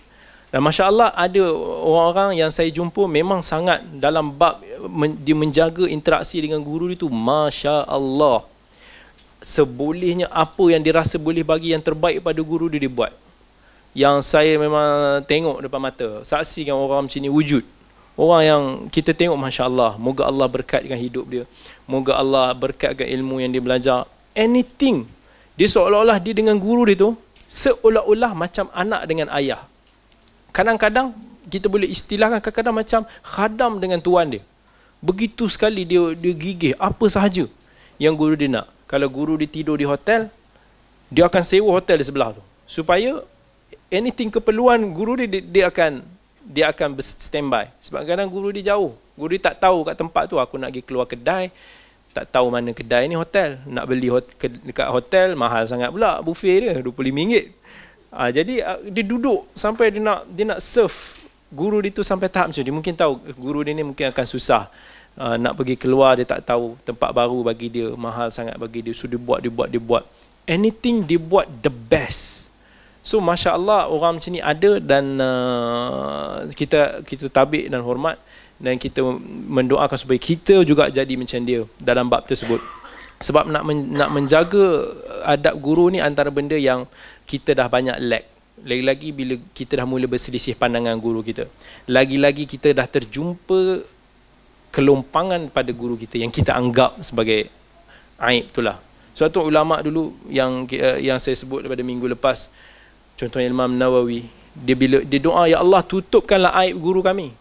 [0.50, 1.46] dan Masya Allah ada
[1.86, 4.58] orang-orang yang saya jumpa memang sangat dalam bab
[5.22, 8.42] dia menjaga interaksi dengan guru itu Masya Allah
[9.40, 13.16] sebolehnya apa yang dirasa boleh bagi yang terbaik pada guru dia dibuat
[13.98, 17.66] yang saya memang tengok depan mata saksikan orang macam ni wujud.
[18.20, 21.44] Orang yang kita tengok Masya Allah Moga Allah berkatkan hidup dia.
[21.88, 24.00] Moga Allah berkatkan ilmu yang dia belajar.
[24.36, 25.08] Anything.
[25.56, 27.16] Dia seolah-olah dia dengan guru dia tu
[27.50, 29.66] Seolah-olah macam anak dengan ayah.
[30.54, 31.16] Kadang-kadang
[31.50, 34.44] kita boleh istilahkan kadang-kadang macam khadam dengan tuan dia.
[35.02, 37.48] Begitu sekali dia dia gigih apa sahaja
[37.98, 40.26] yang guru dia nak Kalau guru dia tidur di hotel
[41.14, 42.42] Dia akan sewa hotel di sebelah tu.
[42.70, 43.22] Supaya
[43.90, 46.02] anything keperluan guru dia, dia, dia akan
[46.50, 47.70] dia akan standby.
[47.82, 48.94] Sebab kadang guru dia jauh.
[49.14, 51.54] Guru dia tak tahu kat tempat tu aku nak pergi keluar kedai
[52.10, 53.62] tak tahu mana kedai ni hotel.
[53.70, 57.34] Nak beli hot, ke, dekat hotel mahal sangat pula buffet dia RM25.
[58.10, 60.98] Ha, jadi ah, dia duduk sampai dia nak dia nak serve
[61.54, 64.66] guru dia tu sampai tahap macam dia mungkin tahu guru dia ni mungkin akan susah
[65.20, 68.96] uh, nak pergi keluar dia tak tahu tempat baru bagi dia mahal sangat bagi dia
[68.96, 70.08] so dia buat dia buat dia buat
[70.48, 72.50] anything dia buat the best
[73.00, 78.20] So masya Allah orang macam ni ada dan uh, kita kita tabik dan hormat
[78.60, 79.00] dan kita
[79.48, 82.60] mendoakan supaya kita juga jadi macam dia dalam bab tersebut.
[83.24, 84.94] Sebab nak men, nak menjaga
[85.24, 86.84] adab guru ni antara benda yang
[87.24, 88.28] kita dah banyak lack.
[88.68, 91.48] Lagi-lagi bila kita dah mula berselisih pandangan guru kita.
[91.88, 93.80] Lagi-lagi kita dah terjumpa
[94.70, 97.50] kelompangan pada guru kita yang kita anggap sebagai
[98.22, 98.78] aib itulah.
[99.18, 102.48] Suatu ulama dulu yang uh, yang saya sebut daripada minggu lepas
[103.20, 104.24] Contohnya Imam Nawawi,
[104.56, 107.36] dia bila dia doa ya Allah tutupkanlah aib guru kami.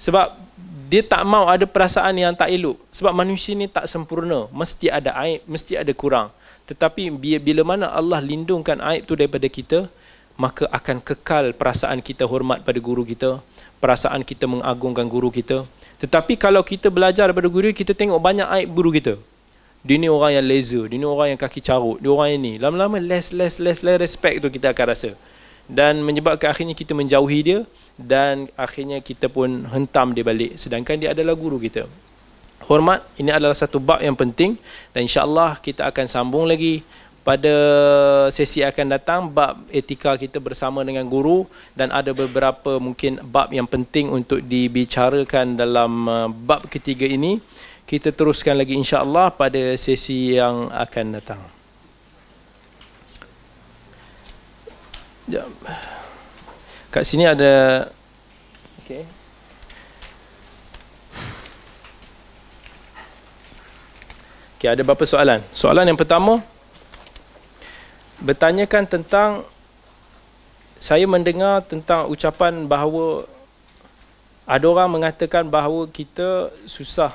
[0.00, 0.32] Sebab
[0.88, 2.80] dia tak mau ada perasaan yang tak elok.
[2.88, 6.32] Sebab manusia ni tak sempurna, mesti ada aib, mesti ada kurang.
[6.64, 9.92] Tetapi bila mana Allah lindungkan aib tu daripada kita,
[10.40, 13.44] maka akan kekal perasaan kita hormat pada guru kita,
[13.76, 15.68] perasaan kita mengagungkan guru kita.
[16.02, 19.14] Tetapi kalau kita belajar daripada guru, kita tengok banyak aib guru kita
[19.82, 22.52] dia ni orang yang laser, dia ni orang yang kaki carut, dia orang yang ni.
[22.62, 25.10] Lama-lama less, less, less, less respect tu kita akan rasa.
[25.66, 27.58] Dan menyebabkan akhirnya kita menjauhi dia
[27.98, 30.54] dan akhirnya kita pun hentam dia balik.
[30.54, 31.90] Sedangkan dia adalah guru kita.
[32.70, 34.54] Hormat, ini adalah satu bab yang penting
[34.94, 36.86] dan insyaAllah kita akan sambung lagi
[37.22, 37.54] pada
[38.34, 41.46] sesi akan datang bab etika kita bersama dengan guru
[41.78, 47.38] dan ada beberapa mungkin bab yang penting untuk dibicarakan dalam uh, bab ketiga ini
[47.86, 51.40] kita teruskan lagi insya-Allah pada sesi yang akan datang.
[55.30, 55.50] Jom.
[56.90, 57.86] Kat sini ada
[58.82, 59.02] okey.
[64.58, 65.38] Okey, ada beberapa soalan.
[65.54, 66.42] Soalan yang pertama
[68.22, 69.42] bertanyakan tentang
[70.78, 73.26] saya mendengar tentang ucapan bahawa
[74.46, 77.14] ada orang mengatakan bahawa kita susah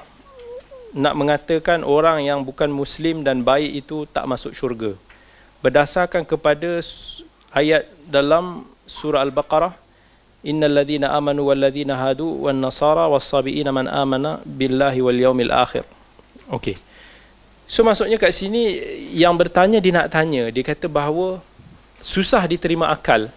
[0.95, 4.95] nak mengatakan orang yang bukan muslim dan baik itu tak masuk syurga.
[5.59, 6.79] Berdasarkan kepada
[7.51, 9.75] ayat dalam surah al-baqarah
[10.47, 15.51] innal ladina amanu wal ladina hadu wan nasara was sabiina man amana billahi wal yaumil
[15.51, 15.83] akhir.
[16.47, 16.86] Okey
[17.67, 18.79] so maksudnya kat sini
[19.13, 21.43] yang bertanya dia nak tanya dia kata bahawa
[21.99, 23.27] susah diterima akal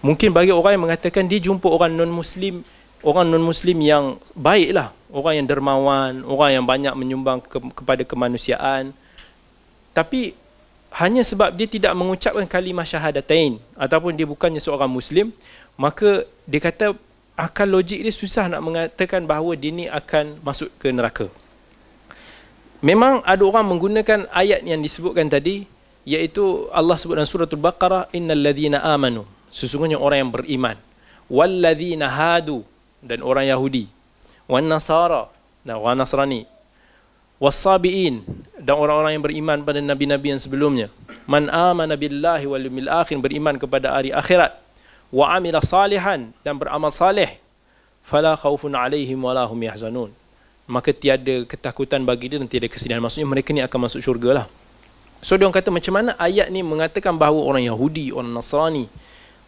[0.00, 2.62] mungkin bagi orang yang mengatakan dia jumpa orang non muslim
[3.02, 8.92] orang non muslim yang baiklah orang yang dermawan, orang yang banyak menyumbang ke, kepada kemanusiaan.
[9.96, 10.36] Tapi
[10.94, 15.32] hanya sebab dia tidak mengucapkan kalimah syahadatain ataupun dia bukannya seorang muslim,
[15.76, 16.96] maka dia kata
[17.36, 21.26] akal logik dia susah nak mengatakan bahawa dia ni akan masuk ke neraka.
[22.78, 25.66] Memang ada orang menggunakan ayat yang disebutkan tadi
[26.06, 29.26] iaitu Allah sebut dalam surah Al-Baqarah innal ladzina amanu.
[29.50, 30.76] Sesungguhnya orang yang beriman.
[31.26, 32.62] Wal ladzina hadu
[33.02, 33.90] dan orang Yahudi.
[34.46, 35.26] Wan nasara
[35.66, 36.46] dan orang nasrani.
[37.42, 38.22] Wasabiin
[38.62, 40.86] dan orang-orang yang beriman pada nabi-nabi yang sebelumnya.
[41.26, 44.54] Man amana billahi wal yawmil akhir beriman kepada hari akhirat.
[45.10, 47.42] Wa amila salihan dan beramal saleh.
[48.06, 50.14] Fala khaufun alaihim wala hum yahzanun
[50.68, 54.46] maka tiada ketakutan bagi dia dan tiada kesedihan maksudnya mereka ni akan masuk syurga lah
[55.24, 58.86] so dia orang kata macam mana ayat ni mengatakan bahawa orang Yahudi orang Nasrani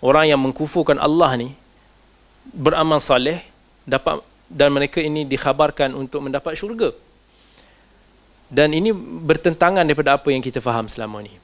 [0.01, 1.53] orang yang mengkufurkan Allah ni
[2.51, 3.45] beramal saleh
[3.85, 6.91] dapat dan mereka ini dikhabarkan untuk mendapat syurga.
[8.51, 8.91] Dan ini
[9.23, 11.39] bertentangan daripada apa yang kita faham selama ini.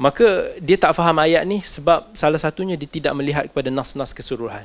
[0.00, 4.64] Maka dia tak faham ayat ni sebab salah satunya dia tidak melihat kepada nas-nas keseluruhan.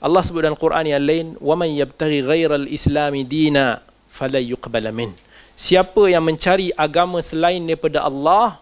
[0.00, 5.12] Allah sebut dalam Quran yang lain, "Wa man yabtaghi ghairal islami dina fala yuqbala min."
[5.60, 8.56] Siapa yang mencari agama selain daripada Allah,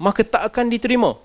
[0.00, 1.20] maka tak akan diterima.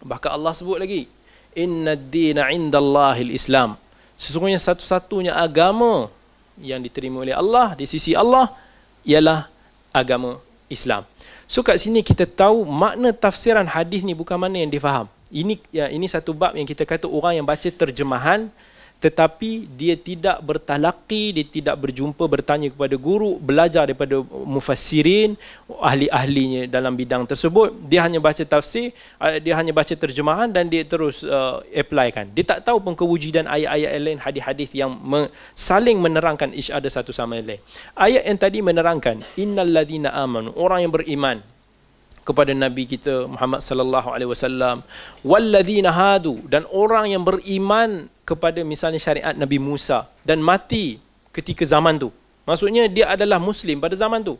[0.00, 1.12] Bahkan Allah sebut lagi,
[1.52, 3.76] "Inna ad-dina 'indallahil Islam."
[4.16, 6.08] Sesungguhnya satu-satunya agama
[6.56, 8.48] yang diterima oleh Allah di sisi Allah
[9.04, 9.48] ialah
[9.92, 10.40] agama
[10.72, 11.04] Islam.
[11.44, 15.04] So kat sini kita tahu makna tafsiran hadis ni bukan mana yang difaham.
[15.28, 18.48] Ini ya, ini satu bab yang kita kata orang yang baca terjemahan
[19.00, 25.40] tetapi dia tidak bertalaki, dia tidak berjumpa bertanya kepada guru, belajar daripada mufassirin,
[25.72, 30.84] ahli-ahlinya dalam bidang tersebut, dia hanya baca tafsir, uh, dia hanya baca terjemahan dan dia
[30.84, 32.28] terus uh, applykan.
[32.36, 37.08] Dia tak tahu pun kewujudan ayat-ayat lain, hadis-hadis yang me- saling menerangkan ish ada satu
[37.08, 37.56] sama lain.
[37.96, 41.40] Ayat yang tadi menerangkan innalladzina amanu, orang yang beriman
[42.30, 44.86] kepada nabi kita Muhammad sallallahu alaihi wasallam
[45.26, 51.02] walladzina hadu dan orang yang beriman kepada misalnya syariat Nabi Musa dan mati
[51.34, 52.14] ketika zaman tu.
[52.46, 54.38] Maksudnya dia adalah muslim pada zaman tu.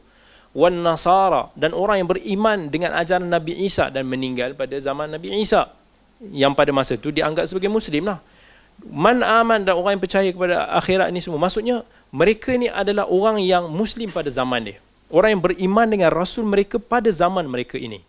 [0.55, 5.35] Wan nasara dan orang yang beriman dengan ajaran Nabi Isa dan meninggal pada zaman Nabi
[5.43, 5.71] Isa
[6.31, 8.19] yang pada masa tu dianggap sebagai muslim lah.
[8.87, 11.39] Man aman dan orang yang percaya kepada akhirat ni semua.
[11.39, 14.79] Maksudnya mereka ni adalah orang yang muslim pada zaman dia.
[15.11, 18.01] Orang yang beriman dengan rasul mereka pada zaman mereka ini.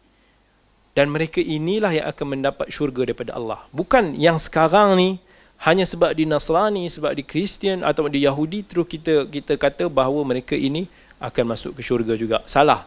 [0.94, 3.65] Dan mereka inilah yang akan mendapat syurga daripada Allah.
[3.73, 5.18] Bukan yang sekarang ni
[5.61, 10.22] hanya sebab di Nasrani, sebab di Kristian atau di Yahudi terus kita kita kata bahawa
[10.26, 10.86] mereka ini
[11.22, 12.41] akan masuk ke syurga juga.
[12.45, 12.86] Salah.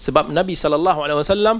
[0.00, 1.56] Sebab Nabi sallallahu alaihi wasallam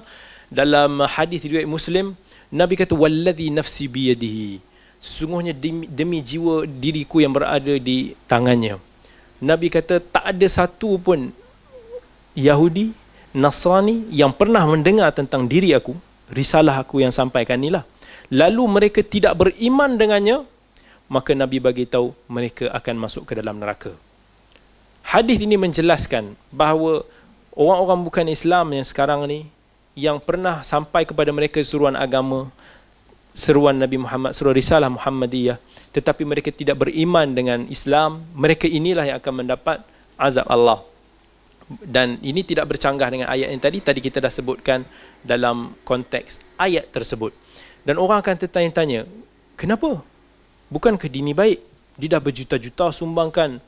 [0.49, 2.17] dalam hadis riwayat Muslim,
[2.51, 4.65] Nabi kata wallazi nafsi biyadihi.
[4.97, 8.81] Sesungguhnya demi, demi jiwa diriku yang berada di tangannya.
[9.41, 11.33] Nabi kata tak ada satu pun
[12.35, 12.93] Yahudi,
[13.31, 15.95] Nasrani yang pernah mendengar tentang diri aku,
[16.31, 17.87] risalah aku yang sampaikan inilah.
[18.31, 20.47] Lalu mereka tidak beriman dengannya
[21.11, 23.91] maka nabi bagi tahu mereka akan masuk ke dalam neraka.
[25.03, 27.03] Hadis ini menjelaskan bahawa
[27.59, 29.51] orang-orang bukan Islam yang sekarang ni
[29.99, 32.47] yang pernah sampai kepada mereka seruan agama
[33.35, 35.59] seruan Nabi Muhammad seruan risalah Muhammadiyah
[35.91, 39.83] tetapi mereka tidak beriman dengan Islam mereka inilah yang akan mendapat
[40.15, 40.79] azab Allah
[41.71, 44.83] dan ini tidak bercanggah dengan ayat yang tadi tadi kita dah sebutkan
[45.23, 47.31] dalam konteks ayat tersebut
[47.85, 49.09] dan orang akan tertanya-tanya,
[49.57, 50.05] kenapa?
[50.69, 51.59] Bukan ke dini baik?
[51.97, 53.61] Dia dah berjuta-juta sumbangkan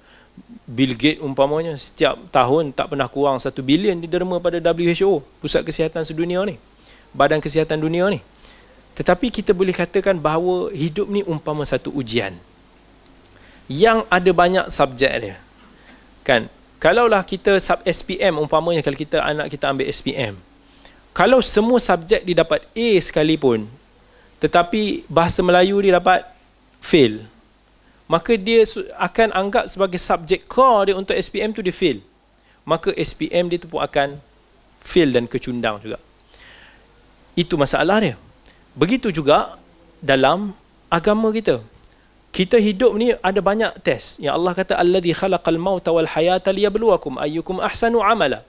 [0.64, 6.02] Bill Gates umpamanya setiap tahun tak pernah kurang satu bilion diderma pada WHO, Pusat Kesihatan
[6.08, 6.56] Sedunia ni.
[7.12, 8.24] Badan Kesihatan Dunia ni.
[8.96, 12.32] Tetapi kita boleh katakan bahawa hidup ni umpama satu ujian.
[13.68, 15.36] Yang ada banyak subjek dia.
[16.24, 16.48] Kan?
[16.82, 20.34] Kalaulah kita sub SPM umpamanya kalau kita anak kita ambil SPM.
[21.14, 23.70] Kalau semua subjek didapat A sekalipun,
[24.42, 26.26] tetapi bahasa Melayu dia dapat
[26.82, 27.22] fail
[28.12, 28.60] maka dia
[29.00, 32.04] akan anggap sebagai subjek core dia untuk SPM tu dia fail.
[32.60, 34.20] Maka SPM dia tu pun akan
[34.84, 35.96] fail dan kecundang juga.
[37.32, 38.20] Itu masalah dia.
[38.76, 39.56] Begitu juga
[40.04, 40.52] dalam
[40.92, 41.64] agama kita
[42.32, 47.20] kita hidup ni ada banyak test yang Allah kata alladhi khalaqal mauta wal hayata liyabluwakum
[47.20, 48.40] ayyukum ahsanu amala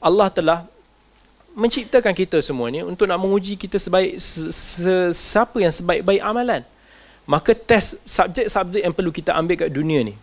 [0.00, 0.58] Allah telah
[1.54, 4.16] menciptakan kita semua ni untuk nak menguji kita sebaik
[5.12, 6.62] siapa yang sebaik-baik amalan.
[7.28, 10.14] Maka test subjek-subjek yang perlu kita ambil kat dunia ni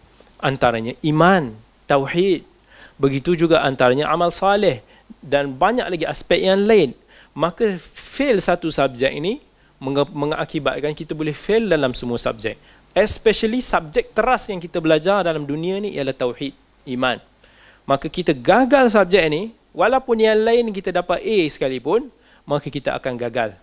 [0.42, 1.56] antaranya iman,
[1.88, 2.44] tauhid,
[3.00, 4.84] begitu juga antaranya amal saleh
[5.24, 6.92] dan banyak lagi aspek yang lain.
[7.38, 9.40] Maka fail satu subjek ini
[10.10, 12.58] mengakibatkan kita boleh fail dalam semua subjek.
[12.98, 16.58] Especially subjek teras yang kita belajar dalam dunia ni ialah tauhid,
[16.98, 17.22] iman.
[17.86, 22.10] Maka kita gagal subjek ini walaupun yang lain kita dapat A sekalipun
[22.42, 23.54] maka kita akan gagal.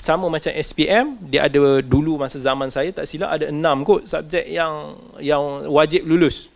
[0.00, 4.48] Sama macam SPM dia ada dulu masa zaman saya tak silap ada enam kot subjek
[4.48, 6.48] yang yang wajib lulus.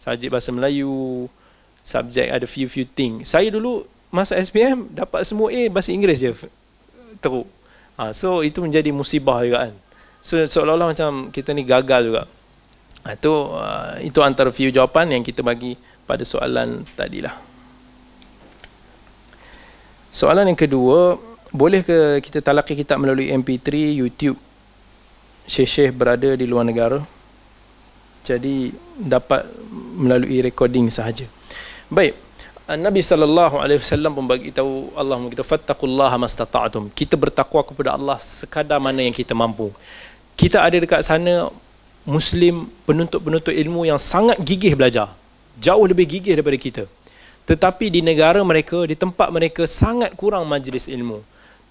[0.00, 1.28] Subjek bahasa Melayu
[1.84, 3.20] subjek ada few few thing.
[3.28, 6.32] Saya dulu masa SPM dapat semua A bahasa Inggeris je
[7.20, 7.44] teruk.
[8.00, 9.83] Ha, so itu menjadi musibah juga kan
[10.24, 12.22] so seolah-olah macam kita ni gagal juga
[13.04, 15.76] ha, itu uh, itu antara few jawapan yang kita bagi
[16.08, 17.36] pada soalan tadilah
[20.14, 21.18] Soalan yang kedua,
[21.50, 24.38] boleh ke kita talaki kitab melalui MP3, YouTube?
[25.50, 27.02] Syekh-syekh berada di luar negara.
[28.22, 29.42] Jadi dapat
[29.98, 31.26] melalui recording sahaja.
[31.90, 32.14] Baik.
[32.78, 36.94] Nabi sallallahu alaihi wasallam pun bagi tahu Allah kita fattaqullaha mastata'tum.
[36.94, 39.74] Kita bertakwa kepada Allah sekadar mana yang kita mampu.
[40.34, 41.48] Kita ada dekat sana
[42.04, 45.08] muslim penuntut-penuntut ilmu yang sangat gigih belajar.
[45.62, 46.84] Jauh lebih gigih daripada kita.
[47.44, 51.20] Tetapi di negara mereka, di tempat mereka sangat kurang majlis ilmu.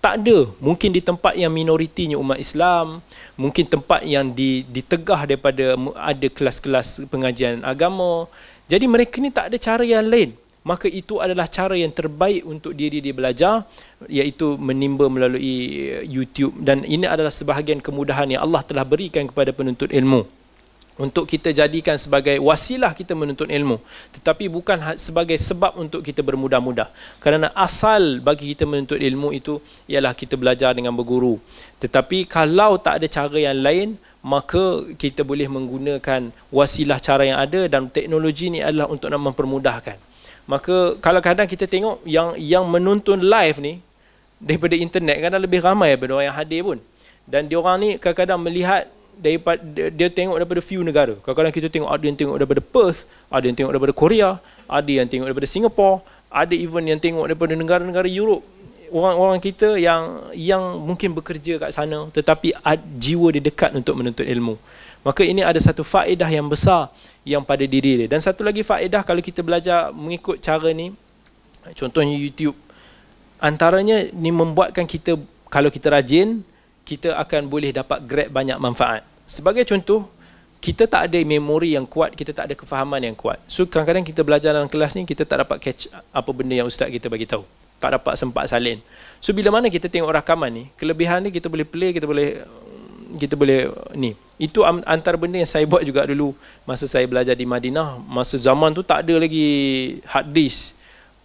[0.03, 0.51] Tak ada.
[0.59, 2.99] Mungkin di tempat yang minoritinya umat Islam,
[3.39, 4.29] mungkin tempat yang
[4.69, 8.27] ditegah daripada ada kelas-kelas pengajian agama.
[8.67, 10.35] Jadi mereka ni tak ada cara yang lain.
[10.63, 13.67] Maka itu adalah cara yang terbaik untuk diri dia belajar
[14.07, 16.55] iaitu menimba melalui YouTube.
[16.55, 20.23] Dan ini adalah sebahagian kemudahan yang Allah telah berikan kepada penuntut ilmu.
[20.93, 23.81] Untuk kita jadikan sebagai wasilah kita menuntut ilmu.
[24.15, 26.87] Tetapi bukan ha- sebagai sebab untuk kita bermudah-mudah.
[27.19, 29.59] Kerana asal bagi kita menuntut ilmu itu
[29.91, 31.43] ialah kita belajar dengan berguru.
[31.83, 33.89] Tetapi kalau tak ada cara yang lain
[34.23, 40.12] maka kita boleh menggunakan wasilah cara yang ada dan teknologi ini adalah untuk nak mempermudahkan
[40.43, 43.79] maka kalau kadang kita tengok yang yang menonton live ni
[44.43, 46.77] daripada internet kadang lebih ramai daripada orang yang hadir pun
[47.23, 48.83] dan diorang ni kadang-kadang melihat
[49.15, 49.61] daripada
[49.93, 51.13] dia tengok daripada few negara.
[51.21, 52.99] Kadang-kadang kita tengok ada yang tengok daripada Perth,
[53.29, 54.29] ada yang tengok daripada Korea,
[54.65, 55.95] ada yang tengok daripada Singapore,
[56.33, 58.43] ada even yang tengok daripada negara-negara Europe.
[58.93, 62.53] Orang-orang kita yang yang mungkin bekerja kat sana tetapi
[63.01, 64.57] jiwa dia dekat untuk menuntut ilmu.
[65.01, 66.93] Maka ini ada satu faedah yang besar
[67.23, 68.07] yang pada diri dia.
[68.07, 70.91] Dan satu lagi faedah kalau kita belajar mengikut cara ni,
[71.75, 72.55] contohnya YouTube,
[73.39, 75.15] antaranya ni membuatkan kita
[75.47, 76.43] kalau kita rajin,
[76.83, 79.05] kita akan boleh dapat grab banyak manfaat.
[79.23, 80.09] Sebagai contoh,
[80.63, 83.39] kita tak ada memori yang kuat, kita tak ada kefahaman yang kuat.
[83.51, 86.87] So kadang-kadang kita belajar dalam kelas ni, kita tak dapat catch apa benda yang ustaz
[86.87, 87.43] kita bagi tahu.
[87.83, 88.79] Tak dapat sempat salin.
[89.19, 92.47] So bila mana kita tengok rakaman ni, kelebihan ni kita boleh play, kita boleh
[93.19, 94.17] kita boleh ni.
[94.41, 96.33] Itu antara benda yang saya buat juga dulu
[96.65, 98.01] masa saya belajar di Madinah.
[98.09, 99.47] Masa zaman tu tak ada lagi
[100.05, 100.77] hard disk.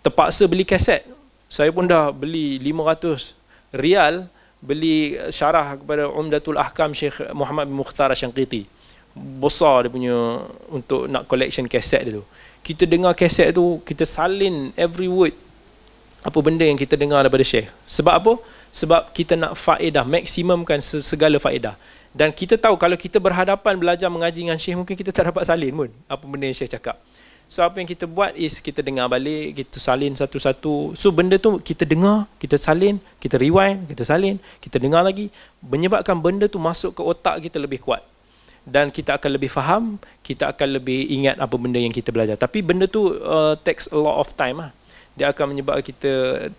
[0.05, 1.03] Terpaksa beli kaset.
[1.49, 3.39] Saya pun dah beli 500
[3.73, 4.29] rial
[4.59, 8.67] beli syarah kepada Umdatul Ahkam Syekh Muhammad bin Mukhtar Syangkiti
[9.15, 10.17] besar dia punya
[10.71, 12.25] untuk nak collection kaset dia tu
[12.67, 15.35] kita dengar kaset tu kita salin every word
[16.27, 18.33] apa benda yang kita dengar daripada Syekh sebab apa?
[18.71, 21.75] Sebab kita nak faedah maksimumkan segala faedah
[22.13, 25.73] dan kita tahu kalau kita berhadapan belajar mengaji dengan Syekh mungkin kita tak dapat salin
[25.73, 26.97] pun apa benda yang Syekh cakap
[27.49, 30.93] So apa yang kita buat is kita dengar balik, kita salin satu-satu.
[30.93, 35.33] So benda tu kita dengar, kita salin, kita rewind, kita salin, kita dengar lagi.
[35.65, 38.05] Menyebabkan benda tu masuk ke otak kita lebih kuat.
[38.69, 42.37] Dan kita akan lebih faham, kita akan lebih ingat apa benda yang kita belajar.
[42.37, 44.71] Tapi benda tu uh, takes a lot of time lah.
[45.19, 46.13] Dia akan menyebabkan kita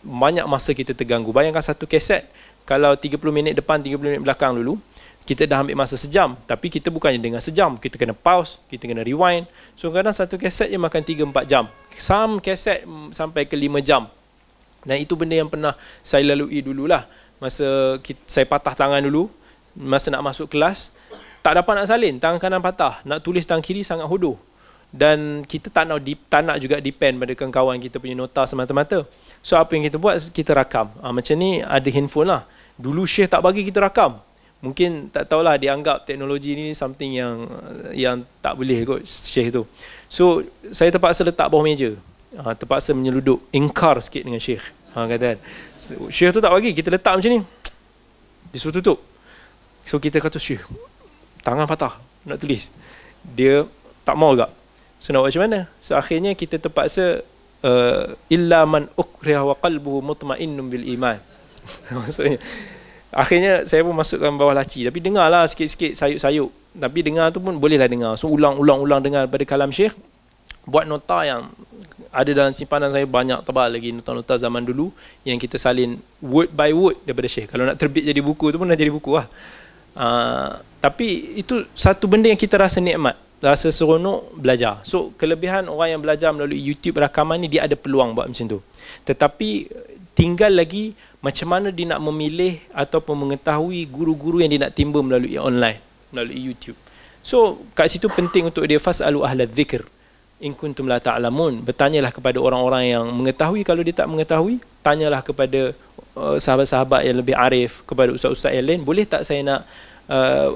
[0.04, 1.32] banyak masa kita terganggu.
[1.32, 2.28] Bayangkan satu keset,
[2.68, 4.76] kalau 30 minit depan, 30 minit belakang dulu,
[5.30, 6.34] kita dah ambil masa sejam.
[6.50, 7.78] Tapi kita bukannya dengan sejam.
[7.78, 9.46] Kita kena pause kita kena rewind.
[9.78, 11.64] So kadang satu kaset je makan 3 4 jam.
[12.02, 12.82] Some kaset
[13.14, 14.10] sampai ke 5 jam.
[14.82, 17.06] Dan itu benda yang pernah saya lalui dululah.
[17.38, 19.30] Masa kita, saya patah tangan dulu
[19.78, 20.92] masa nak masuk kelas
[21.40, 23.00] tak dapat nak salin tangan kanan patah.
[23.06, 24.36] Nak tulis tangan kiri sangat hodoh
[24.90, 29.06] dan kita tak nak, tak nak juga depend pada kawan-kawan kita punya nota semata-mata.
[29.46, 30.90] So apa yang kita buat kita rakam.
[31.00, 32.42] Ha, macam ni ada handphone lah.
[32.74, 34.18] Dulu Syekh tak bagi kita rakam.
[34.60, 37.48] Mungkin tak tahulah dianggap teknologi ni something yang
[37.96, 39.64] yang tak boleh kot syekh tu.
[40.12, 40.44] So
[40.76, 41.96] saya terpaksa letak bawah meja.
[42.36, 44.60] Ha, terpaksa menyeluduk ingkar sikit dengan syekh
[44.92, 45.40] ha, kata kan.
[46.12, 46.76] Syekh tu tak bagi.
[46.76, 47.40] Kita letak macam ni.
[48.52, 49.00] Dia suruh tutup.
[49.88, 50.68] So kita kata syekh
[51.40, 51.96] tangan patah.
[52.28, 52.68] Nak tulis.
[53.24, 53.64] Dia
[54.04, 54.59] tak mau juga
[55.00, 55.60] so nak buat macam mana?
[55.80, 57.24] So akhirnya kita terpaksa
[57.64, 61.18] uh, illa man ukriha wa qalbuhu mutmainnun bil iman.
[61.98, 62.38] Maksudnya
[63.10, 64.86] Akhirnya saya pun masukkan bawah laci.
[64.86, 68.14] Tapi dengarlah sikit-sikit sayuk-sayuk Tapi dengar tu pun bolehlah dengar.
[68.22, 69.98] So ulang-ulang-ulang dengar daripada kalam syekh.
[70.70, 71.50] Buat nota yang
[72.14, 74.90] ada dalam simpanan saya banyak tebal lagi nota-nota zaman dulu
[75.22, 77.50] Yang kita salin word by word daripada syekh.
[77.50, 79.26] Kalau nak terbit jadi buku tu pun dah jadi buku lah.
[79.98, 84.84] Uh, Tapi itu satu benda yang kita rasa nikmat Rasa seronok belajar.
[84.84, 88.60] So kelebihan orang yang belajar melalui YouTube rakaman ni Dia ada peluang buat macam tu.
[89.08, 89.72] Tetapi
[90.12, 90.92] tinggal lagi
[91.24, 95.80] macam mana dia nak memilih ataupun mengetahui guru-guru yang dia nak timba melalui online
[96.12, 96.76] melalui YouTube.
[97.24, 99.88] So kat situ penting untuk dia fasalu ahla dzikr.
[100.40, 101.64] In kuntum la ta'lamun.
[101.64, 103.68] Bertanyalah kepada orang-orang yang mengetahui.
[103.68, 105.76] Kalau dia tak mengetahui tanyalah kepada
[106.16, 108.82] uh, sahabat-sahabat yang lebih arif kepada ustaz-ustaz yang lain.
[108.88, 109.68] Boleh tak saya nak
[110.10, 110.48] uh,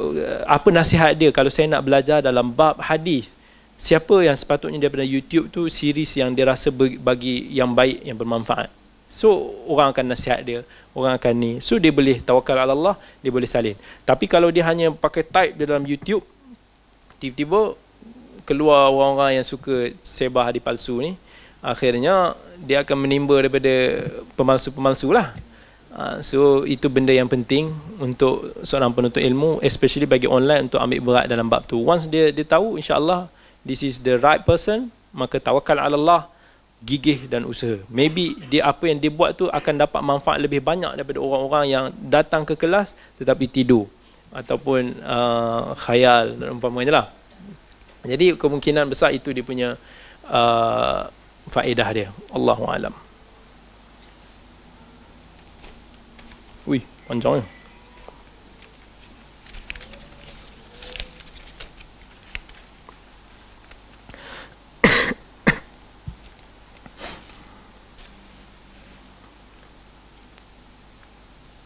[0.49, 3.29] apa nasihat dia kalau saya nak belajar dalam bab hadis
[3.77, 8.83] siapa yang sepatutnya daripada YouTube tu series yang dia rasa bagi yang baik yang bermanfaat
[9.13, 10.65] So orang akan nasihat dia,
[10.97, 11.51] orang akan ni.
[11.61, 13.77] So dia boleh tawakal ala Allah, dia boleh salin.
[14.01, 16.25] Tapi kalau dia hanya pakai type di dalam YouTube,
[17.21, 17.77] tiba-tiba
[18.41, 21.13] keluar orang-orang yang suka sebah di palsu ni,
[21.61, 24.01] akhirnya dia akan menimba daripada
[24.33, 25.29] pemalsu-pemalsu lah.
[25.93, 27.69] Ah, so itu benda yang penting
[28.01, 31.77] untuk seorang penuntut ilmu, especially bagi online untuk ambil berat dalam bab tu.
[31.77, 33.29] Once dia dia tahu, insya Allah
[33.61, 36.21] this is the right person, maka tawakal ala Allah,
[36.81, 37.77] gigih dan usaha.
[37.93, 41.85] Maybe dia apa yang dia buat tu akan dapat manfaat lebih banyak daripada orang-orang yang
[42.09, 43.85] datang ke kelas tetapi tidur
[44.33, 47.07] ataupun uh, khayal dan umpamanya lah.
[48.01, 49.77] Jadi kemungkinan besar itu dia punya
[50.25, 51.05] uh,
[51.53, 52.09] faedah dia.
[52.33, 52.97] Allahu alam.
[56.63, 57.43] Ui, panjangnya.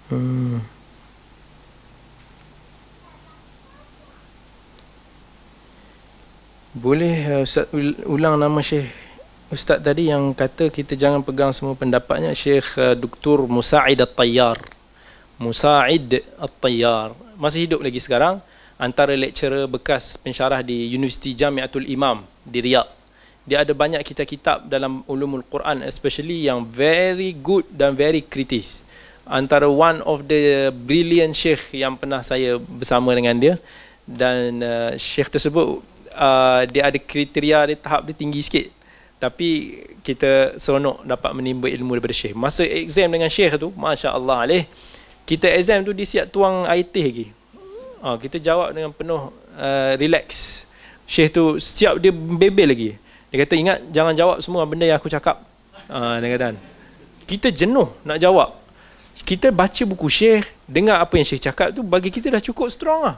[0.07, 0.63] Hmm.
[6.73, 7.67] Boleh uh, Ustaz
[8.07, 8.87] ulang nama Syekh
[9.51, 13.45] Ustaz tadi yang kata kita jangan pegang semua pendapatnya Syekh uh, Dr.
[13.51, 14.76] Musa'id At-Tayyar.
[15.37, 17.13] Musa'id At-Tayyar.
[17.37, 18.41] Masih hidup lagi sekarang
[18.77, 22.89] antara lecturer bekas pensyarah di Universiti Jamiatul Imam di Riyadh.
[23.47, 28.83] Dia ada banyak kitab-kitab dalam ulumul Quran especially yang very good dan very kritis
[29.27, 33.55] antara one of the brilliant sheikh yang pernah saya bersama dengan dia
[34.07, 35.83] dan uh, sheikh tersebut
[36.15, 38.71] uh, dia ada kriteria dia tahap dia tinggi sikit
[39.19, 44.63] tapi kita seronok dapat menimba ilmu daripada syekh masa exam dengan syekh tu masya-Allah alih
[45.27, 47.25] kita exam tu dia siap tuang IT lagi
[48.01, 49.29] uh, kita jawab dengan penuh
[49.59, 50.63] uh, relax
[51.03, 52.89] syekh tu siap dia bebel lagi
[53.27, 55.43] dia kata ingat jangan jawab semua benda yang aku cakap
[55.91, 56.55] uh, dia kata
[57.27, 58.55] kita jenuh nak jawab
[59.23, 63.07] kita baca buku Syekh, dengar apa yang Syekh cakap tu bagi kita dah cukup strong
[63.07, 63.17] lah.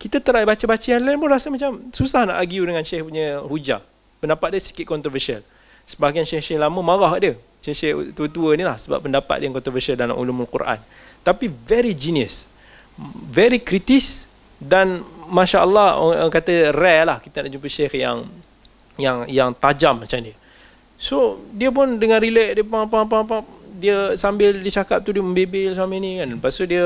[0.00, 3.84] Kita try baca-baca yang lain pun rasa macam susah nak argue dengan Syekh punya hujah.
[4.18, 5.44] Pendapat dia sikit kontroversial.
[5.84, 7.32] Sebahagian Syekh-Syekh lama marah dia.
[7.60, 10.80] Syekh-Syekh tua-tua ni lah sebab pendapat dia yang kontroversial dalam ulumul Quran.
[11.22, 12.48] Tapi very genius.
[13.30, 14.28] Very kritis
[14.60, 18.26] dan Masya Allah orang kata rare lah kita nak jumpa Syekh yang
[18.98, 20.34] yang yang tajam macam ni.
[21.00, 23.42] So dia pun dengan relax dia pam pam pam
[23.80, 26.84] dia sambil dia cakap tu dia membebel sama ni kan lepas tu dia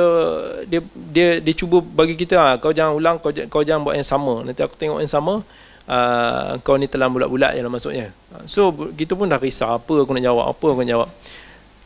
[0.70, 0.78] dia
[1.10, 4.46] dia dia cuba bagi kita ah kau jangan ulang kau kau jangan buat yang sama
[4.46, 5.42] nanti aku tengok yang sama
[5.90, 8.06] uh, kau ni telan bulat-bulat je lah maksudnya
[8.46, 11.08] so kita pun dah risau apa aku nak jawab apa aku nak jawab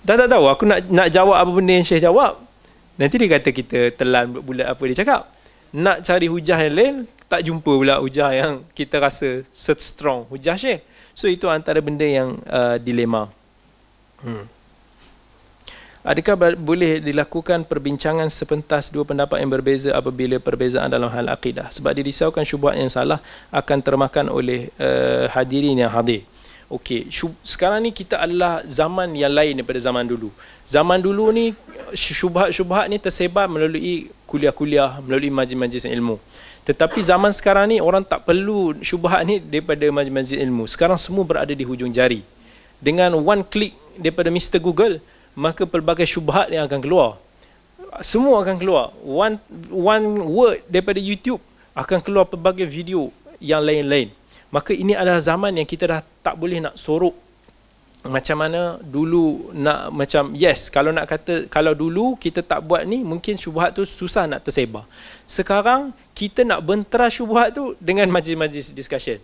[0.03, 2.39] dah tak tahu aku nak nak jawab apa benda yang Syekh jawab.
[2.99, 5.23] Nanti dia kata kita telan bulat apa dia cakap.
[5.69, 6.95] Nak cari hujah yang lain
[7.29, 10.83] tak jumpa pula hujah yang kita rasa strong hujah Syekh.
[11.15, 13.27] So itu antara benda yang uh, dilema.
[14.23, 14.47] Hmm.
[16.09, 21.69] Adakah boleh dilakukan perbincangan sepentas dua pendapat yang berbeza apabila perbezaan dalam hal akidah?
[21.69, 23.20] Sebab dirisaukan syubhat yang salah
[23.53, 26.25] akan termakan oleh uh, hadirin yang hadir.
[26.69, 27.09] Okey,
[27.40, 30.28] sekarang ni kita adalah zaman yang lain daripada zaman dulu.
[30.69, 31.57] Zaman dulu ni
[31.97, 36.20] syubhat-syubhat ni tersebar melalui kuliah-kuliah, melalui majlis-majlis ilmu.
[36.69, 40.69] Tetapi zaman sekarang ni orang tak perlu syubhat ni daripada majlis-majlis ilmu.
[40.69, 42.20] Sekarang semua berada di hujung jari.
[42.77, 44.61] Dengan one click daripada Mr.
[44.61, 45.01] Google,
[45.32, 47.16] maka pelbagai syubhat yang akan keluar
[48.05, 49.40] semua akan keluar one
[49.70, 51.40] one word daripada YouTube
[51.73, 54.11] akan keluar pelbagai video yang lain-lain
[54.49, 57.29] maka ini adalah zaman yang kita dah tak boleh nak sorok
[58.07, 63.03] macam mana dulu nak macam yes kalau nak kata kalau dulu kita tak buat ni
[63.03, 64.87] mungkin syubhat tu susah nak tersebar.
[65.27, 69.19] Sekarang kita nak bentera syubhat tu dengan majlis-majlis discussion.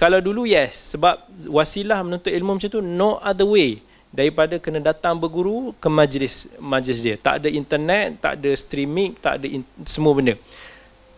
[0.00, 5.14] Kalau dulu yes sebab wasilah menuntut ilmu macam tu no other way daripada kena datang
[5.20, 7.20] berguru ke majlis majlis dia.
[7.20, 10.40] Tak ada internet tak ada streaming tak ada in, semua benda.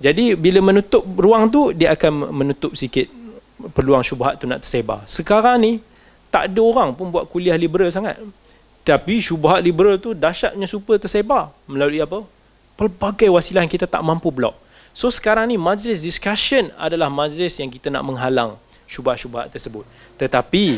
[0.02, 3.21] Jadi bila menutup ruang tu dia akan menutup sikit
[3.70, 5.06] peluang syubhat tu nak tersebar.
[5.06, 5.78] Sekarang ni
[6.32, 8.18] tak ada orang pun buat kuliah liberal sangat.
[8.82, 12.26] Tapi syubhat liberal tu dahsyatnya super tersebar melalui apa?
[12.74, 14.58] Pelbagai wasilah yang kita tak mampu blok
[14.92, 19.88] so sekarang ni majlis discussion adalah majlis yang kita nak menghalang syubhat-syubhat tersebut.
[20.20, 20.76] Tetapi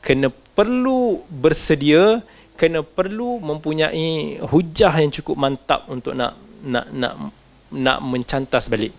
[0.00, 2.24] kena perlu bersedia
[2.56, 7.14] kena perlu mempunyai hujah yang cukup mantap untuk nak nak nak
[7.72, 8.92] nak mencantas balik.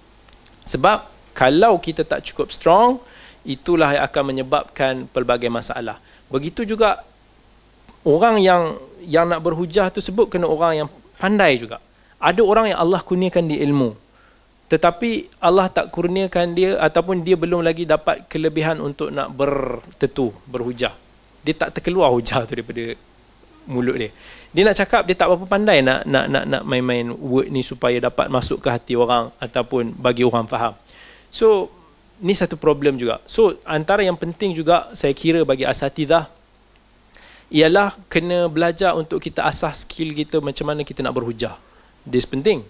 [0.63, 3.01] Sebab kalau kita tak cukup strong
[3.44, 5.99] itulah yang akan menyebabkan pelbagai masalah
[6.32, 7.03] begitu juga
[8.07, 10.88] orang yang yang nak berhujah tu sebut kena orang yang
[11.20, 11.84] pandai juga
[12.20, 13.95] ada orang yang Allah kurniakan di ilmu
[14.72, 20.95] tetapi Allah tak kurniakan dia ataupun dia belum lagi dapat kelebihan untuk nak bertetu berhujah
[21.44, 22.95] dia tak terkeluar hujah tu daripada
[23.68, 24.10] mulut dia.
[24.56, 27.99] Dia nak cakap dia tak berapa pandai nak nak nak nak main-main word ni supaya
[27.99, 30.74] dapat masuk ke hati orang ataupun bagi orang faham.
[31.34, 31.68] So
[32.23, 33.19] ni satu problem juga.
[33.27, 36.31] So antara yang penting juga saya kira bagi asatidah
[37.51, 41.59] ialah kena belajar untuk kita asas skill kita macam mana kita nak berhujah.
[42.07, 42.63] This penting.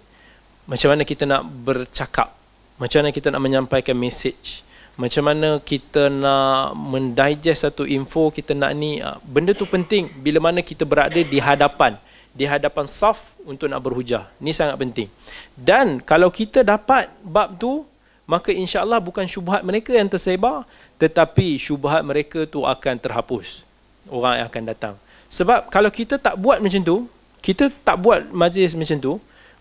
[0.66, 2.34] Macam mana kita nak bercakap.
[2.82, 8.78] Macam mana kita nak menyampaikan message macam mana kita nak mendigest satu info kita nak
[8.78, 11.98] ni ah, benda tu penting bila mana kita berada di hadapan
[12.30, 15.10] di hadapan saf untuk nak berhujah ni sangat penting
[15.58, 17.82] dan kalau kita dapat bab tu
[18.24, 20.64] maka insya-Allah bukan syubhat mereka yang tersebar
[20.96, 23.68] tetapi syubhat mereka tu akan terhapus.
[24.08, 24.96] Orang yang akan datang.
[25.28, 26.98] Sebab kalau kita tak buat macam tu
[27.44, 29.14] kita tak buat majlis macam tu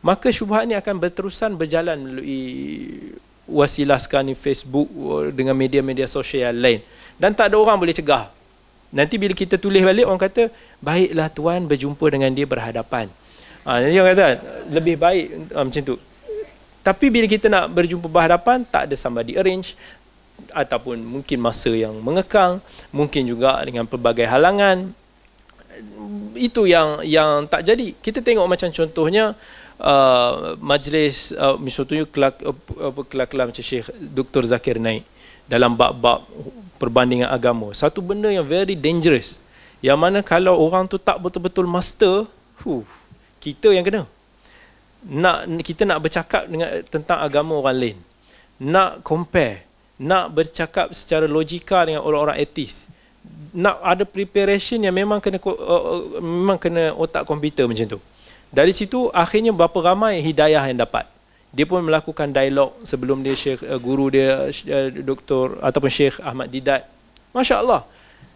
[0.02, 2.42] maka syubhat ni akan berterusan berjalan melalui
[3.46, 4.90] wasilah sekarang ni Facebook
[5.34, 6.82] dengan media-media sosial lain.
[7.18, 8.30] Dan tak ada orang boleh cegah.
[8.92, 10.52] Nanti bila kita tulis balik orang kata
[10.82, 13.08] baiklah tuan berjumpa dengan dia berhadapan.
[13.62, 14.26] Ha, jadi orang kata
[14.74, 15.94] lebih baik ha, macam tu
[16.82, 19.78] tapi bila kita nak berjumpa berhadapan tak ada somebody arrange.
[20.50, 22.58] Ataupun mungkin masa yang mengekang
[22.90, 24.90] mungkin juga dengan pelbagai halangan.
[26.34, 27.94] Itu yang yang tak jadi.
[27.94, 29.38] Kita tengok macam contohnya
[29.78, 35.06] uh, majlis uh, misalnya kelak uh, kelak macam Syekh Dr Zakir Naik
[35.46, 36.26] dalam bab-bab
[36.82, 37.70] perbandingan agama.
[37.70, 39.38] Satu benda yang very dangerous.
[39.78, 42.26] Yang mana kalau orang tu tak betul-betul master
[42.66, 42.82] huh,
[43.38, 44.02] kita yang kena
[45.08, 47.98] nak kita nak bercakap dengan tentang agama orang lain
[48.62, 49.66] nak compare
[49.98, 52.86] nak bercakap secara logika dengan orang-orang etis
[53.54, 55.38] nak ada preparation yang memang kena
[56.22, 58.00] memang kena otak komputer macam tu
[58.52, 61.08] dari situ akhirnya berapa ramai hidayah yang dapat.
[61.56, 66.52] Dia pun melakukan dialog sebelum dia Syekh uh, guru dia uh, doktor ataupun Syekh Ahmad
[66.52, 66.84] Didat.
[67.32, 67.88] Masya-Allah.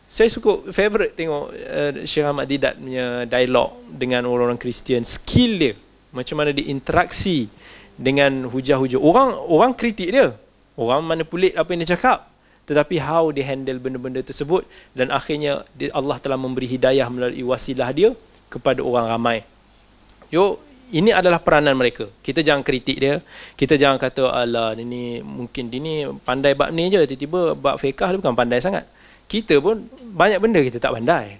[0.08, 5.04] Saya suka favorite tengok uh, Syekh Ahmad Didat punya dialog dengan orang-orang Kristian.
[5.04, 5.74] Skill dia
[6.14, 7.50] macam mana dia interaksi
[7.96, 9.00] dengan hujah-hujah.
[9.00, 10.36] Orang orang kritik dia.
[10.76, 12.28] Orang manipulate apa yang dia cakap.
[12.66, 15.62] Tetapi how dia handle benda-benda tersebut dan akhirnya
[15.94, 18.10] Allah telah memberi hidayah melalui wasilah dia
[18.50, 19.38] kepada orang ramai.
[20.34, 20.58] Yo,
[20.90, 22.10] ini adalah peranan mereka.
[22.22, 23.22] Kita jangan kritik dia.
[23.54, 27.98] Kita jangan kata ala ini mungkin dia ni pandai bab ni je tiba-tiba bab fiqh
[27.98, 28.86] dia bukan pandai sangat.
[29.26, 31.38] Kita pun banyak benda kita tak pandai.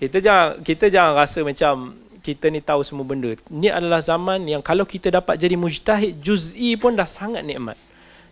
[0.00, 3.32] Kita jangan kita jangan rasa macam kita ni tahu semua benda.
[3.48, 7.76] Ini adalah zaman yang kalau kita dapat jadi mujtahid juz'i pun dah sangat nikmat.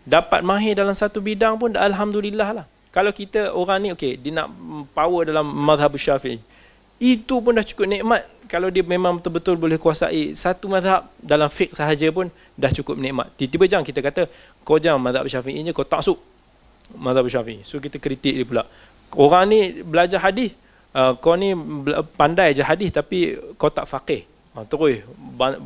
[0.05, 2.65] Dapat mahir dalam satu bidang pun dah alhamdulillah lah.
[2.89, 4.49] Kalau kita orang ni okey dia nak
[4.93, 6.41] power dalam mazhab Syafi'i.
[6.99, 11.73] Itu pun dah cukup nikmat kalau dia memang betul-betul boleh kuasai satu mazhab dalam fiqh
[11.77, 13.29] sahaja pun dah cukup nikmat.
[13.37, 14.21] Tiba-tiba jangan kita kata
[14.65, 16.17] kau jangan mazhab Syafi'i kau tak taksub
[16.97, 17.61] mazhab Syafi'i.
[17.61, 18.65] So kita kritik dia pula.
[19.17, 20.53] Orang ni belajar hadis,
[20.93, 21.53] uh, kau ni
[22.17, 24.25] pandai je hadis tapi kau tak faqih.
[24.57, 25.05] Ha, terus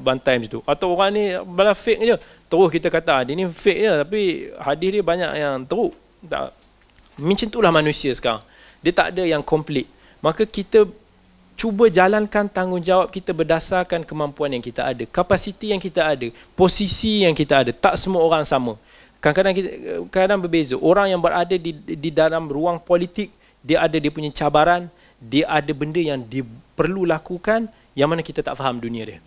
[0.04, 0.60] bantai macam tu.
[0.68, 2.16] Atau orang ni belajar fiqh je,
[2.52, 4.22] terus kita kata ah, dia ni fiqh je tapi
[4.60, 5.95] hadis dia banyak yang teruk.
[6.28, 6.52] Tak.
[7.20, 8.44] Macam itulah manusia sekarang.
[8.84, 9.88] Dia tak ada yang komplit.
[10.20, 10.84] Maka kita
[11.54, 16.28] cuba jalankan tanggungjawab kita berdasarkan kemampuan yang kita ada, kapasiti yang kita ada,
[16.58, 17.72] posisi yang kita ada.
[17.72, 18.76] Tak semua orang sama.
[19.24, 19.70] Kadang-kadang kita
[20.12, 20.76] kadang berbeza.
[20.76, 23.32] Orang yang berada di di dalam ruang politik,
[23.64, 24.91] dia ada dia punya cabaran,
[25.30, 26.44] dia ada benda yang dia
[26.76, 29.20] perlu lakukan yang mana kita tak faham dunia dia.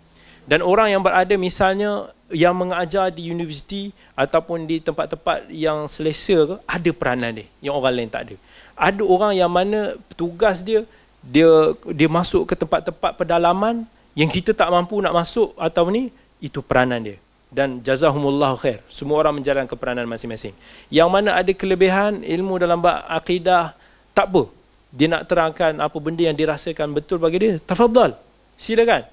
[0.47, 6.91] Dan orang yang berada misalnya yang mengajar di universiti ataupun di tempat-tempat yang selesa ada
[6.95, 8.37] peranan dia yang orang lain tak ada.
[8.77, 10.87] Ada orang yang mana tugas dia
[11.27, 13.83] dia dia masuk ke tempat-tempat pedalaman
[14.15, 17.19] yang kita tak mampu nak masuk atau ni itu peranan dia
[17.51, 20.55] dan jazahumullah khair semua orang menjalankan peranan masing-masing
[20.91, 23.75] yang mana ada kelebihan ilmu dalam bab akidah
[24.15, 24.51] tak apa
[24.97, 28.17] dia nak terangkan apa benda yang dirasakan betul bagi dia tafadhal
[28.57, 29.05] silakan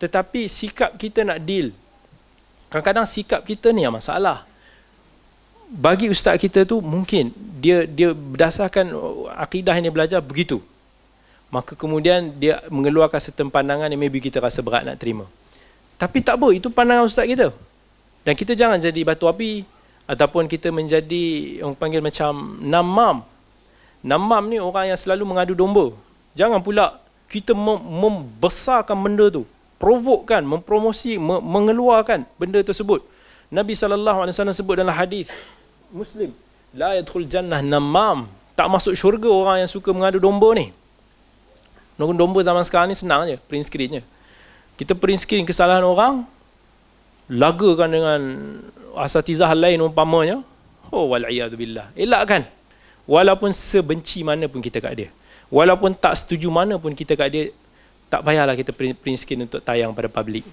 [0.00, 1.76] tetapi sikap kita nak deal
[2.72, 4.48] kadang-kadang sikap kita ni yang masalah
[5.68, 7.28] bagi ustaz kita tu mungkin
[7.60, 8.90] dia dia berdasarkan
[9.36, 10.64] akidah yang dia belajar begitu
[11.46, 15.24] maka kemudian dia mengeluarkan setem pandangan yang maybe kita rasa berat nak terima.
[15.96, 17.54] Tapi tak apa, itu pandangan ustaz kita.
[18.26, 19.62] Dan kita jangan jadi batu api
[20.10, 23.22] ataupun kita menjadi orang panggil macam namam.
[24.06, 25.90] Namam ni orang yang selalu mengadu domba.
[26.38, 29.42] Jangan pula kita membesarkan benda tu,
[29.82, 33.02] provokkan, mempromosi, mengeluarkan benda tersebut.
[33.50, 35.26] Nabi wasallam sebut dalam hadis
[35.90, 36.30] Muslim,
[36.70, 38.30] la yadkhul jannah namam.
[38.56, 40.70] Tak masuk syurga orang yang suka mengadu domba ni.
[41.98, 44.02] Nunggu domba zaman sekarang ni senang je print screen je.
[44.80, 46.24] Kita print screen kesalahan orang
[47.28, 48.20] lagakan dengan
[48.96, 50.40] asatizah lain umpamanya.
[50.88, 51.26] Oh wal
[51.58, 51.90] billah.
[51.98, 52.55] Elakkan.
[53.06, 55.08] Walaupun sebenci mana pun kita kat dia.
[55.48, 57.44] Walaupun tak setuju mana pun kita kat dia
[58.06, 58.70] tak payahlah kita
[59.18, 60.46] screen untuk tayang pada publik.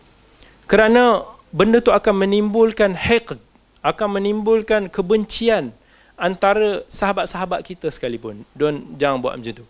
[0.69, 1.21] Kerana
[1.53, 3.37] benda tu akan menimbulkan hiqd,
[3.81, 5.73] akan menimbulkan kebencian
[6.17, 8.45] antara sahabat-sahabat kita sekalipun.
[8.53, 9.65] Don jangan buat macam tu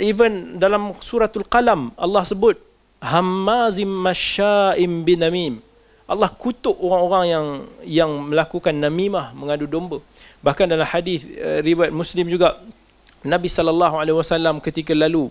[0.00, 2.56] even dalam suratul qalam Allah sebut
[3.02, 5.60] hammazim masya'im binamim
[6.08, 7.46] Allah kutuk orang-orang yang
[7.84, 9.98] yang melakukan namimah mengadu domba
[10.46, 12.54] bahkan dalam hadis uh, riwayat Muslim juga
[13.26, 15.26] Nabi sallallahu alaihi wasallam ketika lalu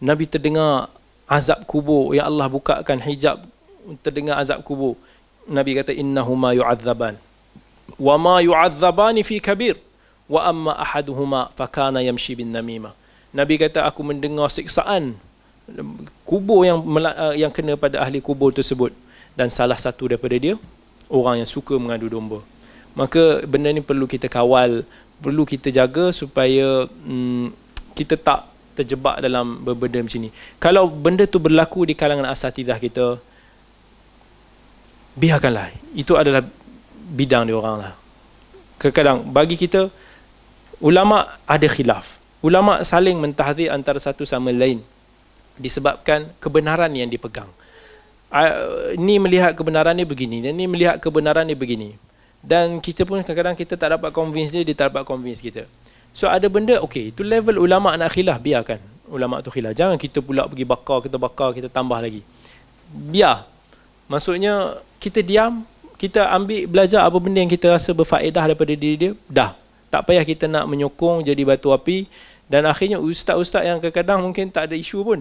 [0.00, 0.88] Nabi terdengar
[1.28, 2.16] azab kubur.
[2.16, 3.44] Yang Allah bukakan hijab
[4.00, 4.96] terdengar azab kubur.
[5.44, 7.20] Nabi kata innahuma yu'adzaban.
[8.00, 9.76] Wa ma yu'adzabani fi kabir.
[10.28, 12.92] Wa amma ahaduhuma fakana yamshi bin namimah.
[13.32, 15.16] Nabi kata aku mendengar siksaan
[16.24, 18.92] kubur yang eh, yang kena pada ahli kubur tersebut.
[19.36, 20.56] Dan salah satu daripada dia
[21.12, 22.42] orang yang suka mengadu domba
[22.96, 24.84] maka benda ni perlu kita kawal
[25.18, 27.50] perlu kita jaga supaya hmm,
[27.94, 28.46] kita tak
[28.78, 30.30] terjebak dalam benda macam ni.
[30.62, 33.18] Kalau benda tu berlaku di kalangan asatidah kita
[35.18, 35.74] biarkanlah.
[35.98, 36.46] Itu adalah
[37.10, 37.92] bidang dia orang lah.
[38.78, 39.90] Kadang bagi kita
[40.78, 42.14] ulama ada khilaf.
[42.38, 44.78] Ulama saling mentahdir antara satu sama lain
[45.58, 47.50] disebabkan kebenaran yang dipegang.
[48.30, 51.96] Uh, ni melihat kebenaran ni begini dan ni melihat kebenaran ni begini
[52.42, 55.66] dan kita pun kadang-kadang kita tak dapat convince dia dia tak dapat convince kita.
[56.14, 58.78] So ada benda okey itu level ulama nak khilaf biarkan
[59.10, 59.74] ulama tu khilaf.
[59.74, 62.22] Jangan kita pula pergi bakar kita bakar kita tambah lagi.
[62.92, 63.44] Biar.
[64.08, 65.64] Maksudnya kita diam
[65.98, 69.50] kita ambil belajar apa benda yang kita rasa berfaedah daripada diri dia dah.
[69.88, 72.06] Tak payah kita nak menyokong jadi batu api.
[72.48, 75.20] Dan akhirnya ustaz-ustaz yang kadang-kadang mungkin tak ada isu pun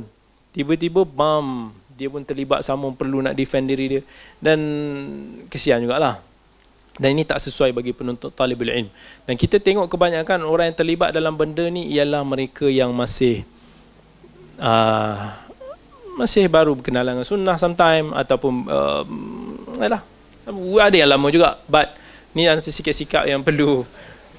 [0.56, 4.02] tiba-tiba bam dia pun terlibat sama perlu nak defend diri dia.
[4.40, 4.60] Dan
[5.52, 6.27] kesian jugalah
[6.98, 8.90] dan ini tak sesuai bagi penuntut talibul ilm.
[9.30, 13.46] Dan kita tengok kebanyakan orang yang terlibat dalam benda ni ialah mereka yang masih
[14.58, 15.38] uh,
[16.18, 19.06] masih baru berkenalan dengan sunnah sometime ataupun uh,
[19.78, 20.02] alah,
[20.82, 21.62] ada yang lama juga.
[21.70, 21.94] But
[22.34, 23.86] ni antara sikap-sikap yang perlu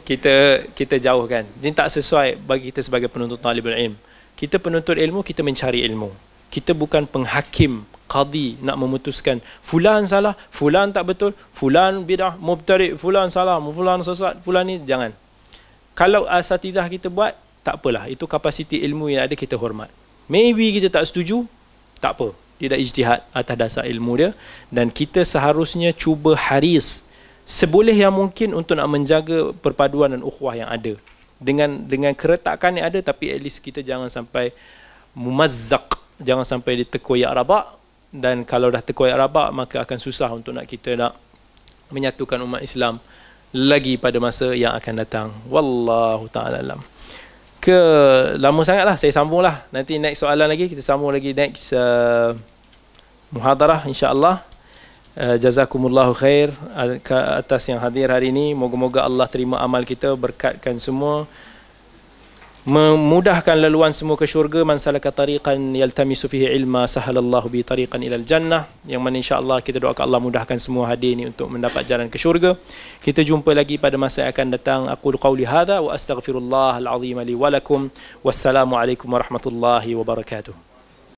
[0.03, 1.47] kita kita jauhkan.
[1.63, 3.95] Ini tak sesuai bagi kita sebagai penuntut talibul ilm.
[4.35, 10.89] Kita penuntut ilmu kita mencari ilmu kita bukan penghakim qadi nak memutuskan fulan salah fulan
[10.97, 15.13] tak betul fulan bidah mubtadi fulan salah fulan sesat fulan ni jangan.
[15.93, 17.37] Kalau asatidah kita buat
[17.69, 18.09] tak apalah.
[18.09, 19.93] Itu kapasiti ilmu yang ada kita hormat.
[20.25, 21.45] Maybe kita tak setuju
[22.01, 22.33] tak apa.
[22.57, 24.31] Dia dah ijtihad atas dasar ilmu dia
[24.73, 27.07] dan kita seharusnya cuba haris
[27.45, 30.97] seboleh yang mungkin untuk nak menjaga perpaduan dan ukhuwah yang ada.
[31.39, 34.51] Dengan dengan keretakan yang ada tapi at least kita jangan sampai
[35.15, 37.65] mumazzaq jangan sampai ditekoyak rabak.
[38.09, 41.13] Dan kalau dah terkoyak rabak maka akan susah untuk nak kita nak
[41.93, 42.97] menyatukan umat Islam
[43.53, 45.29] lagi pada masa yang akan datang.
[45.49, 46.81] Wallahu taala alam.
[47.61, 47.77] Ke
[48.41, 49.61] lama sangatlah saya sambunglah.
[49.73, 52.33] Nanti next soalan lagi kita sambung lagi next uh,
[53.29, 54.41] muhadarah insyaallah.
[55.13, 56.49] Uh, jazakumullahu khair.
[57.13, 58.57] Atas yang hadir hari ini.
[58.57, 61.29] Moga-moga Allah terima amal kita berkatkan semua
[62.67, 68.27] memudahkan laluan semua ke syurga man salaka tariqan yaltamisu fihi ilma sahalallahu bi tariqan ilal
[68.27, 68.67] jannah.
[68.87, 72.59] Yang mana insyaallah kita doakan Allah mudahkan semua hadir ini untuk mendapat jalan ke syurga.
[73.03, 74.81] Kita jumpa lagi pada masa yang akan datang.
[74.91, 77.91] Aku qauli hadza wa astaghfirullah alazim li wa lakum.
[78.27, 80.68] Wassalamu alaikum warahmatullahi wabarakatuh